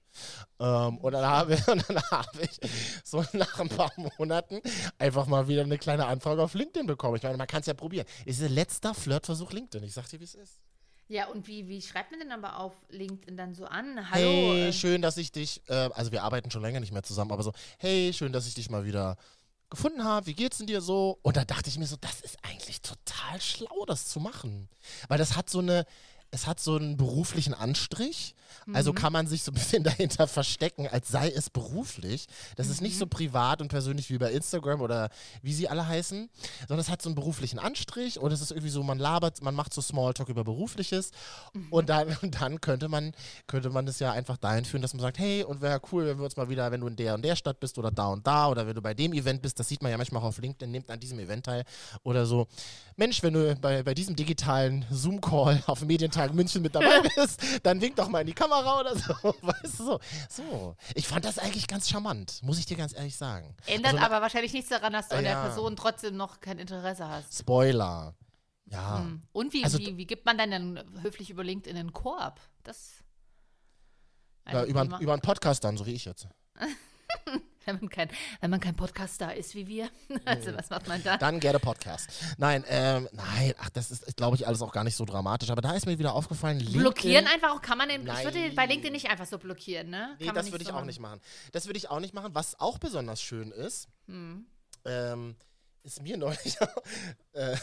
Ähm, 0.58 0.98
und 0.98 1.12
dann 1.12 1.24
habe 1.24 1.54
und 1.70 1.88
dann 1.88 2.02
habe 2.10 2.42
ich 2.42 2.58
so 3.04 3.24
nach 3.32 3.60
ein 3.60 3.68
paar 3.68 3.92
Monaten 4.18 4.60
einfach 4.98 5.26
mal 5.26 5.46
wieder 5.48 5.62
eine 5.62 5.78
kleine 5.78 6.06
Anfrage 6.06 6.42
auf 6.42 6.54
LinkedIn 6.54 6.86
bekommen. 6.86 7.16
Ich 7.16 7.22
meine, 7.22 7.36
man 7.38 7.46
kann 7.46 7.60
es 7.60 7.66
ja 7.66 7.74
probieren. 7.74 8.06
Es 8.26 8.34
ist 8.36 8.42
der 8.42 8.48
letzter 8.50 8.94
Flirtversuch 8.94 9.52
LinkedIn. 9.52 9.86
Ich 9.86 9.94
sag 9.94 10.08
dir, 10.08 10.18
wie 10.20 10.24
es 10.24 10.34
ist. 10.34 10.58
Ja, 11.12 11.26
und 11.26 11.46
wie, 11.46 11.68
wie 11.68 11.82
schreibt 11.82 12.10
man 12.10 12.20
denn 12.20 12.32
aber 12.32 12.58
auf 12.58 12.72
LinkedIn 12.88 13.36
dann 13.36 13.54
so 13.54 13.66
an? 13.66 14.10
Hallo. 14.10 14.54
Hey, 14.54 14.68
äh, 14.68 14.72
schön, 14.72 15.02
dass 15.02 15.18
ich 15.18 15.30
dich, 15.30 15.60
äh, 15.68 15.90
also 15.92 16.10
wir 16.10 16.22
arbeiten 16.22 16.50
schon 16.50 16.62
länger 16.62 16.80
nicht 16.80 16.94
mehr 16.94 17.02
zusammen, 17.02 17.32
aber 17.32 17.42
so, 17.42 17.52
hey, 17.76 18.14
schön, 18.14 18.32
dass 18.32 18.46
ich 18.46 18.54
dich 18.54 18.70
mal 18.70 18.86
wieder 18.86 19.18
gefunden 19.68 20.04
habe. 20.04 20.24
Wie 20.24 20.32
geht's 20.32 20.56
denn 20.56 20.68
dir 20.68 20.80
so? 20.80 21.18
Und 21.20 21.36
da 21.36 21.44
dachte 21.44 21.68
ich 21.68 21.78
mir 21.78 21.84
so, 21.84 21.96
das 22.00 22.22
ist 22.22 22.38
eigentlich 22.42 22.80
total 22.80 23.38
schlau, 23.42 23.84
das 23.86 24.06
zu 24.06 24.20
machen. 24.20 24.70
Weil 25.08 25.18
das 25.18 25.36
hat 25.36 25.50
so 25.50 25.58
eine, 25.58 25.84
es 26.32 26.46
hat 26.46 26.58
so 26.58 26.76
einen 26.76 26.96
beruflichen 26.96 27.54
Anstrich. 27.54 28.34
Also 28.72 28.92
kann 28.92 29.12
man 29.12 29.26
sich 29.26 29.42
so 29.42 29.50
ein 29.50 29.54
bisschen 29.54 29.82
dahinter 29.84 30.26
verstecken, 30.26 30.86
als 30.86 31.08
sei 31.08 31.30
es 31.30 31.50
beruflich. 31.50 32.26
Das 32.56 32.68
ist 32.68 32.80
nicht 32.80 32.98
so 32.98 33.06
privat 33.06 33.60
und 33.60 33.68
persönlich 33.68 34.10
wie 34.10 34.18
bei 34.18 34.30
Instagram 34.30 34.80
oder 34.80 35.10
wie 35.42 35.52
sie 35.52 35.68
alle 35.68 35.86
heißen, 35.86 36.30
sondern 36.68 36.78
es 36.80 36.88
hat 36.88 37.02
so 37.02 37.08
einen 37.08 37.14
beruflichen 37.14 37.58
Anstrich 37.58 38.18
und 38.18 38.32
es 38.32 38.40
ist 38.40 38.50
irgendwie 38.50 38.70
so, 38.70 38.82
man 38.82 38.98
labert, 38.98 39.42
man 39.42 39.54
macht 39.54 39.74
so 39.74 39.80
Smalltalk 39.80 40.28
über 40.28 40.44
Berufliches 40.44 41.10
und 41.70 41.88
dann, 41.88 42.16
und 42.22 42.40
dann 42.40 42.60
könnte 42.60 42.88
man, 42.88 43.12
könnte 43.46 43.70
man 43.70 43.86
das 43.86 43.98
ja 43.98 44.12
einfach 44.12 44.36
dahin 44.36 44.64
führen, 44.64 44.82
dass 44.82 44.94
man 44.94 45.00
sagt, 45.00 45.18
hey, 45.18 45.44
und 45.44 45.60
wäre 45.60 45.80
cool, 45.90 46.06
wenn 46.06 46.18
wir 46.18 46.24
uns 46.24 46.36
mal 46.36 46.48
wieder, 46.48 46.70
wenn 46.70 46.80
du 46.80 46.86
in 46.86 46.96
der 46.96 47.14
und 47.14 47.24
der 47.24 47.36
Stadt 47.36 47.58
bist 47.60 47.78
oder 47.78 47.90
da 47.90 48.08
und 48.08 48.26
da 48.26 48.48
oder 48.48 48.66
wenn 48.66 48.74
du 48.74 48.82
bei 48.82 48.94
dem 48.94 49.12
Event 49.12 49.42
bist, 49.42 49.58
das 49.58 49.68
sieht 49.68 49.82
man 49.82 49.90
ja 49.90 49.96
manchmal 49.96 50.22
auch 50.22 50.26
auf 50.26 50.38
LinkedIn, 50.38 50.70
nimmt 50.70 50.90
an 50.90 51.00
diesem 51.00 51.18
Event 51.18 51.46
teil 51.46 51.64
oder 52.04 52.26
so. 52.26 52.46
Mensch, 52.96 53.22
wenn 53.22 53.34
du 53.34 53.56
bei, 53.56 53.82
bei 53.82 53.94
diesem 53.94 54.14
digitalen 54.14 54.84
Zoom-Call 54.90 55.62
auf 55.66 55.80
dem 55.80 55.88
Medientag 56.22 56.34
München 56.34 56.62
mit 56.62 56.74
dabei 56.74 57.00
bist, 57.16 57.40
dann 57.62 57.80
wink 57.80 57.96
doch 57.96 58.08
mal 58.08 58.20
in 58.20 58.26
die 58.26 58.32
Kamera 58.32 58.80
oder 58.80 58.96
so. 58.96 59.12
Weißt 59.42 59.80
du 59.80 59.84
so. 59.84 60.00
So. 60.28 60.76
Ich 60.94 61.06
fand 61.08 61.24
das 61.24 61.38
eigentlich 61.38 61.66
ganz 61.66 61.88
charmant, 61.88 62.40
muss 62.42 62.58
ich 62.58 62.66
dir 62.66 62.76
ganz 62.76 62.94
ehrlich 62.94 63.16
sagen. 63.16 63.54
Ändert 63.66 63.94
Also, 63.94 64.06
aber 64.06 64.22
wahrscheinlich 64.22 64.52
nichts 64.52 64.70
daran, 64.70 64.92
dass 64.92 65.08
du 65.08 65.16
an 65.16 65.24
der 65.24 65.32
Ja. 65.32 65.42
Person 65.42 65.76
trotzdem 65.76 66.16
noch 66.16 66.40
kein 66.40 66.58
Interesse 66.58 67.08
hast. 67.08 67.38
Spoiler. 67.38 68.14
Ja. 68.66 68.98
Hm. 69.00 69.22
Und 69.32 69.52
wie, 69.52 69.64
Also 69.64 69.78
wie, 69.78 69.96
wie 69.96 70.06
gibt 70.06 70.24
man 70.24 70.38
dann, 70.38 70.50
dann 70.50 71.02
höflich 71.02 71.30
über 71.30 71.44
LinkedIn 71.44 71.76
einen 71.76 71.92
Korb? 71.92 72.40
Das. 72.62 73.02
Ja, 74.50 74.64
über, 74.64 74.84
über 75.00 75.12
einen 75.12 75.22
Podcast 75.22 75.62
dann, 75.64 75.76
so 75.76 75.86
wie 75.86 75.92
ich 75.92 76.04
jetzt. 76.04 76.26
wenn, 77.66 77.76
man 77.80 77.88
kein, 77.88 78.08
wenn 78.40 78.50
man 78.50 78.60
kein 78.60 78.74
Podcaster 78.76 79.34
ist 79.34 79.54
wie 79.54 79.66
wir. 79.66 79.88
Also, 80.24 80.54
was 80.54 80.70
macht 80.70 80.88
man 80.88 81.02
da? 81.02 81.16
Dann 81.16 81.40
gerne 81.40 81.58
Podcast. 81.58 82.08
Nein, 82.38 82.64
ähm, 82.68 83.08
nein, 83.12 83.54
ach, 83.58 83.70
das 83.70 83.90
ist, 83.90 84.16
glaube 84.16 84.36
ich, 84.36 84.46
alles 84.46 84.62
auch 84.62 84.72
gar 84.72 84.84
nicht 84.84 84.96
so 84.96 85.04
dramatisch. 85.04 85.50
Aber 85.50 85.60
da 85.62 85.72
ist 85.72 85.86
mir 85.86 85.98
wieder 85.98 86.14
aufgefallen, 86.14 86.58
LinkedIn, 86.58 86.80
Blockieren 86.80 87.26
einfach 87.26 87.50
auch, 87.50 87.62
kann 87.62 87.78
man 87.78 87.88
den, 87.88 88.02
ich 88.06 88.24
würde 88.24 88.50
bei 88.54 88.66
LinkedIn 88.66 88.92
nicht 88.92 89.10
einfach 89.10 89.26
so 89.26 89.38
blockieren, 89.38 89.90
ne? 89.90 90.16
Nee, 90.18 90.26
kann 90.26 90.34
das 90.34 90.50
würde 90.52 90.62
ich 90.62 90.68
so 90.68 90.72
auch 90.74 90.78
machen. 90.78 90.86
nicht 90.86 91.00
machen. 91.00 91.20
Das 91.52 91.66
würde 91.66 91.78
ich 91.78 91.90
auch 91.90 92.00
nicht 92.00 92.14
machen. 92.14 92.34
Was 92.34 92.58
auch 92.60 92.78
besonders 92.78 93.20
schön 93.22 93.50
ist, 93.50 93.88
Hm. 94.06 94.46
ähm, 94.84 95.36
ist 95.82 96.02
mir 96.02 96.16
neulich. 96.18 96.56
äh, 97.32 97.56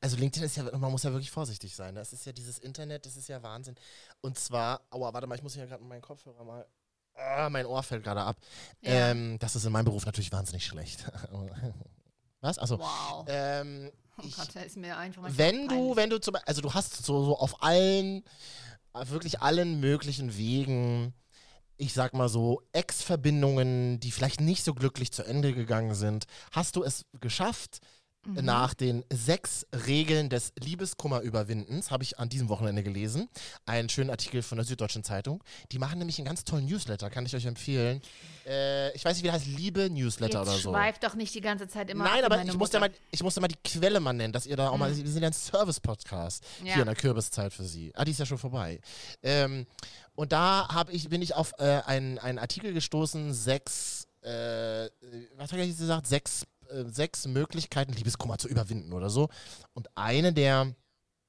also 0.00 0.16
LinkedIn 0.16 0.44
ist 0.44 0.56
ja, 0.56 0.64
man 0.76 0.90
muss 0.92 1.02
ja 1.02 1.10
wirklich 1.12 1.30
vorsichtig 1.30 1.74
sein. 1.74 1.94
Das 1.94 2.12
ist 2.12 2.26
ja 2.26 2.32
dieses 2.32 2.58
Internet, 2.58 3.06
das 3.06 3.16
ist 3.16 3.28
ja 3.28 3.42
Wahnsinn. 3.42 3.74
Und 4.20 4.38
zwar, 4.38 4.82
aua, 4.90 5.12
warte 5.14 5.26
mal, 5.26 5.34
ich 5.34 5.42
muss 5.42 5.54
hier 5.54 5.66
gerade 5.66 5.82
meinen 5.82 6.02
Kopfhörer 6.02 6.44
mal. 6.44 6.66
Ah, 7.14 7.48
mein 7.48 7.66
Ohr 7.66 7.82
fällt 7.82 8.04
gerade 8.04 8.22
ab. 8.22 8.36
Ja. 8.80 9.10
Ähm, 9.10 9.38
das 9.38 9.54
ist 9.56 9.64
in 9.64 9.72
meinem 9.72 9.84
Beruf 9.84 10.04
natürlich 10.06 10.32
wahnsinnig 10.32 10.66
schlecht. 10.66 11.04
Was? 12.40 12.58
Also, 12.58 12.78
Wow. 12.78 13.24
ähm, 13.28 13.90
oh 14.18 14.26
Gott, 14.36 14.48
da 14.54 14.60
ist 14.60 14.76
mir 14.76 14.96
einfach 14.98 15.22
mal 15.22 15.38
wenn 15.38 15.68
du, 15.68 15.96
wenn 15.96 16.10
du 16.10 16.20
zum 16.20 16.36
also 16.44 16.60
du 16.60 16.74
hast 16.74 17.04
so, 17.04 17.24
so 17.24 17.38
auf 17.38 17.62
allen, 17.62 18.24
wirklich 18.92 19.40
allen 19.40 19.80
möglichen 19.80 20.36
Wegen, 20.36 21.14
ich 21.76 21.92
sag 21.94 22.14
mal 22.14 22.28
so, 22.28 22.62
Ex-Verbindungen, 22.72 23.98
die 24.00 24.10
vielleicht 24.10 24.40
nicht 24.40 24.64
so 24.64 24.74
glücklich 24.74 25.12
zu 25.12 25.22
Ende 25.24 25.52
gegangen 25.54 25.94
sind, 25.94 26.24
hast 26.52 26.76
du 26.76 26.82
es 26.82 27.06
geschafft, 27.20 27.78
nach 28.26 28.74
den 28.74 29.04
sechs 29.12 29.66
Regeln 29.86 30.30
des 30.30 30.52
Liebeskummer-Überwindens, 30.58 31.90
habe 31.90 32.02
ich 32.04 32.18
an 32.18 32.28
diesem 32.28 32.48
Wochenende 32.48 32.82
gelesen. 32.82 33.28
Einen 33.66 33.88
schönen 33.88 34.10
Artikel 34.10 34.42
von 34.42 34.56
der 34.56 34.64
Süddeutschen 34.64 35.04
Zeitung. 35.04 35.42
Die 35.72 35.78
machen 35.78 35.98
nämlich 35.98 36.18
einen 36.18 36.26
ganz 36.26 36.44
tollen 36.44 36.64
Newsletter, 36.66 37.10
kann 37.10 37.26
ich 37.26 37.34
euch 37.36 37.46
empfehlen. 37.46 38.00
Äh, 38.46 38.94
ich 38.94 39.04
weiß 39.04 39.14
nicht, 39.14 39.22
wie 39.22 39.28
der 39.28 39.34
heißt, 39.34 39.46
Liebe-Newsletter 39.46 40.40
Jetzt 40.40 40.48
oder 40.48 40.58
so. 40.58 40.70
schweift 40.70 41.02
doch 41.04 41.14
nicht 41.14 41.34
die 41.34 41.40
ganze 41.40 41.68
Zeit 41.68 41.90
immer 41.90 42.04
Nein, 42.04 42.24
aber 42.24 42.42
ich 42.42 42.54
musste, 42.56 42.78
Mutter. 42.78 42.80
mal, 42.80 42.90
ich 43.10 43.22
musste 43.22 43.40
mal 43.40 43.48
die 43.48 43.58
Quelle 43.64 44.00
mal 44.00 44.12
nennen, 44.12 44.32
dass 44.32 44.46
ihr 44.46 44.56
da 44.56 44.68
auch 44.70 44.76
mal, 44.78 44.94
wir 44.96 45.06
sind 45.10 45.22
ja 45.22 45.28
ein 45.28 45.32
Service-Podcast 45.32 46.44
Ja. 46.64 46.72
hier 46.74 46.82
in 46.82 46.86
der 46.86 46.96
Kürbiszeit 46.96 47.52
für 47.52 47.64
Sie. 47.64 47.92
Ah, 47.94 48.04
die 48.04 48.10
ist 48.12 48.20
ja 48.20 48.26
schon 48.26 48.38
vorbei. 48.38 48.80
Ähm, 49.22 49.66
und 50.14 50.32
da 50.32 50.68
hab 50.68 50.90
ich, 50.92 51.08
bin 51.08 51.22
ich 51.22 51.34
auf 51.34 51.52
äh, 51.58 51.80
einen, 51.86 52.18
einen 52.18 52.38
Artikel 52.38 52.72
gestoßen, 52.72 53.32
sechs, 53.34 54.06
äh, 54.22 54.88
was 55.36 55.52
habe 55.52 55.62
ich 55.62 55.76
gesagt, 55.76 56.06
sechs, 56.06 56.44
äh, 56.74 56.84
sechs 56.88 57.26
Möglichkeiten, 57.26 57.92
Liebeskummer 57.92 58.38
zu 58.38 58.48
überwinden 58.48 58.92
oder 58.92 59.10
so. 59.10 59.28
Und 59.72 59.88
eine 59.96 60.32
der 60.32 60.74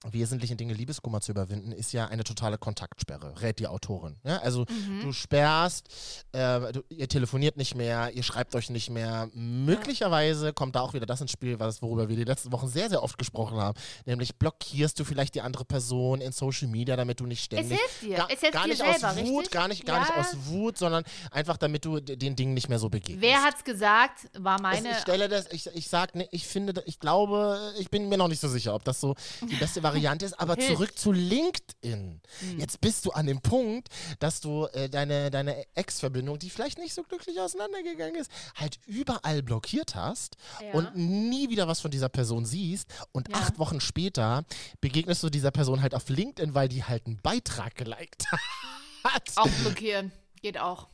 wesentlichen 0.08 0.55
Dinge, 0.58 0.73
Liebeskummer 0.73 1.19
zu 1.21 1.31
überwinden, 1.31 1.71
ist 1.71 1.91
ja 1.91 2.05
eine 2.08 2.23
totale 2.23 2.58
Kontaktsperre, 2.60 3.41
rät 3.41 3.58
die 3.60 3.67
Autorin. 3.67 4.17
Ja? 4.23 4.38
Also 4.38 4.65
Mhm. 4.69 5.01
du 5.01 5.12
sperrst, 5.13 5.88
äh, 6.31 6.73
du, 6.73 6.84
ihr 6.89 7.08
telefoniert 7.10 7.58
nicht 7.58 7.73
mehr, 7.75 8.12
ihr 8.13 8.21
schreibt 8.21 8.53
euch 8.55 8.69
nicht 8.69 8.89
mehr. 8.91 9.29
Möglicherweise 9.34 10.53
kommt 10.53 10.75
da 10.75 10.81
auch 10.81 10.93
wieder 10.93 11.05
das 11.08 11.21
ins 11.21 11.31
Spiel, 11.31 11.60
was, 11.60 11.81
worüber 11.81 12.08
wir 12.08 12.15
die 12.15 12.23
letzten 12.23 12.51
Wochen 12.51 12.67
sehr, 12.67 12.88
sehr 12.89 13.01
oft 13.01 13.17
gesprochen 13.17 13.58
haben. 13.58 13.77
Nämlich 14.05 14.36
blockierst 14.36 14.99
du 14.99 15.03
vielleicht 15.05 15.34
die 15.36 15.41
andere 15.41 15.65
Person 15.65 16.21
in 16.21 16.31
Social 16.31 16.67
Media, 16.67 16.95
damit 16.95 17.19
du 17.19 17.25
nicht 17.25 17.39
Es 17.39 17.45
ständig. 17.45 17.79
hilft 17.79 18.01
dir. 18.03 18.17
Gar, 18.17 18.27
es 18.31 18.39
hilft 18.39 18.53
gar 18.53 18.67
nicht 18.67 18.77
selber, 18.77 19.10
aus 19.10 19.17
Wut, 19.17 19.38
richtig? 19.39 19.51
gar 19.51 19.67
nicht, 19.67 19.86
gar 19.86 19.99
nicht 20.01 20.12
Ja. 20.15 20.21
aus 20.21 20.36
Wut, 20.47 20.77
sondern 20.77 21.03
einfach 21.31 21.58
damit 21.58 21.84
du 21.84 21.99
den 21.99 22.36
Dingen 22.36 22.53
nicht 22.53 22.69
mehr 22.69 22.79
so 22.79 22.89
begegnest. 22.89 23.21
Wer 23.21 23.41
hat's 23.43 23.63
gesagt? 23.63 24.29
War 24.38 24.58
Es- 24.58 24.62
meine. 24.62 24.91
ich 24.91 24.97
stelle 24.97 25.27
das, 25.29 25.47
ich, 25.51 25.67
ich 25.73 25.89
sag, 25.89 26.13
ne, 26.15 26.27
ich 26.31 26.45
finde, 26.47 26.84
ich 26.86 26.99
glaube, 26.99 27.73
ich 27.79 27.89
bin 27.89 28.08
mir 28.08 28.17
noch 28.17 28.27
nicht 28.27 28.39
so 28.41 28.47
sicher, 28.47 28.75
ob 28.75 28.84
das 28.84 28.99
so 29.01 29.15
die 29.49 29.55
beste 29.55 29.81
Variante 29.93 30.26
ist, 30.26 30.34
aber 30.39 30.56
Hilft. 30.56 30.69
zurück 30.71 30.98
zu 30.98 31.12
LinkedIn. 31.12 32.21
Jetzt 32.58 32.82
bist 32.82 33.06
du 33.06 33.12
an 33.12 33.26
dem 33.28 33.41
Punkt, 33.41 33.89
dass 34.19 34.41
du 34.41 34.65
äh, 34.74 34.89
deine, 34.89 35.30
deine 35.32 35.65
Ex-Verbindung, 35.76 36.39
die 36.39 36.50
vielleicht 36.50 36.78
nicht 36.78 36.93
so 36.93 37.04
glücklich 37.04 37.39
auseinandergegangen 37.39 38.15
ist, 38.15 38.30
halt 38.56 38.80
überall 38.86 39.41
blockiert 39.43 39.95
hast 39.95 40.36
Ja. 40.62 40.74
und 40.74 40.95
nie 40.95 41.50
wieder 41.50 41.67
was 41.67 41.80
von 41.82 41.91
dieser 41.91 42.10
Person 42.10 42.45
siehst 42.45 42.89
und 43.12 43.30
Ja. 43.30 43.36
acht 43.38 43.60
Wochen 43.60 43.80
später 43.80 44.43
begegnest 44.82 45.24
du 45.24 45.30
dieser 45.30 45.52
Person 45.52 45.82
halt 45.82 45.95
auf 45.95 46.10
LinkedIn, 46.10 46.54
weil 46.56 46.67
die 46.69 46.84
halt 46.84 47.06
einen 47.08 47.17
Beitrag 47.21 47.76
geliked 47.76 48.26
hat. 49.04 49.32
auch 49.36 49.48
blockieren. 49.62 50.12
Geht 50.41 50.58
auch. 50.58 50.88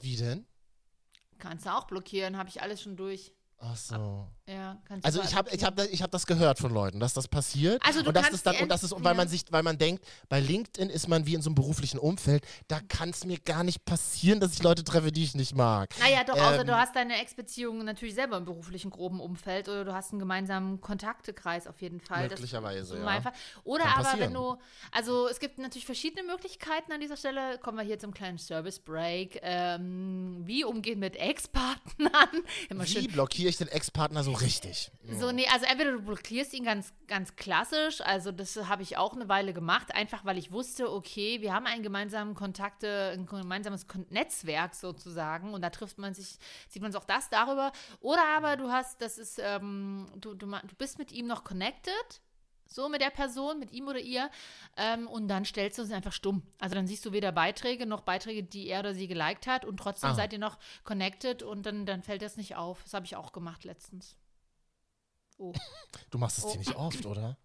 Wie 0.00 0.16
denn? 0.16 0.44
Kannst 1.38 1.66
du 1.66 1.70
auch 1.74 1.86
blockieren. 1.86 2.36
Habe 2.36 2.48
ich 2.48 2.62
alles 2.62 2.80
schon 2.82 2.96
durch. 2.96 3.32
Ach 3.66 3.76
so. 3.76 4.28
Ja, 4.46 4.76
kannst 4.86 5.06
Also 5.06 5.22
ich 5.22 5.34
habe 5.34 5.48
ich 5.54 5.64
hab, 5.64 5.74
das- 5.74 5.86
ich 5.88 6.02
hab 6.02 6.10
das 6.10 6.26
gehört 6.26 6.58
von 6.58 6.70
Leuten, 6.72 7.00
dass 7.00 7.14
das 7.14 7.28
passiert. 7.28 7.80
Also 7.82 8.02
du 8.02 8.08
und 8.08 8.14
das 8.16 8.28
ist 8.28 8.46
dann 8.46 8.56
und 8.56 8.68
das 8.68 8.84
ist 8.84 8.92
Ent- 8.92 9.02
weil 9.02 9.14
man 9.14 9.26
sich 9.26 9.44
weil 9.50 9.62
man 9.62 9.78
denkt, 9.78 10.04
bei 10.28 10.38
LinkedIn 10.38 10.90
ist 10.90 11.08
man 11.08 11.24
wie 11.24 11.34
in 11.34 11.40
so 11.40 11.48
einem 11.48 11.54
beruflichen 11.54 11.98
Umfeld, 11.98 12.44
da 12.68 12.80
kann 12.80 13.08
es 13.08 13.24
mir 13.24 13.38
gar 13.38 13.64
nicht 13.64 13.86
passieren, 13.86 14.40
dass 14.40 14.52
ich 14.52 14.62
Leute 14.62 14.84
treffe, 14.84 15.12
die 15.12 15.24
ich 15.24 15.34
nicht 15.34 15.54
mag. 15.56 15.94
Naja, 15.98 16.24
doch, 16.24 16.34
außer 16.34 16.60
Ähm, 16.60 16.66
du 16.66 16.76
hast 16.76 16.94
deine 16.94 17.18
Ex-Beziehung 17.22 17.84
natürlich 17.86 18.14
selber 18.14 18.36
im 18.36 18.44
beruflichen 18.44 18.90
groben 18.90 19.18
Umfeld 19.18 19.66
oder 19.68 19.86
du 19.86 19.94
hast 19.94 20.10
einen 20.12 20.18
gemeinsamen 20.18 20.82
Kontaktekreis 20.82 21.66
auf 21.66 21.80
jeden 21.80 22.00
Fall. 22.00 22.28
Möglicherweise, 22.28 22.98
ja. 22.98 23.20
Fall. 23.22 23.32
Oder 23.64 23.84
Kann 23.84 23.92
aber 23.94 24.02
passieren. 24.02 24.20
wenn 24.28 24.34
du, 24.34 24.56
also 24.92 25.26
es 25.28 25.40
gibt 25.40 25.58
natürlich 25.58 25.86
verschiedene 25.86 26.22
Möglichkeiten 26.22 26.92
an 26.92 27.00
dieser 27.00 27.16
Stelle. 27.16 27.58
Kommen 27.60 27.78
wir 27.78 27.84
hier 27.84 27.98
zum 27.98 28.12
kleinen 28.12 28.36
Service-Break. 28.36 29.40
Ähm, 29.42 30.42
wie 30.44 30.64
umgehen 30.64 30.98
mit 30.98 31.16
Ex-Partnern? 31.16 32.42
Immer 32.68 32.84
Wie 32.84 32.88
schön 32.88 33.06
blockiere 33.08 33.48
ich 33.48 33.53
den 33.56 33.68
Ex-Partner 33.68 34.22
so 34.22 34.32
richtig? 34.32 34.90
So, 35.18 35.32
nee, 35.32 35.46
also 35.52 35.66
entweder 35.66 35.92
du 35.92 36.02
blockierst 36.02 36.54
ihn 36.54 36.64
ganz, 36.64 36.92
ganz 37.06 37.36
klassisch, 37.36 38.00
also 38.00 38.32
das 38.32 38.56
habe 38.68 38.82
ich 38.82 38.96
auch 38.96 39.14
eine 39.14 39.28
Weile 39.28 39.52
gemacht, 39.52 39.94
einfach 39.94 40.24
weil 40.24 40.38
ich 40.38 40.52
wusste, 40.52 40.90
okay, 40.90 41.40
wir 41.40 41.52
haben 41.52 41.66
einen 41.66 41.82
gemeinsamen 41.82 42.34
Kontakte, 42.34 43.10
ein 43.14 43.26
gemeinsames 43.26 43.86
Netzwerk 44.10 44.74
sozusagen 44.74 45.54
und 45.54 45.62
da 45.62 45.70
trifft 45.70 45.98
man 45.98 46.14
sich, 46.14 46.38
sieht 46.68 46.82
man 46.82 46.94
auch 46.94 47.04
das 47.04 47.30
darüber. 47.30 47.72
Oder 48.00 48.24
aber 48.36 48.56
du 48.56 48.70
hast, 48.70 49.00
das 49.00 49.18
ist, 49.18 49.40
ähm, 49.42 50.06
du, 50.16 50.34
du, 50.34 50.46
du 50.46 50.74
bist 50.78 50.98
mit 50.98 51.12
ihm 51.12 51.26
noch 51.26 51.44
connected, 51.44 52.20
so 52.66 52.88
mit 52.88 53.00
der 53.00 53.10
Person, 53.10 53.58
mit 53.58 53.70
ihm 53.72 53.86
oder 53.88 53.98
ihr, 54.00 54.30
ähm, 54.76 55.06
und 55.06 55.28
dann 55.28 55.44
stellst 55.44 55.78
du 55.78 55.82
es 55.82 55.90
einfach 55.92 56.12
stumm. 56.12 56.42
Also 56.58 56.74
dann 56.74 56.86
siehst 56.86 57.04
du 57.06 57.12
weder 57.12 57.30
Beiträge 57.32 57.86
noch 57.86 58.00
Beiträge, 58.02 58.42
die 58.42 58.68
er 58.68 58.80
oder 58.80 58.94
sie 58.94 59.06
geliked 59.08 59.46
hat 59.46 59.64
und 59.64 59.76
trotzdem 59.76 60.10
Ah. 60.10 60.14
seid 60.14 60.32
ihr 60.32 60.38
noch 60.38 60.58
connected 60.84 61.42
und 61.42 61.64
dann, 61.64 61.86
dann 61.86 62.02
fällt 62.02 62.22
das 62.22 62.36
nicht 62.36 62.56
auf. 62.56 62.82
Das 62.82 62.94
habe 62.94 63.06
ich 63.06 63.16
auch 63.16 63.32
gemacht 63.32 63.64
letztens. 63.64 64.16
Oh. 65.38 65.52
Du 66.10 66.18
machst 66.18 66.38
es 66.38 66.44
Oh. 66.44 66.50
ziemlich 66.50 66.74
oft, 66.76 67.06
oder? 67.06 67.36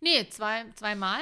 Nee, 0.00 0.28
zwei, 0.30 0.64
zweimal. 0.74 1.20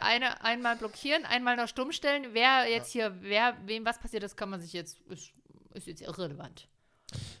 Eine 0.00 0.42
einmal 0.44 0.76
blockieren, 0.76 1.24
einmal 1.24 1.56
noch 1.56 1.66
stumm 1.68 1.90
stellen. 1.92 2.28
Wer 2.34 2.70
jetzt 2.70 2.92
hier, 2.92 3.16
wer, 3.20 3.56
wem 3.66 3.84
was 3.84 3.98
passiert 3.98 4.22
ist, 4.22 4.36
kann 4.36 4.48
man 4.48 4.60
sich 4.60 4.72
jetzt, 4.72 5.00
ist, 5.08 5.32
ist 5.74 5.86
jetzt 5.88 6.02
irrelevant. 6.02 6.68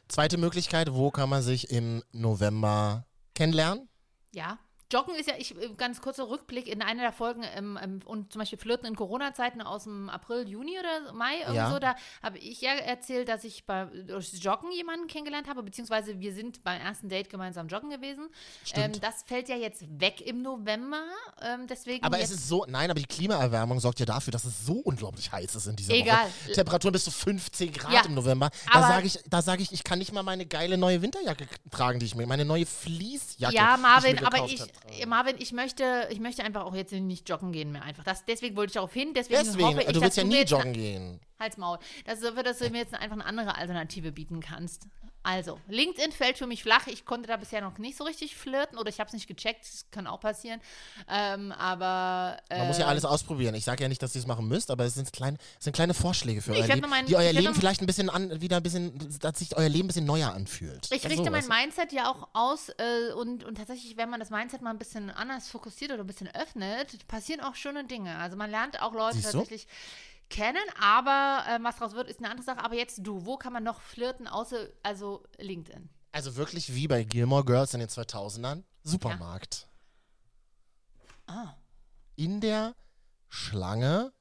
Zweite 0.08 0.38
Möglichkeit, 0.38 0.92
wo 0.92 1.10
kann 1.12 1.28
man 1.28 1.40
sich 1.42 1.70
im 1.70 2.02
November 2.12 3.06
kennenlernen? 3.34 3.88
Ja. 4.32 4.58
Joggen 4.92 5.14
ist 5.14 5.28
ja, 5.28 5.34
ich, 5.38 5.56
äh, 5.56 5.70
ganz 5.76 6.00
kurzer 6.00 6.28
Rückblick 6.28 6.66
in 6.66 6.82
einer 6.82 7.02
der 7.02 7.12
Folgen 7.12 7.42
ähm, 7.56 7.78
ähm, 7.82 8.00
und 8.04 8.32
zum 8.32 8.40
Beispiel 8.40 8.58
Flirten 8.58 8.86
in 8.86 8.94
Corona-Zeiten 8.94 9.62
aus 9.62 9.84
dem 9.84 10.10
April, 10.10 10.46
Juni 10.48 10.78
oder 10.78 11.12
Mai 11.12 11.40
Ja. 11.52 11.70
so, 11.70 11.78
da 11.78 11.94
habe 12.22 12.38
ich 12.38 12.60
ja 12.60 12.72
erzählt, 12.72 13.28
dass 13.28 13.44
ich 13.44 13.64
bei, 13.64 13.86
durch 14.06 14.32
Joggen 14.34 14.70
jemanden 14.72 15.06
kennengelernt 15.06 15.48
habe, 15.48 15.62
beziehungsweise 15.62 16.20
wir 16.20 16.34
sind 16.34 16.62
beim 16.62 16.80
ersten 16.80 17.08
Date 17.08 17.30
gemeinsam 17.30 17.68
joggen 17.68 17.90
gewesen. 17.90 18.28
Ähm, 18.74 18.92
das 19.00 19.22
fällt 19.24 19.48
ja 19.48 19.56
jetzt 19.56 19.82
weg 20.00 20.20
im 20.20 20.42
November, 20.42 21.02
ähm, 21.40 21.66
deswegen 21.66 22.04
Aber 22.04 22.18
es 22.18 22.30
ist 22.30 22.48
so, 22.48 22.66
nein, 22.68 22.90
aber 22.90 23.00
die 23.00 23.06
Klimaerwärmung 23.06 23.80
sorgt 23.80 24.00
ja 24.00 24.06
dafür, 24.06 24.30
dass 24.32 24.44
es 24.44 24.66
so 24.66 24.74
unglaublich 24.74 25.32
heiß 25.32 25.54
ist 25.54 25.66
in 25.66 25.76
dieser 25.76 25.94
Egal. 25.94 26.26
Woche. 26.26 26.52
Temperaturen 26.52 26.92
bis 26.92 27.04
zu 27.04 27.10
15 27.10 27.72
Grad 27.72 27.92
Ja, 27.92 28.02
im 28.04 28.14
November. 28.14 28.50
Da 28.72 28.82
sage 28.82 29.06
ich, 29.06 29.18
da 29.26 29.42
sage 29.42 29.62
ich, 29.62 29.72
ich 29.72 29.84
kann 29.84 29.98
nicht 29.98 30.12
mal 30.12 30.22
meine 30.22 30.46
geile 30.46 30.76
neue 30.76 31.00
Winterjacke 31.02 31.46
tragen, 31.70 31.98
die 31.98 32.06
ich 32.06 32.14
mir, 32.14 32.26
meine 32.26 32.44
neue 32.44 32.66
Fließjacke. 32.66 33.54
Ja, 33.54 33.76
Marvin, 33.76 34.24
aber 34.24 34.44
ich, 34.46 34.62
ja, 34.98 35.06
Marvin, 35.06 35.36
ich 35.38 35.52
möchte, 35.52 36.08
ich 36.10 36.20
möchte 36.20 36.44
einfach 36.44 36.64
auch 36.64 36.74
jetzt 36.74 36.92
nicht 36.92 37.28
joggen 37.28 37.52
gehen 37.52 37.72
mehr 37.72 37.82
einfach. 37.82 38.04
Das, 38.04 38.24
deswegen 38.24 38.56
wollte 38.56 38.70
ich 38.70 38.74
darauf 38.74 38.92
hin. 38.92 39.14
Deswegen, 39.14 39.44
Deswegen, 39.44 39.64
hoffe 39.64 39.80
ich, 39.80 39.86
du 39.86 39.92
dass 39.94 40.02
willst 40.02 40.16
ja 40.16 40.24
nie 40.24 40.42
joggen 40.42 40.72
gehen. 40.72 41.20
Halt's 41.38 41.56
Maul. 41.56 41.78
Das 42.04 42.18
ist 42.18 42.24
dafür, 42.24 42.42
dass 42.42 42.58
du 42.58 42.70
mir 42.70 42.78
jetzt 42.78 42.94
einfach 42.94 43.12
eine 43.16 43.24
andere 43.24 43.56
Alternative 43.56 44.12
bieten 44.12 44.40
kannst. 44.40 44.86
Also, 45.24 45.60
LinkedIn 45.68 46.10
fällt 46.12 46.36
für 46.38 46.46
mich 46.46 46.62
flach. 46.62 46.86
Ich 46.88 47.04
konnte 47.04 47.28
da 47.28 47.36
bisher 47.36 47.60
noch 47.60 47.78
nicht 47.78 47.96
so 47.96 48.04
richtig 48.04 48.34
flirten 48.36 48.76
oder 48.78 48.88
ich 48.88 48.98
habe 48.98 49.06
es 49.08 49.12
nicht 49.14 49.28
gecheckt. 49.28 49.62
Das 49.64 49.86
kann 49.90 50.06
auch 50.06 50.20
passieren. 50.20 50.60
Ähm, 51.08 51.52
aber. 51.52 52.38
Äh, 52.48 52.58
Man 52.58 52.68
muss 52.68 52.78
ja 52.78 52.86
alles 52.86 53.04
ausprobieren. 53.04 53.54
Ich 53.54 53.64
sage 53.64 53.82
ja 53.84 53.88
nicht, 53.88 54.02
dass 54.02 54.14
ihr 54.14 54.20
es 54.20 54.26
machen 54.26 54.48
müsst, 54.48 54.70
aber 54.70 54.84
es 54.84 54.94
sind 54.94 55.12
kleine, 55.12 55.36
es 55.58 55.64
sind 55.64 55.74
kleine 55.74 55.94
Vorschläge 55.94 56.42
für 56.42 56.52
euer 56.52 56.66
Leben, 56.66 56.88
mein- 56.90 57.06
die 57.06 57.14
euer 57.16 57.32
Leben 57.32 57.54
vielleicht 57.54 57.80
ein 57.82 57.86
bisschen 57.86 58.10
an, 58.10 58.40
wieder 58.40 58.56
ein 58.56 58.62
bisschen, 58.62 59.18
dass 59.20 59.38
sich 59.38 59.56
euer 59.56 59.68
Leben 59.68 59.84
ein 59.84 59.88
bisschen 59.88 60.06
neuer 60.06 60.32
anfühlt. 60.32 60.88
Ich 60.90 61.04
richte 61.08 61.30
mein. 61.30 61.46
Mindset 61.46 61.92
ja 61.92 62.10
auch 62.10 62.28
aus 62.32 62.70
äh, 62.70 63.12
und, 63.14 63.44
und 63.44 63.56
tatsächlich, 63.56 63.96
wenn 63.96 64.08
man 64.10 64.18
das 64.20 64.30
Mindset 64.30 64.62
mal 64.62 64.70
ein 64.70 64.78
bisschen 64.78 65.10
anders 65.10 65.48
fokussiert 65.48 65.92
oder 65.92 66.02
ein 66.02 66.06
bisschen 66.06 66.34
öffnet, 66.34 67.06
passieren 67.08 67.40
auch 67.42 67.54
schöne 67.54 67.84
Dinge. 67.84 68.16
Also 68.18 68.36
man 68.36 68.50
lernt 68.50 68.80
auch 68.80 68.92
Leute 68.92 69.16
Siehst 69.16 69.34
du? 69.34 69.44
Kennen, 70.32 70.64
aber 70.80 71.44
äh, 71.46 71.58
was 71.62 71.76
draus 71.76 71.94
wird, 71.94 72.08
ist 72.08 72.18
eine 72.18 72.30
andere 72.30 72.44
Sache. 72.44 72.64
Aber 72.64 72.74
jetzt 72.74 73.00
du, 73.02 73.24
wo 73.24 73.36
kann 73.36 73.52
man 73.52 73.62
noch 73.62 73.80
flirten, 73.80 74.26
außer 74.26 74.68
also 74.82 75.22
LinkedIn? 75.38 75.88
Also 76.10 76.36
wirklich 76.36 76.74
wie 76.74 76.88
bei 76.88 77.04
Gilmore 77.04 77.44
Girls 77.44 77.74
in 77.74 77.80
den 77.80 77.88
2000ern. 77.88 78.64
Supermarkt. 78.82 79.68
Ah. 81.26 81.54
In 82.16 82.40
der 82.40 82.74
Schlange. 83.28 84.12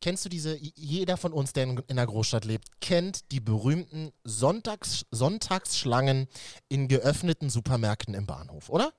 Kennst 0.00 0.24
du 0.24 0.28
diese, 0.28 0.56
jeder 0.56 1.16
von 1.16 1.32
uns, 1.32 1.52
der 1.52 1.64
in, 1.64 1.78
in 1.78 1.98
einer 1.98 2.06
Großstadt 2.06 2.44
lebt, 2.44 2.80
kennt 2.80 3.30
die 3.30 3.40
berühmten 3.40 4.12
Sonntags, 4.24 5.06
Sonntagsschlangen 5.10 6.28
in 6.68 6.88
geöffneten 6.88 7.48
Supermärkten 7.48 8.12
im 8.14 8.26
Bahnhof, 8.26 8.68
oder? 8.68 8.92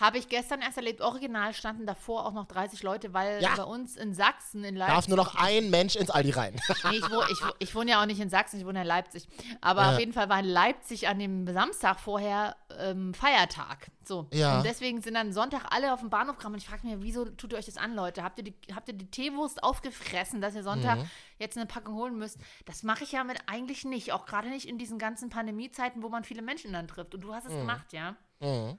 Habe 0.00 0.16
ich 0.18 0.28
gestern 0.28 0.62
erst 0.62 0.78
erlebt. 0.78 1.00
Original 1.02 1.52
standen 1.52 1.84
davor 1.86 2.24
auch 2.26 2.32
noch 2.32 2.46
30 2.46 2.82
Leute, 2.82 3.12
weil 3.12 3.42
Ja. 3.42 3.54
bei 3.56 3.64
uns 3.64 3.96
in 3.96 4.14
Sachsen, 4.14 4.64
in 4.64 4.74
Leipzig. 4.74 4.94
Darf 4.96 5.08
nur 5.08 5.16
noch 5.18 5.34
ein 5.34 5.68
Mensch 5.70 5.94
ins 5.96 6.08
Aldi 6.10 6.30
rein. 6.30 6.56
Nee, 6.90 6.96
ich, 6.96 7.10
wohne, 7.10 7.26
ich, 7.30 7.38
ich 7.58 7.74
wohne 7.74 7.90
ja 7.90 8.00
auch 8.02 8.06
nicht 8.06 8.18
in 8.20 8.30
Sachsen, 8.30 8.58
ich 8.58 8.64
wohne 8.66 8.80
in 8.80 8.86
Leipzig. 8.86 9.28
Aber 9.60 9.82
Ja. 9.82 9.92
auf 9.92 9.98
jeden 9.98 10.12
Fall 10.14 10.28
war 10.30 10.38
in 10.40 10.46
Leipzig 10.46 11.06
an 11.08 11.18
dem 11.18 11.46
Samstag 11.52 12.00
vorher 12.00 12.56
ähm, 12.78 13.12
Feiertag. 13.14 13.90
So. 14.04 14.26
Ja. 14.32 14.56
Und 14.58 14.64
deswegen 14.64 15.02
sind 15.02 15.14
dann 15.14 15.32
Sonntag 15.32 15.66
alle 15.70 15.92
auf 15.92 16.00
dem 16.00 16.08
Bahnhof 16.10 16.36
gekommen. 16.38 16.54
Und 16.54 16.62
ich 16.62 16.68
frage 16.68 16.86
mich, 16.86 16.96
wieso 17.00 17.26
tut 17.26 17.52
ihr 17.52 17.58
euch 17.58 17.66
das 17.66 17.76
an, 17.76 17.94
Leute? 17.94 18.22
Habt 18.24 18.38
ihr 18.38 18.44
die, 18.44 18.54
habt 18.74 18.88
ihr 18.88 18.94
die 18.94 19.10
Teewurst 19.10 19.62
aufgefressen, 19.62 20.40
dass 20.40 20.54
ihr 20.54 20.62
Sonntag 20.62 20.98
Mhm. 21.00 21.10
jetzt 21.38 21.56
eine 21.58 21.66
Packung 21.66 21.94
holen 21.94 22.16
müsst? 22.16 22.38
Das 22.64 22.82
mache 22.82 23.04
ich 23.04 23.12
ja 23.12 23.22
mit 23.22 23.38
eigentlich 23.46 23.84
nicht. 23.84 24.12
Auch 24.12 24.24
gerade 24.24 24.48
nicht 24.48 24.66
in 24.66 24.78
diesen 24.78 24.98
ganzen 24.98 25.28
Pandemiezeiten, 25.28 26.02
wo 26.02 26.08
man 26.08 26.24
viele 26.24 26.42
Menschen 26.42 26.72
dann 26.72 26.88
trifft. 26.88 27.14
Und 27.14 27.20
du 27.20 27.34
hast 27.34 27.44
es 27.46 27.52
gemacht, 27.52 27.92
ja? 27.92 28.16
Mhm. 28.40 28.78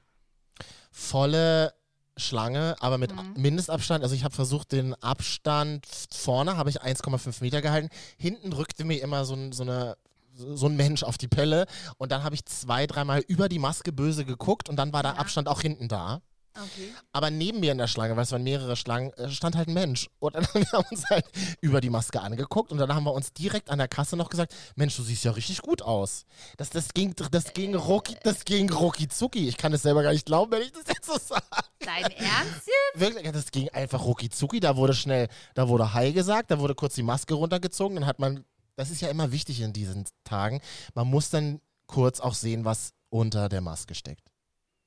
Volle 0.91 1.73
Schlange, 2.17 2.75
aber 2.79 2.97
mit 2.97 3.15
Mhm. 3.15 3.33
Mindestabstand. 3.41 4.03
Also 4.03 4.13
ich 4.15 4.23
habe 4.23 4.35
versucht, 4.35 4.71
den 4.73 4.93
Abstand 4.95 5.85
vorne 6.11 6.57
habe 6.57 6.69
ich 6.69 6.81
1,5 6.81 7.41
Meter 7.41 7.61
gehalten. 7.61 7.89
Hinten 8.17 8.53
rückte 8.53 8.83
mir 8.83 9.01
immer 9.01 9.25
so, 9.25 9.33
ein- 9.33 9.51
so 9.53 9.63
eine 9.63 9.95
so 10.33 10.67
ein 10.67 10.77
Mensch 10.77 11.03
auf 11.03 11.17
die 11.17 11.27
Pelle. 11.27 11.65
Und 11.97 12.11
dann 12.13 12.23
habe 12.23 12.33
ich 12.35 12.45
zwei, 12.45 12.87
dreimal 12.87 13.19
über 13.27 13.49
die 13.49 13.59
Maske 13.59 13.91
böse 13.91 14.23
geguckt 14.25 14.69
und 14.69 14.77
dann 14.77 14.93
war 14.93 15.03
der 15.03 15.13
Ja. 15.13 15.17
Abstand 15.19 15.47
auch 15.49 15.61
hinten 15.61 15.87
da. 15.89 16.21
Okay. 16.55 16.93
Aber 17.13 17.29
neben 17.29 17.59
mir 17.61 17.71
in 17.71 17.77
der 17.77 17.87
Schlange, 17.87 18.15
weil 18.15 18.23
es 18.23 18.31
waren 18.31 18.43
mehrere 18.43 18.75
Schlangen, 18.75 19.13
äh, 19.13 19.29
stand 19.29 19.55
halt 19.55 19.69
ein 19.69 19.73
Mensch. 19.73 20.09
Und 20.19 20.35
dann 20.35 20.45
haben 20.53 20.65
wir 20.71 20.85
uns 20.91 21.09
halt 21.09 21.25
über 21.61 21.81
die 21.81 21.89
Maske 21.89 22.21
angeguckt 22.21 22.71
und 22.71 22.77
dann 22.77 22.93
haben 22.93 23.03
wir 23.03 23.13
uns 23.13 23.33
direkt 23.33 23.69
an 23.69 23.77
der 23.77 23.87
Kasse 23.87 24.17
noch 24.17 24.29
gesagt, 24.29 24.53
Mensch, 24.75 24.95
du 24.95 25.03
siehst 25.03 25.23
ja 25.23 25.31
richtig 25.31 25.61
gut 25.61 25.81
aus. 25.81 26.25
Das, 26.57 26.69
das 26.69 26.93
ging, 26.93 27.15
das 27.15 27.53
ging 27.53 27.75
rucki, 27.75 28.15
das 28.23 28.43
ging 28.45 28.71
rucki 28.71 29.07
zucki. 29.07 29.47
Ich 29.47 29.57
kann 29.57 29.73
es 29.73 29.81
selber 29.81 30.03
gar 30.03 30.11
nicht 30.11 30.25
glauben, 30.25 30.51
wenn 30.51 30.61
ich 30.61 30.71
das 30.71 30.83
jetzt 30.87 31.05
so 31.05 31.17
sage. 31.17 31.45
Dein 31.79 32.03
Ernst 32.03 32.67
jetzt? 32.67 32.99
Wirklich, 32.99 33.31
das 33.31 33.51
ging 33.51 33.69
einfach 33.69 34.03
rucki 34.03 34.29
zucki. 34.29 34.59
Da 34.59 34.75
wurde 34.75 34.93
schnell, 34.93 35.27
da 35.53 35.67
wurde 35.67 35.93
Hi 35.93 36.11
gesagt, 36.11 36.51
da 36.51 36.59
wurde 36.59 36.75
kurz 36.75 36.95
die 36.95 37.03
Maske 37.03 37.33
runtergezogen, 37.33 37.95
dann 37.95 38.05
hat 38.05 38.19
man, 38.19 38.45
das 38.75 38.89
ist 38.89 39.01
ja 39.01 39.09
immer 39.09 39.31
wichtig 39.31 39.61
in 39.61 39.73
diesen 39.73 40.05
Tagen, 40.23 40.61
man 40.93 41.07
muss 41.07 41.29
dann 41.29 41.61
kurz 41.87 42.19
auch 42.19 42.33
sehen, 42.33 42.65
was 42.65 42.93
unter 43.09 43.49
der 43.49 43.61
Maske 43.61 43.95
steckt. 43.95 44.30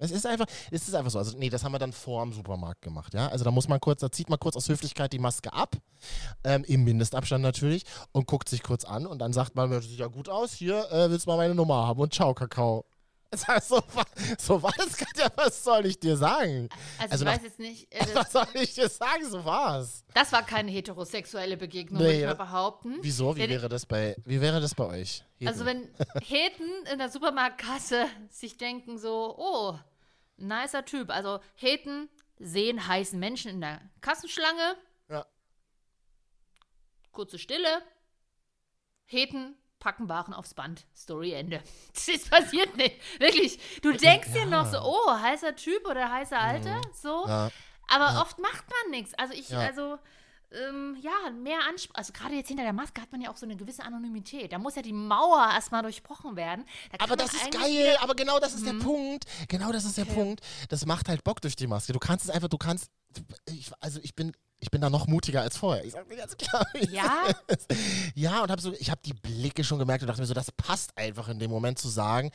Es 0.05 0.11
ist 0.13 0.27
einfach, 0.27 0.47
es 0.71 0.87
ist 0.89 0.95
einfach 0.95 1.11
so. 1.11 1.19
Also, 1.19 1.37
nee, 1.39 1.51
das 1.51 1.65
haben 1.65 1.73
wir 1.73 1.79
dann 1.79 1.93
vor 1.93 2.23
dem 2.23 2.33
Supermarkt 2.33 2.83
gemacht, 2.83 3.15
ja. 3.15 3.29
Also 3.29 3.45
da 3.45 3.51
muss 3.51 3.69
man 3.69 3.81
kurz, 3.81 4.01
da 4.01 4.11
zieht 4.11 4.29
man 4.31 4.39
kurz 4.39 4.57
aus 4.57 4.69
Höflichkeit 4.69 5.13
die 5.13 5.19
Maske 5.19 5.53
ab, 5.53 5.77
ähm, 6.45 6.65
im 6.65 6.85
Mindestabstand 6.85 7.43
natürlich, 7.43 7.85
und 8.13 8.27
guckt 8.27 8.49
sich 8.49 8.63
kurz 8.63 8.85
an 8.85 9.07
und 9.07 9.19
dann 9.19 9.33
sagt 9.33 9.55
man, 9.57 9.71
das 9.71 9.85
sieht 9.85 9.99
ja 9.99 10.07
gut 10.07 10.29
aus, 10.29 10.53
hier 10.53 10.91
äh, 10.93 11.11
willst 11.11 11.27
du 11.27 11.31
mal 11.31 11.37
meine 11.37 11.55
Nummer 11.55 11.87
haben 11.87 12.01
und 12.01 12.13
ciao, 12.15 12.35
Kakao. 12.35 12.85
Es 13.35 13.49
heißt, 13.49 13.69
so, 13.71 13.77
war- 13.95 14.05
so 14.39 14.63
war 14.63 14.71
das, 14.77 14.97
Katja, 14.97 15.27
was 15.35 15.65
soll 15.65 15.87
ich 15.87 15.99
dir 15.99 16.17
sagen? 16.17 16.69
Also, 17.01 17.11
Also 17.11 17.25
ich 17.25 17.31
nach- 17.31 17.37
weiß 17.37 17.43
jetzt 17.43 17.59
nicht, 17.59 17.93
äh, 17.93 18.07
Was 18.15 18.31
soll 18.31 18.47
ich 18.55 18.75
dir 18.75 18.89
sagen? 18.89 19.29
So 19.29 19.45
war's. 19.45 20.05
das 20.15 20.31
war 20.31 20.45
keine 20.45 20.71
heterosexuelle 20.71 21.57
Begegnung, 21.57 22.01
Nee, 22.01 22.07
würde 22.11 22.19
ich 22.21 22.27
mal 22.27 22.35
behaupten. 22.35 22.95
Wieso? 23.03 23.35
Wie 23.35 23.41
Denn- 23.41 23.51
wäre 23.51 23.69
das 23.69 23.87
bei, 23.87 24.15
wie 24.25 24.41
wäre 24.41 24.61
das 24.61 24.77
bei 24.77 24.85
euch? 24.85 25.25
Heben. 25.39 25.49
Also 25.49 25.65
wenn 25.65 25.83
Heten 26.23 26.63
in 26.93 26.99
der 27.01 27.09
Supermarktkasse 27.11 28.05
sich 28.31 28.57
denken 28.57 28.99
so, 28.99 29.35
oh, 29.37 29.75
nicer 30.37 30.85
Typ. 30.85 31.11
Also 31.11 31.41
Heten 31.55 32.09
sehen 32.39 32.87
heißen 32.87 33.19
Menschen 33.19 33.51
in 33.51 33.61
der 33.61 33.81
Kassenschlange. 34.01 34.77
Ja. 35.09 35.27
Kurze 37.13 37.39
Stille. 37.39 37.83
Heten 39.07 39.57
packen 39.79 40.09
Waren 40.09 40.33
aufs 40.35 40.55
Band. 40.55 40.87
Story 40.97 41.33
Ende. 41.33 41.63
Das 42.07 42.29
passiert 42.29 42.77
nicht. 42.77 42.97
Wirklich. 43.21 43.81
Du 43.83 43.93
denkst 43.93 44.33
dir 44.33 44.47
noch 44.47 44.67
so, 44.67 44.79
oh, 44.81 45.11
heißer 45.21 45.55
Typ 45.57 45.87
oder 45.87 46.11
heißer 46.11 46.39
Alter. 46.41 46.81
So. 46.93 47.25
Mhm. 47.25 47.29
ja. 47.31 47.51
Aber 47.89 48.23
oft 48.23 48.39
macht 48.39 48.65
man 48.69 48.91
nichts. 48.93 49.13
Also 49.15 49.35
ich, 49.35 49.51
Ja. 49.51 49.59
also, 49.59 49.99
ähm, 50.55 50.97
ja, 51.01 51.31
mehr 51.31 51.59
Ansprache. 51.69 51.99
Also 51.99 52.13
gerade 52.13 52.35
jetzt 52.35 52.49
hinter 52.49 52.63
der 52.63 52.73
Maske 52.73 53.01
hat 53.01 53.11
man 53.13 53.21
ja 53.21 53.31
auch 53.31 53.37
so 53.37 53.47
eine 53.47 53.57
gewisse 53.57 53.83
Anonymität. 53.83 54.53
Da 54.53 54.59
muss 54.59 54.75
ja 54.77 54.83
die 54.83 54.93
Mauer 54.93 55.51
erstmal 55.53 55.83
durchbrochen 55.83 56.37
werden. 56.37 56.65
Da 56.93 57.05
Aber 57.05 57.17
das 57.17 57.33
ist 57.33 57.51
geil, 57.51 57.97
aber 58.01 58.15
genau 58.15 58.39
das 58.39 58.55
ist 58.55 58.67
der 58.67 58.75
Punkt. 58.75 59.25
Genau 59.49 59.73
das 59.73 59.85
ist 59.85 59.99
der 59.99 60.05
Punkt. 60.05 60.41
Das 60.69 60.87
macht 60.87 61.09
halt 61.09 61.25
Bock 61.25 61.41
durch 61.41 61.57
die 61.57 61.67
Maske. 61.67 61.93
Du 61.93 61.99
kannst 61.99 62.25
es 62.25 62.31
einfach, 62.31 62.49
du 62.49 62.59
kannst, 62.59 62.91
ich, 63.47 63.71
also 63.81 64.01
ich 64.03 64.15
bin, 64.15 64.33
ich 64.61 64.71
bin 64.71 64.81
da 64.81 64.91
noch 64.91 65.07
mutiger 65.07 65.43
als 65.43 65.57
vorher. 65.57 65.85
Ich 65.85 65.93
sag 65.93 66.09
dir 66.09 66.17
ganz 66.17 66.37
klar. 66.37 66.67
Ja? 66.91 67.25
Ja, 68.15 68.43
und 68.43 68.51
hab 68.51 68.61
so, 68.61 68.73
ich 68.75 68.91
habe 68.91 69.01
die 69.05 69.13
Blicke 69.13 69.65
schon 69.65 69.79
gemerkt 69.79 70.03
und 70.03 70.09
dachte 70.09 70.21
mir 70.21 70.27
so, 70.27 70.35
das 70.35 70.53
passt 70.53 70.97
einfach 70.97 71.29
in 71.29 71.39
dem 71.39 71.51
Moment 71.51 71.79
zu 71.79 71.89
sagen. 71.89 72.31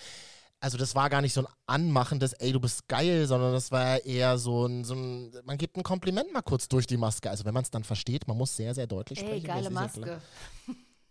Also 0.62 0.78
das 0.78 0.94
war 0.94 1.10
gar 1.10 1.22
nicht 1.22 1.34
so 1.34 1.42
ein 1.42 1.48
anmachendes, 1.68 2.34
ey, 2.34 2.52
du 2.52 2.60
bist 2.60 2.88
geil, 2.90 3.28
sondern 3.28 3.54
das 3.54 3.72
war 3.72 4.04
eher 4.04 4.38
so 4.38 4.66
ein, 4.66 4.84
so 4.84 4.94
ein 4.94 5.32
man 5.46 5.58
gibt 5.58 5.78
ein 5.78 5.84
Kompliment 5.84 6.34
mal 6.34 6.42
kurz 6.42 6.68
durch 6.68 6.86
die 6.86 6.98
Maske. 6.98 7.30
Also 7.30 7.46
wenn 7.46 7.54
man 7.54 7.64
es 7.64 7.72
dann 7.72 7.86
versteht, 7.86 8.28
man 8.28 8.38
muss 8.38 8.56
sehr, 8.56 8.76
sehr 8.76 8.88
deutlich 8.88 9.20
Ey, 9.20 9.26
sprechen. 9.26 9.48
geile 9.48 9.64
ja 9.64 9.70
klar. 9.70 9.84
Maske. 9.84 10.22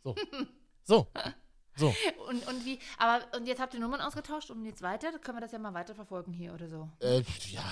So, 0.05 0.15
so. 0.85 1.07
Und, 1.87 2.47
und 2.47 2.65
wie, 2.65 2.79
aber 2.99 3.21
und 3.37 3.47
jetzt 3.47 3.61
habt 3.61 3.75
ihr 3.75 3.81
Nummern 3.81 4.01
ausgetauscht 4.01 4.51
und 4.51 4.65
jetzt 4.65 4.83
weiter? 4.83 5.11
Können 5.19 5.39
wir 5.39 5.43
das 5.43 5.53
ja 5.53 5.59
mal 5.59 5.73
weiterverfolgen 5.75 6.33
hier 6.33 6.53
oder 6.53 6.69
so. 6.69 6.89
Äh, 7.01 7.23
ja, 7.51 7.63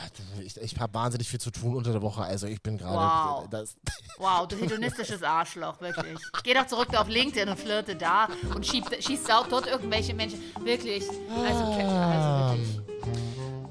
ich, 0.42 0.56
ich 0.56 0.78
habe 0.78 0.94
wahnsinnig 0.94 1.28
viel 1.28 1.40
zu 1.40 1.50
tun 1.50 1.74
unter 1.74 1.92
der 1.92 2.02
Woche. 2.02 2.22
Also 2.22 2.46
ich 2.46 2.62
bin 2.62 2.78
gerade. 2.78 2.96
Wow. 2.96 3.46
Das, 3.56 3.76
Wow, 4.18 4.48
du 4.48 4.56
hedonistisches 4.56 5.22
Arschloch, 5.22 5.80
wirklich. 5.80 6.18
Geh 6.42 6.54
doch 6.54 6.66
zurück 6.66 6.88
auf 6.96 7.08
LinkedIn 7.08 7.48
und 7.48 7.58
flirte 7.58 7.94
da 7.94 8.28
und 8.54 8.66
schieb, 8.66 8.84
schießt 8.98 9.30
auch 9.32 9.46
dort 9.46 9.66
irgendwelche 9.66 10.14
Menschen. 10.14 10.40
Wirklich. 10.62 11.04
Also, 11.30 11.64
also 11.64 11.76
wirklich. 11.76 12.86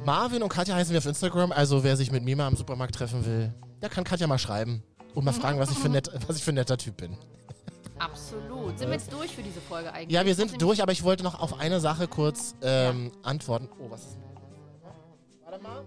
Marvin 0.06 0.44
und 0.44 0.50
Katja 0.50 0.76
heißen 0.76 0.92
wir 0.92 1.00
auf 1.00 1.06
Instagram. 1.06 1.52
Also 1.52 1.84
wer 1.84 1.98
sich 1.98 2.12
mit 2.12 2.24
mir 2.24 2.36
mal 2.36 2.48
im 2.48 2.56
Supermarkt 2.56 2.96
treffen 2.96 3.26
will, 3.26 3.52
der 3.82 3.90
kann 3.90 4.04
Katja 4.04 4.28
mal 4.28 4.38
schreiben 4.38 4.84
und 5.16 5.26
mal 5.26 5.34
fragen, 5.34 5.60
was 5.60 5.72
ich 5.72 5.78
für, 5.78 5.90
nett, 5.90 6.10
was 6.28 6.38
ich 6.38 6.44
für 6.44 6.52
ein 6.52 6.56
netter 6.56 6.78
Typ 6.78 6.98
bin. 6.98 7.18
Absolut. 8.00 8.78
Sind 8.78 8.90
wir 8.90 8.96
jetzt 8.98 9.12
durch 9.12 9.34
für 9.36 9.42
diese 9.44 9.62
Folge 9.62 9.92
eigentlich? 9.94 10.14
Ja, 10.14 10.26
wir 10.26 10.36
sind 10.36 10.62
durch, 10.62 10.82
aber 10.82 10.92
ich 10.92 11.04
wollte 11.04 11.24
noch 11.24 11.40
auf 11.40 11.60
eine 11.60 11.80
Sache 11.80 12.08
kurz 12.08 12.56
ähm, 12.62 13.12
antworten. 13.24 13.70
Oh, 13.80 13.90
was 13.90 14.02
ist 14.02 14.16
denn? 14.16 14.24
Warte 15.44 15.64
mal. 15.64 15.84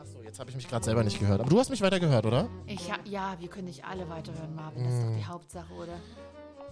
Achso, 0.00 0.22
jetzt 0.22 0.38
habe 0.40 0.50
ich 0.50 0.56
mich 0.56 0.66
gerade 0.68 0.84
selber 0.84 1.04
nicht 1.04 1.18
gehört. 1.20 1.40
Aber 1.40 1.50
du 1.50 1.58
hast 1.58 1.68
mich 1.70 1.82
weiter 1.82 2.00
gehört, 2.00 2.24
oder? 2.24 2.48
Ich, 2.66 2.90
ha- 2.90 2.98
ja, 3.04 3.36
wir 3.38 3.48
können 3.48 3.66
nicht 3.66 3.84
alle 3.84 4.08
weiterhören, 4.08 4.54
Marvin. 4.54 4.84
Das 4.84 4.94
ist 4.94 5.00
Mm. 5.02 5.08
doch 5.10 5.16
die 5.18 5.24
Hauptsache, 5.26 5.74
oder? 5.74 5.94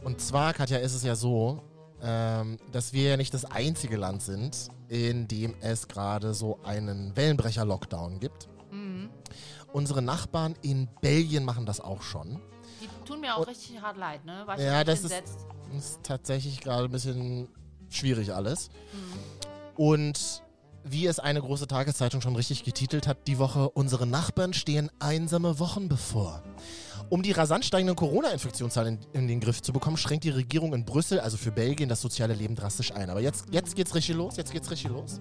Und 0.03 0.21
zwar, 0.21 0.55
Katja, 0.55 0.79
ist 0.79 0.95
es 0.95 1.03
ja 1.03 1.15
so, 1.15 1.63
ähm, 2.03 2.57
dass 2.73 2.95
wir 2.95 3.11
ja 3.11 3.17
nicht 3.19 3.35
das 3.35 3.45
einzige 3.45 3.99
Land 3.99 4.23
sind, 4.23 4.69
in 4.89 5.29
dem 5.29 5.55
es 5.61 5.89
gerade 5.89 6.33
so 6.33 6.59
einen 6.65 7.15
Wellenbrecher-Lockdown 7.17 8.19
gibt. 8.19 8.49
Mhm. 8.71 9.11
Unsere 9.75 10.01
Nachbarn 10.01 10.55
in 10.63 10.89
Belgien 11.03 11.45
machen 11.45 11.67
das 11.67 11.81
auch 11.81 12.01
schon. 12.03 12.41
Die 12.81 12.89
tun 13.07 13.21
mir 13.21 13.37
auch 13.37 13.47
richtig 13.47 13.81
hart 13.81 13.97
leid, 13.97 14.25
ne? 14.25 14.43
War 14.47 14.59
ich 14.59 14.65
Ja, 14.65 14.85
das 14.85 15.05
ist- 15.05 15.13
ist 15.77 16.01
tatsächlich 16.03 16.61
gerade 16.61 16.85
ein 16.85 16.91
bisschen 16.91 17.49
schwierig 17.91 18.33
alles. 18.33 18.69
Mhm. 18.93 19.77
Und 19.77 20.43
wie 20.83 21.07
es 21.07 21.19
eine 21.19 21.41
große 21.41 21.67
Tageszeitung 21.67 22.21
schon 22.23 22.35
richtig 22.37 22.65
getitelt 22.65 23.07
hat, 23.07 23.27
die 23.27 23.39
Woche, 23.39 23.69
unsere 23.71 24.07
Nachbarn 24.07 24.55
stehen 24.55 24.91
einsame 24.99 25.59
Wochen 25.59 25.89
bevor. 25.89 26.43
Um 27.11 27.23
die 27.23 27.33
rasant 27.33 27.65
steigenden 27.65 27.97
Corona-Infektionszahlen 27.97 28.99
in, 29.13 29.23
in 29.23 29.29
den 29.29 29.41
Griff 29.41 29.61
zu 29.63 29.73
bekommen, 29.73 29.97
schränkt 29.97 30.25
die 30.25 30.31
Regierung 30.31 30.73
in 30.75 30.85
Brüssel, 30.85 31.19
also 31.21 31.37
für 31.37 31.51
Belgien, 31.51 31.89
das 31.89 32.01
soziale 32.01 32.35
Leben 32.35 32.55
drastisch 32.55 32.93
ein. 32.93 33.11
Aber 33.11 33.21
jetzt, 33.21 33.47
jetzt 33.51 33.75
geht's 33.75 33.95
richtig 33.95 34.15
los, 34.15 34.37
jetzt 34.37 34.53
geht's 34.53 34.71
richtig 34.71 34.91
los. 34.91 35.21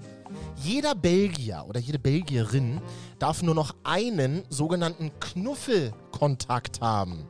Jeder 0.63 0.93
Belgier 0.95 1.65
oder 1.67 1.79
jede 1.79 1.97
Belgierin 1.99 2.79
darf 3.17 3.41
nur 3.41 3.55
noch 3.55 3.75
einen 3.83 4.43
sogenannten 4.49 5.11
Knuffelkontakt 5.19 6.79
haben. 6.81 7.27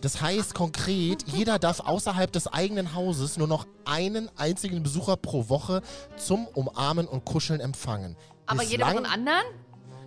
Das 0.00 0.20
heißt 0.22 0.54
konkret, 0.54 1.24
jeder 1.26 1.58
darf 1.58 1.80
außerhalb 1.80 2.32
des 2.32 2.46
eigenen 2.46 2.94
Hauses 2.94 3.36
nur 3.36 3.48
noch 3.48 3.66
einen 3.84 4.30
einzigen 4.36 4.82
Besucher 4.82 5.16
pro 5.16 5.48
Woche 5.48 5.82
zum 6.16 6.46
Umarmen 6.48 7.06
und 7.06 7.24
Kuscheln 7.24 7.60
empfangen. 7.60 8.16
Aber 8.46 8.62
jeder 8.62 8.86
von 8.86 9.04
anderen? 9.04 9.44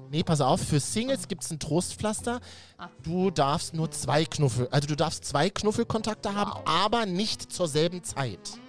Nee, 0.10 0.24
pass 0.24 0.42
auf, 0.42 0.62
für 0.62 0.80
Singles 0.80 1.28
gibt 1.28 1.44
es 1.44 1.52
ein 1.52 1.60
Trostpflaster. 1.60 2.40
Ah. 2.78 2.90
Du 3.02 3.32
darfst 3.32 3.74
nur 3.74 3.90
zwei 3.92 4.26
Knuffel, 4.26 4.68
also 4.70 4.88
du 4.88 4.96
darfst 4.96 5.26
zwei 5.26 5.50
Knuffelkontakte 5.50 6.36
haben, 6.36 6.52
aber 6.66 7.06
nicht 7.06 7.52
zur 7.52 7.68
selben 7.68 8.04
Zeit. 8.04 8.60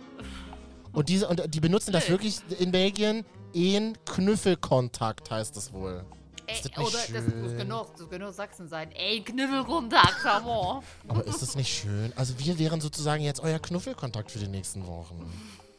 Und 0.93 1.09
diese 1.09 1.29
und 1.29 1.55
die 1.55 1.61
benutzen 1.61 1.93
das 1.93 2.09
wirklich 2.09 2.39
in 2.59 2.71
Belgien. 2.71 3.25
Ein 3.55 3.95
Knüffelkontakt 4.07 5.31
heißt 5.31 5.57
das 5.57 5.73
wohl. 5.73 6.05
Ey, 6.47 6.55
Ist 6.57 6.65
das 6.67 6.77
nicht 6.77 6.79
oder 6.89 6.99
das 6.99 7.07
schön? 7.07 7.43
muss 7.43 7.57
genug, 7.57 7.91
das 7.93 8.01
muss 8.01 8.11
genug 8.11 8.35
Sachsen 8.35 8.69
sein. 8.69 8.93
Ey, 8.93 9.21
Knüffelkontakt, 9.23 10.23
come 10.23 10.47
on. 10.49 10.83
Aber 11.09 11.25
ist 11.25 11.41
das 11.41 11.55
nicht 11.57 11.75
schön? 11.75 12.13
Also 12.17 12.39
wir 12.39 12.59
wären 12.59 12.81
sozusagen 12.81 13.23
jetzt 13.23 13.41
euer 13.41 13.59
Knuffelkontakt 13.59 14.31
für 14.31 14.39
die 14.39 14.49
nächsten 14.49 14.87
Wochen. 14.87 15.33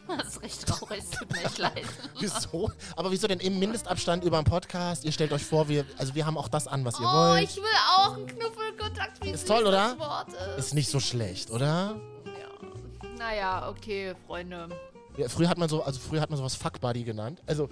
Das 0.07 0.27
ist 0.27 0.41
richtig 0.43 0.65
traurig, 0.65 0.99
es 0.99 1.09
tut 1.17 1.31
mir 1.31 1.43
echt 1.43 1.57
leid. 1.57 1.83
Wieso? 2.19 2.71
Aber 2.95 3.09
wieso 3.11 3.27
denn 3.27 3.39
im 3.39 3.57
Mindestabstand 3.57 4.23
über 4.23 4.37
einen 4.37 4.45
Podcast? 4.45 5.03
Ihr 5.03 5.11
stellt 5.11 5.33
euch 5.33 5.43
vor, 5.43 5.67
wir, 5.67 5.83
also 5.97 6.13
wir 6.13 6.27
haben 6.27 6.37
auch 6.37 6.47
das 6.47 6.67
an, 6.67 6.85
was 6.85 6.99
ihr 6.99 7.07
Oh, 7.07 7.11
wollt. 7.31 7.43
ich 7.49 7.55
will 7.57 7.63
auch 7.97 8.13
einen 8.15 8.27
Knuffelkontakt. 8.27 9.23
Wie 9.25 9.29
Ist 9.31 9.47
toll, 9.47 9.65
oder? 9.65 9.95
Das 9.97 10.49
ist. 10.57 10.65
Ist 10.67 10.73
nicht 10.75 10.91
so 10.91 10.99
schlecht, 10.99 11.49
oder? 11.49 11.95
Ja. 12.25 13.09
Naja, 13.17 13.67
okay, 13.69 14.13
Freunde. 14.27 14.69
Ja, 15.17 15.29
früher 15.29 15.49
hat 15.49 15.57
man 15.57 15.69
so, 15.69 15.81
also 15.83 15.99
früher 15.99 16.21
hat 16.21 16.29
man 16.29 16.37
sowas 16.37 16.55
Fuck 16.55 16.81
Buddy 16.81 17.03
genannt. 17.03 17.41
Also 17.45 17.69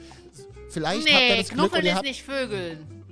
vielleicht 0.70 1.02
habt 1.02 1.10
ihr 1.10 1.20
Nee, 1.20 1.38
das 1.38 1.50
Glück 1.50 1.60
Knuffeln 1.72 1.86
ist 1.86 2.04
nicht 2.04 2.24
Vögeln. 2.24 3.04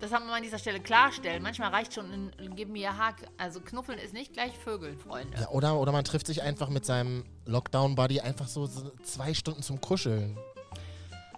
Das 0.00 0.12
haben 0.12 0.26
wir 0.26 0.34
an 0.34 0.42
dieser 0.42 0.58
Stelle 0.58 0.80
klarstellen. 0.80 1.42
Manchmal 1.42 1.70
reicht 1.70 1.94
schon 1.94 2.30
ein, 2.38 2.56
Gib 2.56 2.68
mir 2.68 2.98
Hack. 2.98 3.26
Also 3.38 3.60
Knuffeln 3.60 3.98
ist 3.98 4.12
nicht 4.12 4.34
gleich 4.34 4.52
Vögeln, 4.58 4.98
Freunde. 4.98 5.38
ja, 5.40 5.48
oder, 5.48 5.78
oder 5.78 5.92
man 5.92 6.04
trifft 6.04 6.26
sich 6.26 6.42
einfach 6.42 6.68
mit 6.68 6.84
seinem 6.84 7.24
Lockdown-Buddy 7.46 8.20
einfach 8.20 8.48
so, 8.48 8.66
so 8.66 8.90
zwei 9.02 9.32
Stunden 9.32 9.62
zum 9.62 9.80
Kuscheln. 9.80 10.36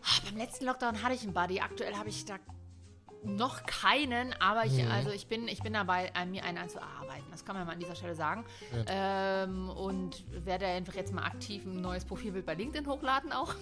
Ah, 0.02 0.20
beim 0.24 0.36
letzten 0.38 0.64
Lockdown 0.64 1.02
hatte 1.02 1.14
ich 1.14 1.22
einen 1.22 1.32
Buddy. 1.32 1.60
Aktuell 1.60 1.94
habe 1.94 2.08
ich 2.08 2.24
da 2.24 2.38
noch 3.26 3.64
keinen, 3.64 4.34
aber 4.40 4.64
ich, 4.64 4.72
Mhm. 4.84 4.90
also 4.90 5.10
ich 5.10 5.26
bin, 5.26 5.48
ich 5.48 5.60
bin 5.62 5.72
dabei, 5.72 6.12
äh, 6.14 6.24
mir 6.26 6.44
einen 6.44 6.58
einzuarbeiten. 6.58 7.24
Das 7.30 7.44
kann 7.44 7.56
man 7.56 7.66
mal 7.66 7.72
an 7.72 7.78
dieser 7.80 7.94
Stelle 7.96 8.14
sagen. 8.14 8.44
Ähm, 8.86 9.68
und 9.70 10.24
werde 10.44 10.66
einfach 10.66 10.94
jetzt 10.94 11.12
mal 11.12 11.24
aktiv 11.24 11.64
ein 11.64 11.80
neues 11.80 12.04
Profilbild 12.04 12.46
bei 12.46 12.54
LinkedIn 12.54 12.86
hochladen 12.88 13.32
auch. 13.32 13.54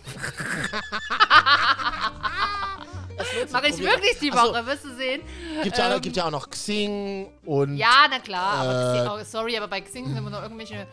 Mache 3.53 3.69
ich 3.69 3.79
wirklich 3.79 4.19
die 4.21 4.33
Ach 4.33 4.45
so. 4.45 4.53
Woche, 4.53 4.67
wirst 4.67 4.85
du 4.85 4.95
sehen. 4.95 5.23
Gibt 5.63 5.79
ja, 5.79 5.95
Ähm, 5.95 6.01
gibt 6.01 6.17
ja 6.17 6.25
auch 6.27 6.31
noch 6.31 6.51
Xing 6.51 7.29
und 7.45 7.77
Ja, 7.77 8.07
na 8.11 8.19
klar. 8.19 8.55
Aber 8.59 8.95
Äh, 8.95 8.99
Xing, 8.99 9.09
oh, 9.11 9.25
sorry, 9.25 9.57
aber 9.57 9.69
bei 9.69 9.81
Xing 9.81 10.07
sind 10.07 10.17
immer 10.17 10.31
noch 10.31 10.43
irgendwelche 10.43 10.87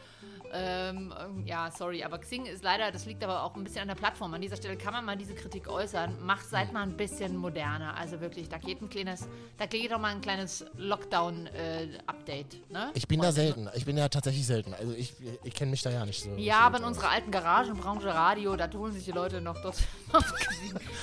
Ähm, 0.53 1.13
ähm, 1.17 1.45
ja, 1.45 1.71
sorry, 1.71 2.03
aber 2.03 2.17
Xing 2.19 2.45
ist 2.45 2.63
leider, 2.63 2.91
das 2.91 3.05
liegt 3.05 3.23
aber 3.23 3.43
auch 3.43 3.55
ein 3.55 3.63
bisschen 3.63 3.81
an 3.83 3.87
der 3.87 3.95
Plattform. 3.95 4.33
An 4.33 4.41
dieser 4.41 4.57
Stelle 4.57 4.75
kann 4.77 4.91
man 4.93 5.05
mal 5.05 5.15
diese 5.17 5.33
Kritik 5.33 5.67
äußern. 5.69 6.17
Mach, 6.21 6.41
seid 6.41 6.73
mal 6.73 6.81
ein 6.83 6.97
bisschen 6.97 7.37
moderner. 7.37 7.95
Also 7.97 8.19
wirklich, 8.19 8.49
da 8.49 8.57
geht 8.57 8.81
ein 8.81 8.89
kleines, 8.89 9.27
da 9.57 9.65
geht 9.65 9.91
doch 9.91 9.99
mal 9.99 10.11
ein 10.13 10.21
kleines 10.21 10.65
Lockdown-Update. 10.77 12.69
ne? 12.71 12.91
Ich 12.93 13.07
bin 13.07 13.21
da 13.21 13.31
selten. 13.31 13.69
Ich 13.75 13.85
bin 13.85 13.97
ja 13.97 14.09
tatsächlich 14.09 14.45
selten. 14.45 14.73
Also 14.73 14.93
ich, 14.93 15.13
ich 15.43 15.53
kenne 15.53 15.71
mich 15.71 15.81
da 15.81 15.89
ja 15.89 16.05
nicht 16.05 16.23
so. 16.23 16.31
Ja, 16.37 16.59
aber 16.59 16.79
in 16.79 16.83
unserer 16.83 17.09
alten 17.09 17.31
Garagenbranche 17.31 18.07
Radio, 18.13 18.55
da 18.55 18.69
holen 18.73 18.93
sich 18.93 19.05
die 19.05 19.11
Leute 19.11 19.41
noch 19.41 19.61
dort. 19.61 19.77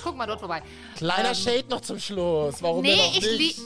Guck 0.04 0.16
mal 0.16 0.26
dort 0.26 0.40
vorbei. 0.40 0.62
Kleiner 0.96 1.30
Ähm, 1.30 1.34
Shade 1.34 1.64
noch 1.70 1.80
zum 1.80 1.98
Schluss. 1.98 2.62
Warum 2.62 2.82
Nee, 2.82 3.12
ich 3.14 3.38
nicht? 3.38 3.60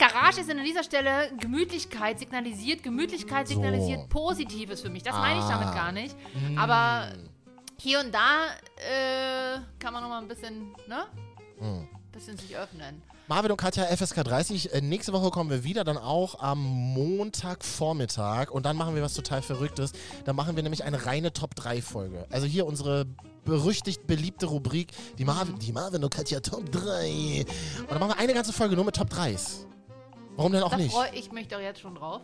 Garage 0.00 0.40
ist 0.40 0.50
an 0.50 0.64
dieser 0.64 0.82
Stelle 0.82 1.30
Gemütlichkeit 1.38 2.18
signalisiert. 2.18 2.82
Gemütlichkeit 2.82 3.46
So. 3.48 3.54
signalisiert 3.54 4.08
Positives 4.08 4.80
für 4.80 4.90
mich. 4.90 5.02
Das 5.02 5.14
meine 5.14 5.38
ich 5.40 5.46
damit 5.46 5.68
Ah. 5.68 5.74
gar 5.74 5.92
nicht. 5.92 6.16
Aber 6.56 7.12
hier 7.78 8.00
und 8.00 8.12
da 8.12 8.46
äh, 8.76 9.60
kann 9.78 9.92
man 9.92 10.02
noch 10.02 10.08
mal 10.10 10.20
ein 10.20 10.28
bisschen, 10.28 10.74
ne? 10.88 11.04
Hm. 11.58 11.86
Bisschen 12.12 12.36
sich 12.36 12.56
öffnen. 12.56 13.02
Marvin 13.28 13.52
und 13.52 13.56
Katja 13.58 13.84
FSK 13.84 14.24
30. 14.24 14.74
Äh, 14.74 14.80
nächste 14.80 15.12
Woche 15.12 15.30
kommen 15.30 15.50
wir 15.50 15.62
wieder, 15.62 15.84
dann 15.84 15.96
auch 15.98 16.40
am 16.40 16.58
Montagvormittag. 16.64 18.50
Und 18.50 18.66
dann 18.66 18.76
machen 18.76 18.94
wir 18.96 19.02
was 19.02 19.14
total 19.14 19.42
Verrücktes. 19.42 19.92
Dann 20.24 20.34
machen 20.36 20.56
wir 20.56 20.62
nämlich 20.62 20.82
eine 20.84 21.06
reine 21.06 21.32
Top 21.32 21.54
3 21.54 21.80
Folge. 21.82 22.26
Also 22.30 22.46
hier 22.46 22.66
unsere 22.66 23.06
berüchtigt 23.44 24.06
beliebte 24.06 24.46
Rubrik, 24.46 24.88
die 25.18 25.24
Marvin, 25.24 25.58
die 25.58 25.72
Marvin 25.72 26.02
und 26.02 26.12
Katja 26.12 26.40
Top 26.40 26.70
3. 26.72 27.44
Und 27.82 27.90
dann 27.90 27.98
machen 28.00 28.10
wir 28.10 28.18
eine 28.18 28.34
ganze 28.34 28.52
Folge 28.52 28.74
nur 28.76 28.84
mit 28.84 28.96
Top 28.96 29.10
3s. 29.12 29.64
Warum 30.40 30.52
denn 30.52 30.62
auch 30.62 30.70
Da 30.70 30.76
nicht? 30.78 30.90
freue 30.92 31.10
ich 31.14 31.30
mich 31.32 31.48
doch 31.48 31.60
jetzt 31.60 31.80
schon 31.80 31.94
drauf. 31.94 32.22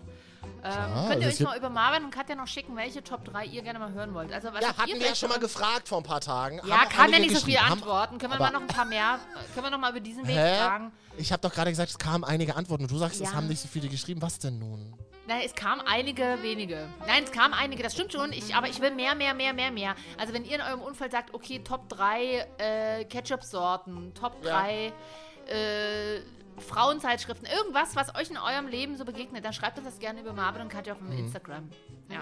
Ähm, 0.64 0.72
Klar, 0.72 1.08
könnt 1.08 1.22
ihr 1.22 1.28
euch 1.28 1.40
mal 1.40 1.56
über 1.58 1.68
Marvin 1.68 2.04
und 2.04 2.10
Katja 2.10 2.34
noch 2.34 2.46
schicken, 2.46 2.74
welche 2.76 3.02
Top 3.04 3.24
3 3.26 3.44
ihr 3.44 3.60
gerne 3.62 3.78
mal 3.78 3.92
hören 3.92 4.14
wollt? 4.14 4.32
Also, 4.32 4.52
was 4.54 4.62
Ja, 4.62 4.68
hatten 4.76 4.98
wir 4.98 5.06
ja 5.06 5.14
schon 5.14 5.28
mal 5.28 5.38
gefragt 5.38 5.86
vor 5.88 5.98
ein 5.98 6.04
paar 6.04 6.20
Tagen. 6.22 6.60
Ja, 6.64 6.86
kann 6.86 7.12
ja 7.12 7.18
nicht 7.18 7.36
so 7.36 7.44
viel 7.44 7.58
antworten. 7.58 8.16
Können 8.18 8.32
wir 8.32 8.38
mal 8.38 8.50
noch 8.52 8.62
ein 8.62 8.66
paar 8.66 8.86
mehr, 8.86 9.18
können 9.52 9.66
wir 9.66 9.70
noch 9.70 9.78
mal 9.78 9.90
über 9.90 10.00
diesen 10.00 10.26
Weg 10.26 10.34
Hä? 10.36 10.56
fragen? 10.56 10.92
Ich 11.18 11.30
habe 11.30 11.42
doch 11.42 11.52
gerade 11.52 11.70
gesagt, 11.70 11.90
es 11.90 11.98
kamen 11.98 12.24
einige 12.24 12.56
Antworten. 12.56 12.84
Und 12.84 12.90
du 12.90 12.96
sagst, 12.96 13.20
es 13.20 13.28
Ja. 13.30 13.34
haben 13.36 13.48
nicht 13.48 13.60
so 13.60 13.68
viele 13.68 13.88
geschrieben. 13.88 14.22
Was 14.22 14.38
denn 14.38 14.58
nun? 14.58 14.94
Nein, 15.26 15.42
es 15.44 15.54
kamen 15.54 15.82
einige 15.86 16.38
wenige. 16.40 16.88
Nein, 17.06 17.24
es 17.24 17.32
kamen 17.32 17.52
einige, 17.52 17.82
das 17.82 17.92
stimmt 17.92 18.12
schon. 18.12 18.32
Ich, 18.32 18.54
aber 18.54 18.68
ich 18.68 18.80
will 18.80 18.92
mehr, 18.92 19.14
mehr, 19.14 19.34
mehr, 19.34 19.52
mehr, 19.52 19.70
mehr. 19.72 19.94
Also 20.18 20.32
wenn 20.32 20.44
ihr 20.44 20.54
in 20.56 20.62
eurem 20.62 20.80
Umfeld 20.80 21.12
sagt, 21.12 21.34
okay, 21.34 21.58
Top 21.58 21.88
3 21.90 22.46
äh, 22.58 23.04
Ketchup-Sorten, 23.04 24.14
Top 24.14 24.36
Ja. 24.44 24.62
3 24.62 24.92
äh, 25.48 26.20
Frauenzeitschriften, 26.58 27.46
irgendwas, 27.48 27.96
was 27.96 28.14
euch 28.14 28.30
in 28.30 28.36
eurem 28.38 28.66
Leben 28.68 28.96
so 28.96 29.04
begegnet, 29.04 29.44
dann 29.44 29.52
schreibt 29.52 29.78
uns 29.78 29.86
das 29.86 29.98
gerne 29.98 30.20
über 30.20 30.32
Marvin 30.32 30.62
und 30.62 30.68
Katja 30.68 30.94
auf 30.94 31.00
Mhm. 31.00 31.10
dem 31.10 31.18
Instagram. 31.26 31.68
Ja. 32.10 32.20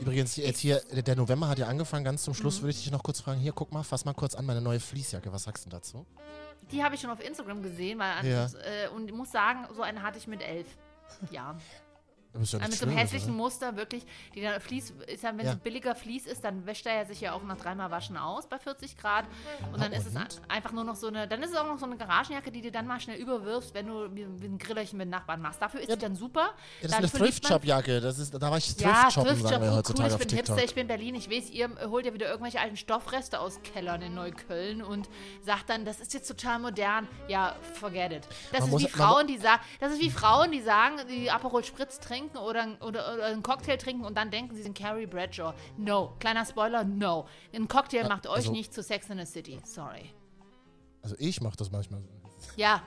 Übrigens, 0.00 0.36
jetzt 0.36 0.58
hier, 0.58 0.80
der 0.90 1.16
November 1.16 1.48
hat 1.48 1.58
ja 1.58 1.66
angefangen. 1.68 2.04
Ganz 2.04 2.24
zum 2.24 2.32
Mhm. 2.32 2.36
Schluss 2.38 2.60
würde 2.60 2.70
ich 2.70 2.82
dich 2.82 2.90
noch 2.90 3.02
kurz 3.02 3.20
fragen. 3.20 3.40
Hier, 3.40 3.52
guck 3.52 3.72
mal, 3.72 3.82
fass 3.84 4.04
mal 4.04 4.14
kurz 4.14 4.34
an 4.34 4.44
meine 4.46 4.60
neue 4.60 4.80
Fließjacke. 4.80 5.32
Was 5.32 5.44
sagst 5.44 5.64
du 5.66 5.70
dazu? 5.70 6.04
Die 6.70 6.82
habe 6.82 6.94
ich 6.94 7.00
schon 7.00 7.10
auf 7.10 7.22
Instagram 7.24 7.62
gesehen, 7.62 7.98
weil 7.98 8.10
an, 8.12 8.26
Ja. 8.26 8.46
äh, 8.46 8.88
und 8.94 9.08
ich 9.08 9.14
muss 9.14 9.30
sagen, 9.30 9.66
so 9.74 9.82
eine 9.82 10.02
hatte 10.02 10.18
ich 10.18 10.26
mit 10.26 10.42
elf. 10.42 10.66
Ja. 11.30 11.56
Ja 12.34 12.40
mit 12.40 12.48
so 12.48 12.86
einem 12.86 12.96
hässlichen 12.96 13.30
oder? 13.30 13.36
Muster, 13.36 13.76
wirklich. 13.76 14.04
Die 14.34 14.40
dann 14.40 14.58
Fließ, 14.60 14.94
ist 15.06 15.22
ja, 15.22 15.36
wenn 15.36 15.44
Ja. 15.44 15.52
es 15.52 15.58
billiger 15.58 15.94
Vlies 15.94 16.24
ist, 16.26 16.42
dann 16.42 16.64
wäscht 16.64 16.86
er 16.86 16.94
ja 16.94 17.04
sich 17.04 17.20
ja 17.20 17.32
auch 17.34 17.42
nach 17.42 17.58
dreimal 17.58 17.90
Waschen 17.90 18.16
aus 18.16 18.46
bei 18.48 18.58
40 18.58 18.96
Grad. 18.96 19.26
Und 19.72 19.82
dann 19.82 19.92
ist 19.92 20.06
es 20.06 20.14
und? 20.14 20.22
ein- 20.22 20.28
einfach 20.50 20.72
nur 20.72 20.84
noch 20.84 20.96
so 20.96 21.08
eine, 21.08 21.28
dann 21.28 21.42
ist 21.42 21.50
es 21.50 21.56
auch 21.56 21.66
noch 21.66 21.78
so 21.78 21.84
eine 21.84 21.96
Garagenjacke, 21.98 22.50
die 22.50 22.62
du 22.62 22.70
dann 22.72 22.86
mal 22.86 22.98
schnell 23.00 23.18
überwirfst, 23.18 23.74
wenn 23.74 23.86
du 23.86 24.04
ein 24.06 24.56
Grillerchen 24.58 24.96
mit 24.98 25.10
Nachbarn 25.10 25.42
machst. 25.42 25.60
Dafür 25.60 25.80
ist 25.80 25.88
Ja, 25.90 25.94
sie 25.96 26.00
dann 26.00 26.16
super. 26.16 26.40
Ja, 26.40 26.48
das 26.48 26.84
ist 26.84 26.90
dann 26.92 26.98
eine 27.00 27.08
verliebt 27.08 27.42
man- 27.42 27.60
Thrift-Shop-Jacke. 27.60 27.92
Ist, 27.98 28.34
da 28.34 28.50
war 28.50 28.56
ich 28.56 28.76
Ja, 28.80 28.92
Thrift-Shoppen, 29.02 29.28
Thrift 29.28 29.42
sagen 29.48 29.62
wir 29.62 29.70
cool, 29.70 29.76
heutzutage 29.76 30.12
ich 30.12 30.18
bin 30.18 30.28
TikTok. 30.28 30.46
Hipster, 30.56 30.64
ich 30.64 30.74
bin 30.74 30.86
Berlin. 30.86 31.14
Ich 31.16 31.30
weiß, 31.30 31.50
ihr 31.50 31.68
holt 31.90 32.06
ja 32.06 32.14
wieder 32.14 32.28
irgendwelche 32.30 32.60
alten 32.60 32.76
Stoffreste 32.78 33.40
aus 33.40 33.60
Kellern 33.62 34.00
in 34.00 34.14
Neukölln 34.14 34.80
und 34.82 35.10
sagt 35.44 35.68
dann, 35.68 35.84
das 35.84 36.00
ist 36.00 36.14
jetzt 36.14 36.28
total 36.28 36.60
modern. 36.60 37.06
Ja, 37.28 37.56
forget 37.74 38.12
it. 38.12 38.28
Das 38.52 38.60
Man 38.60 38.68
ist 38.68 38.72
muss- 38.72 38.82
wie 38.84 38.88
Frauen, 38.88 39.26
die 39.26 39.36
sagen, 39.36 39.60
das 39.80 39.92
ist 39.92 40.00
wie 40.00 40.10
Frauen, 40.10 40.50
die 40.50 40.62
sagen, 40.62 40.96
die 41.10 41.30
Aperol 41.30 41.62
Spritz 41.62 42.00
trinken 42.00 42.21
oder, 42.30 42.66
oder, 42.80 43.14
oder 43.14 43.26
einen 43.26 43.42
Cocktail 43.42 43.76
trinken 43.76 44.04
und 44.04 44.16
dann 44.16 44.30
denken, 44.30 44.54
sie 44.54 44.62
sind 44.62 44.76
Carrie 44.76 45.06
Bradshaw. 45.06 45.52
No. 45.76 46.14
Kleiner 46.20 46.44
Spoiler, 46.46 46.84
no. 46.84 47.26
Ein 47.54 47.68
Cocktail 47.68 48.02
Ja, 48.02 48.08
macht 48.08 48.26
euch 48.26 48.36
also- 48.36 48.52
nicht 48.52 48.72
zu 48.74 48.82
Sex 48.82 49.08
in 49.10 49.18
the 49.18 49.26
City. 49.26 49.60
Sorry. 49.64 50.10
Also 51.02 51.16
ich 51.18 51.40
mache 51.40 51.56
das 51.56 51.70
manchmal. 51.70 52.02
Ja, 52.56 52.82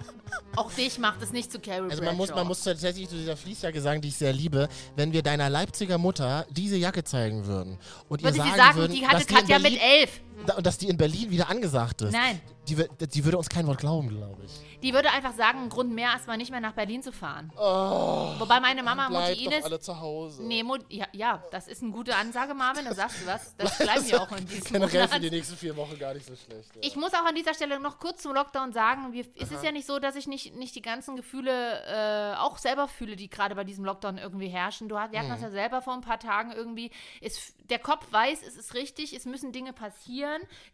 auch 0.57 0.69
dich 0.73 0.99
macht 0.99 1.21
es 1.21 1.31
nicht 1.31 1.49
zu 1.51 1.59
Carrie 1.59 1.83
Also 1.89 2.01
Bradshaw. 2.01 2.05
man 2.05 2.17
muss, 2.17 2.29
man 2.29 2.47
muss 2.47 2.63
tatsächlich 2.63 3.07
zu 3.07 3.15
dieser 3.15 3.38
Fließjacke 3.38 3.79
sagen, 3.79 4.01
die 4.01 4.09
ich 4.09 4.17
sehr 4.17 4.33
liebe, 4.33 4.67
wenn 4.97 5.13
wir 5.13 5.23
deiner 5.23 5.49
Leipziger 5.49 5.97
Mutter 5.97 6.45
diese 6.51 6.75
Jacke 6.75 7.03
zeigen 7.05 7.45
würden 7.45 7.77
und 8.09 8.19
ihr 8.21 8.25
Würde 8.25 8.38
sagen, 8.38 8.51
sie 8.51 8.57
sagen, 8.57 8.77
würden, 8.77 8.91
die 8.93 9.07
hatte 9.07 9.25
Katja 9.25 9.59
mit 9.59 9.81
elf. 9.81 10.21
Da, 10.45 10.55
und 10.55 10.65
dass 10.65 10.77
die 10.77 10.88
in 10.89 10.97
Berlin 10.97 11.29
wieder 11.31 11.49
angesagt 11.49 12.01
ist. 12.01 12.11
Nein. 12.13 12.41
Die, 12.67 12.75
die 12.75 13.23
würde 13.25 13.38
uns 13.38 13.47
kein 13.47 13.67
Wort 13.67 13.77
glauben, 13.77 14.09
glaube 14.09 14.43
ich. 14.43 14.51
Die 14.81 14.91
würde 14.93 15.11
einfach 15.11 15.33
sagen, 15.33 15.59
ein 15.63 15.69
Grund 15.69 15.93
mehr, 15.93 16.09
erstmal 16.09 16.38
nicht 16.38 16.49
mehr 16.49 16.59
nach 16.59 16.73
Berlin 16.73 17.03
zu 17.03 17.11
fahren. 17.11 17.51
Wobei 17.55 18.59
meine 18.59 18.81
Mama, 18.83 19.09
Mutti 19.09 19.33
Oh, 19.41 19.45
Ines. 19.45 19.59
doch 19.59 19.65
alle 19.65 19.79
zu 19.79 19.99
Hause. 19.99 20.43
Nee, 20.43 20.63
Mut, 20.63 20.83
ja, 20.89 21.05
ja, 21.11 21.43
das 21.51 21.67
ist 21.67 21.83
eine 21.83 21.91
gute 21.91 22.15
Ansage, 22.15 22.53
Marvin. 22.53 22.86
Da 22.86 22.93
sagst 22.95 23.21
du 23.21 23.27
was. 23.27 23.55
Das 23.57 23.77
bleiben 23.79 24.07
wir 24.07 24.21
auch 24.21 24.31
in 24.31 24.47
diesem 24.47 24.71
Generell 24.73 25.07
für 25.07 25.19
die 25.19 25.29
nächsten 25.29 25.55
vier 25.57 25.75
Wochen 25.77 25.97
gar 25.99 26.13
nicht 26.15 26.25
so 26.25 26.36
schlecht. 26.36 26.75
Ja. 26.75 26.81
Ich 26.81 26.95
muss 26.95 27.13
auch 27.13 27.25
an 27.25 27.36
dieser 27.36 27.53
Stelle 27.53 27.79
noch 27.79 27.99
kurz 27.99 28.23
zum 28.23 28.33
Lockdown 28.33 28.73
sagen, 28.73 29.13
wir, 29.13 29.25
es 29.39 29.51
ist 29.51 29.63
ja 29.63 29.71
nicht 29.71 29.86
so, 29.88 29.99
dass 29.99 30.15
ich 30.15 30.25
nicht, 30.27 30.55
nicht 30.55 30.73
die 30.75 30.81
ganzen 30.81 31.15
Gefühle 31.15 31.83
äh, 31.86 32.36
auch 32.38 32.57
selber 32.57 32.88
fühle, 32.88 33.15
die 33.15 33.29
gerade 33.29 33.53
bei 33.55 33.63
diesem 33.63 33.86
Lockdown 33.86 34.17
irgendwie 34.17 34.47
herrschen. 34.47 34.89
Du, 34.89 34.95
wir 34.95 35.01
hatten 35.01 35.25
Mhm. 35.27 35.29
das 35.29 35.41
ja 35.41 35.51
selber 35.51 35.81
vor 35.81 35.93
ein 35.93 36.01
paar 36.01 36.19
Tagen 36.19 36.51
irgendwie. 36.51 36.89
Es, 37.21 37.53
der 37.69 37.79
Kopf 37.79 38.05
weiß, 38.11 38.39
es 38.47 38.55
ist 38.55 38.73
richtig, 38.73 39.13
es 39.15 39.25
müssen 39.25 39.51
Dinge 39.51 39.71
passieren. 39.73 40.24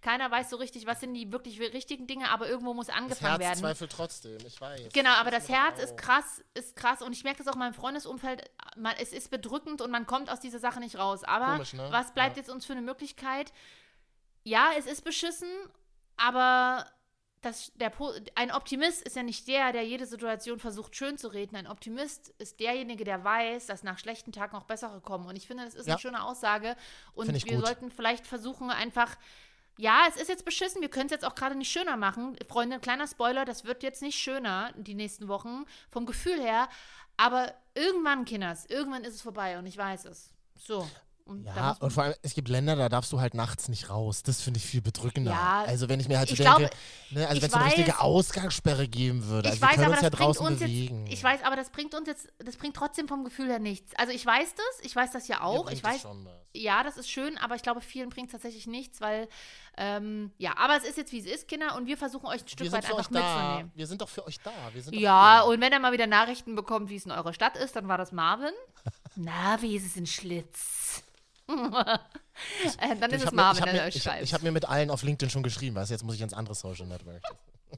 Keiner 0.01 0.29
weiß 0.31 0.49
so 0.49 0.55
richtig, 0.57 0.85
was 0.85 0.99
sind 0.99 1.13
die 1.13 1.31
wirklich 1.31 1.59
richtigen 1.59 2.07
Dinge, 2.07 2.29
aber 2.29 2.47
irgendwo 2.49 2.73
muss 2.73 2.87
das 2.87 2.95
angefangen 2.95 3.31
Herz 3.31 3.39
werden. 3.41 3.59
zweifelt 3.59 3.91
trotzdem, 3.91 4.37
ich 4.45 4.59
weiß. 4.59 4.93
Genau, 4.93 5.11
aber 5.11 5.31
das 5.31 5.47
mir 5.49 5.55
Herz 5.61 5.81
ist 5.81 5.97
krass, 5.97 6.43
ist 6.53 6.75
krass 6.75 7.01
und 7.01 7.13
ich 7.13 7.23
merke 7.23 7.39
das 7.39 7.47
auch 7.47 7.53
in 7.53 7.59
meinem 7.59 7.73
Freundesumfeld. 7.73 8.49
Man, 8.77 8.95
es 8.99 9.13
ist 9.13 9.31
bedrückend 9.31 9.81
und 9.81 9.91
man 9.91 10.05
kommt 10.05 10.29
aus 10.29 10.39
dieser 10.39 10.59
Sache 10.59 10.79
nicht 10.79 10.97
raus. 10.97 11.23
Aber 11.23 11.53
Komisch, 11.53 11.73
ne? 11.73 11.87
was 11.91 12.13
bleibt 12.13 12.35
Ja. 12.37 12.41
jetzt 12.41 12.49
uns 12.49 12.65
für 12.65 12.73
eine 12.73 12.81
Möglichkeit? 12.81 13.51
Ja, 14.43 14.71
es 14.77 14.85
ist 14.87 15.03
beschissen, 15.03 15.49
aber 16.17 16.85
das, 17.41 17.71
der, 17.75 17.89
Po- 17.89 18.13
ein 18.35 18.51
Optimist 18.51 19.01
ist 19.01 19.15
ja 19.15 19.23
nicht 19.23 19.47
der, 19.47 19.71
der 19.71 19.83
jede 19.83 20.05
Situation 20.05 20.59
versucht 20.59 20.95
schön 20.95 21.17
zu 21.17 21.27
reden. 21.27 21.55
Ein 21.55 21.67
Optimist 21.67 22.29
ist 22.37 22.59
derjenige, 22.59 23.03
der 23.03 23.23
weiß, 23.23 23.65
dass 23.65 23.81
nach 23.83 23.97
schlechten 23.97 24.31
Tagen 24.31 24.55
auch 24.55 24.63
bessere 24.65 25.01
kommen. 25.01 25.25
Und 25.27 25.35
ich 25.35 25.47
finde, 25.47 25.65
das 25.65 25.73
ist 25.75 25.87
Ja. 25.87 25.93
eine 25.93 25.99
schöne 26.01 26.23
Aussage. 26.23 26.75
Und 27.13 27.33
wir 27.45 27.57
gut. 27.57 27.65
sollten 27.65 27.91
vielleicht 27.91 28.27
versuchen, 28.27 28.69
einfach 28.69 29.17
ja, 29.77 30.03
es 30.07 30.17
ist 30.17 30.27
jetzt 30.27 30.45
beschissen. 30.45 30.81
Wir 30.81 30.89
können 30.89 31.05
es 31.07 31.11
jetzt 31.11 31.25
auch 31.25 31.33
gerade 31.33 31.55
nicht 31.55 31.71
schöner 31.71 31.97
machen. 31.97 32.35
Freunde, 32.47 32.79
kleiner 32.79 33.07
Spoiler, 33.07 33.45
das 33.45 33.63
wird 33.65 33.81
jetzt 33.81 34.01
nicht 34.03 34.19
schöner 34.19 34.71
die 34.75 34.93
nächsten 34.93 35.27
Wochen 35.27 35.65
vom 35.89 36.05
Gefühl 36.05 36.39
her. 36.39 36.69
Aber 37.17 37.53
irgendwann, 37.73 38.25
Kinders, 38.25 38.65
irgendwann 38.67 39.03
ist 39.03 39.15
es 39.15 39.21
vorbei 39.21 39.57
und 39.57 39.65
ich 39.65 39.77
weiß 39.77 40.05
es. 40.05 40.33
So. 40.55 40.87
Und 41.25 41.45
Ja, 41.45 41.77
und 41.79 41.91
vor 41.91 42.03
allem, 42.03 42.15
es 42.21 42.33
gibt 42.33 42.49
Länder, 42.49 42.75
da 42.75 42.89
darfst 42.89 43.11
du 43.11 43.19
halt 43.19 43.33
nachts 43.33 43.69
nicht 43.69 43.89
raus. 43.89 44.23
Das 44.23 44.41
finde 44.41 44.59
ich 44.59 44.65
viel 44.65 44.81
bedrückender. 44.81 45.31
Ja, 45.31 45.63
also 45.65 45.89
wenn 45.89 45.99
ich 45.99 46.07
mir 46.07 46.17
halt 46.17 46.29
so 46.29 46.33
ich 46.33 46.39
denke, 46.39 46.57
glaube, 46.57 46.75
ne, 47.11 47.27
also 47.27 47.41
wenn 47.41 47.49
es 47.49 47.53
eine 47.53 47.65
richtige 47.65 47.99
Ausgangssperre 47.99 48.87
geben 48.87 49.25
würde. 49.25 49.49
ich 49.49 49.53
Also 49.53 49.61
wir 49.61 49.67
weiß, 49.67 49.75
können 49.75 49.85
aber 49.85 49.91
uns 49.93 50.01
das 50.01 50.03
ja 50.03 50.09
bringt 50.09 50.21
draußen 50.21 50.45
uns 50.47 50.59
bewegen. 50.59 51.05
jetzt. 51.07 51.13
Ich 51.13 51.23
weiß, 51.23 51.43
aber 51.43 51.55
das 51.55 51.69
bringt 51.69 51.95
uns 51.95 52.07
jetzt, 52.07 52.27
das 52.39 52.57
bringt 52.57 52.75
trotzdem 52.75 53.07
vom 53.07 53.23
Gefühl 53.23 53.49
her 53.49 53.59
nichts. 53.59 53.95
Also 53.95 54.11
ich 54.13 54.25
weiß 54.25 54.55
das, 54.55 54.85
ich 54.85 54.95
weiß 54.95 55.11
das 55.11 55.27
ja 55.27 55.41
auch. 55.41 55.65
bringt 55.65 55.77
Ich 55.77 55.81
das 55.81 56.05
weiß, 56.05 56.07
ja, 56.53 56.83
das 56.83 56.97
ist 56.97 57.09
schön, 57.09 57.37
aber 57.37 57.55
ich 57.55 57.61
glaube, 57.61 57.81
vielen 57.81 58.09
bringt 58.09 58.27
es 58.27 58.33
tatsächlich 58.33 58.67
nichts, 58.67 58.99
weil, 58.99 59.27
ähm, 59.77 60.31
ja, 60.37 60.57
aber 60.57 60.75
es 60.75 60.83
ist 60.83 60.97
jetzt, 60.97 61.11
wie 61.11 61.19
es 61.19 61.25
ist, 61.25 61.47
Kinder, 61.47 61.75
und 61.75 61.87
wir 61.87 61.97
versuchen 61.97 62.25
euch 62.25 62.43
ein 62.43 62.47
Stück 62.47 62.65
Wir 62.67 62.71
weit 62.71 62.85
einfach 62.85 63.09
mitzunehmen. 63.09 63.71
Wir 63.73 63.87
sind 63.87 64.01
doch 64.01 64.09
für 64.09 64.25
euch 64.25 64.39
da. 64.39 64.51
Wir 64.73 64.99
Ja, 64.99 65.41
und 65.41 65.61
wenn 65.61 65.71
er 65.71 65.79
mal 65.79 65.93
wieder 65.93 66.07
Nachrichten 66.07 66.55
bekommt, 66.55 66.89
wie 66.89 66.95
es 66.95 67.05
in 67.05 67.11
eurer 67.11 67.33
Stadt 67.33 67.55
ist, 67.57 67.75
dann 67.75 67.87
war 67.87 67.97
das 67.97 68.11
Marvin. 68.11 68.53
Na, 69.15 69.61
wie 69.61 69.75
ist 69.75 69.85
es 69.85 69.95
in 69.95 70.07
Schlitz? 70.07 71.03
äh, 71.49 72.95
dann 72.99 73.11
ist 73.11 73.17
ich 73.17 73.21
es 73.21 73.25
habe 73.27 73.35
mir, 73.35 73.41
Marvin, 73.41 73.57
ich 73.57 73.61
hab 73.61 73.65
der 73.65 73.73
mir, 73.73 73.87
euch 73.87 73.95
ich, 73.95 74.03
schreibt. 74.03 74.23
ich 74.23 74.33
hab 74.33 74.41
mir 74.43 74.51
mit 74.51 74.65
allen 74.65 74.89
auf 74.89 75.03
LinkedIn 75.03 75.29
schon 75.29 75.43
geschrieben, 75.43 75.75
weißt 75.75 75.89
du, 75.89 75.93
jetzt 75.93 76.03
muss 76.03 76.15
ich 76.15 76.21
ins 76.21 76.33
andere 76.33 76.55
Social 76.55 76.87
Network. 76.87 77.21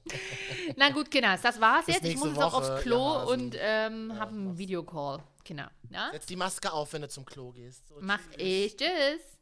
Na 0.76 0.90
gut, 0.90 1.12
Kinders, 1.12 1.42
das 1.42 1.60
war's 1.62 1.86
Bis 1.86 1.96
jetzt. 1.96 2.06
Ich 2.06 2.16
muss 2.18 2.30
jetzt 2.30 2.42
auch 2.42 2.54
aufs 2.54 2.82
Klo 2.82 3.16
Hasen. 3.16 3.30
und 3.30 3.56
ähm, 3.60 4.20
habe 4.20 4.32
einen 4.32 4.58
Videocall. 4.58 5.24
Kinder, 5.44 5.72
ja? 5.90 6.10
Setz 6.12 6.26
die 6.26 6.36
Maske 6.38 6.72
auf, 6.72 6.94
wenn 6.94 7.02
du 7.02 7.10
zum 7.10 7.26
Klo 7.26 7.52
gehst. 7.52 7.88
So, 7.90 7.96
Mach 8.00 8.22
tschüss. 8.32 8.38
ich. 8.38 8.78
Tschüss. 8.78 9.33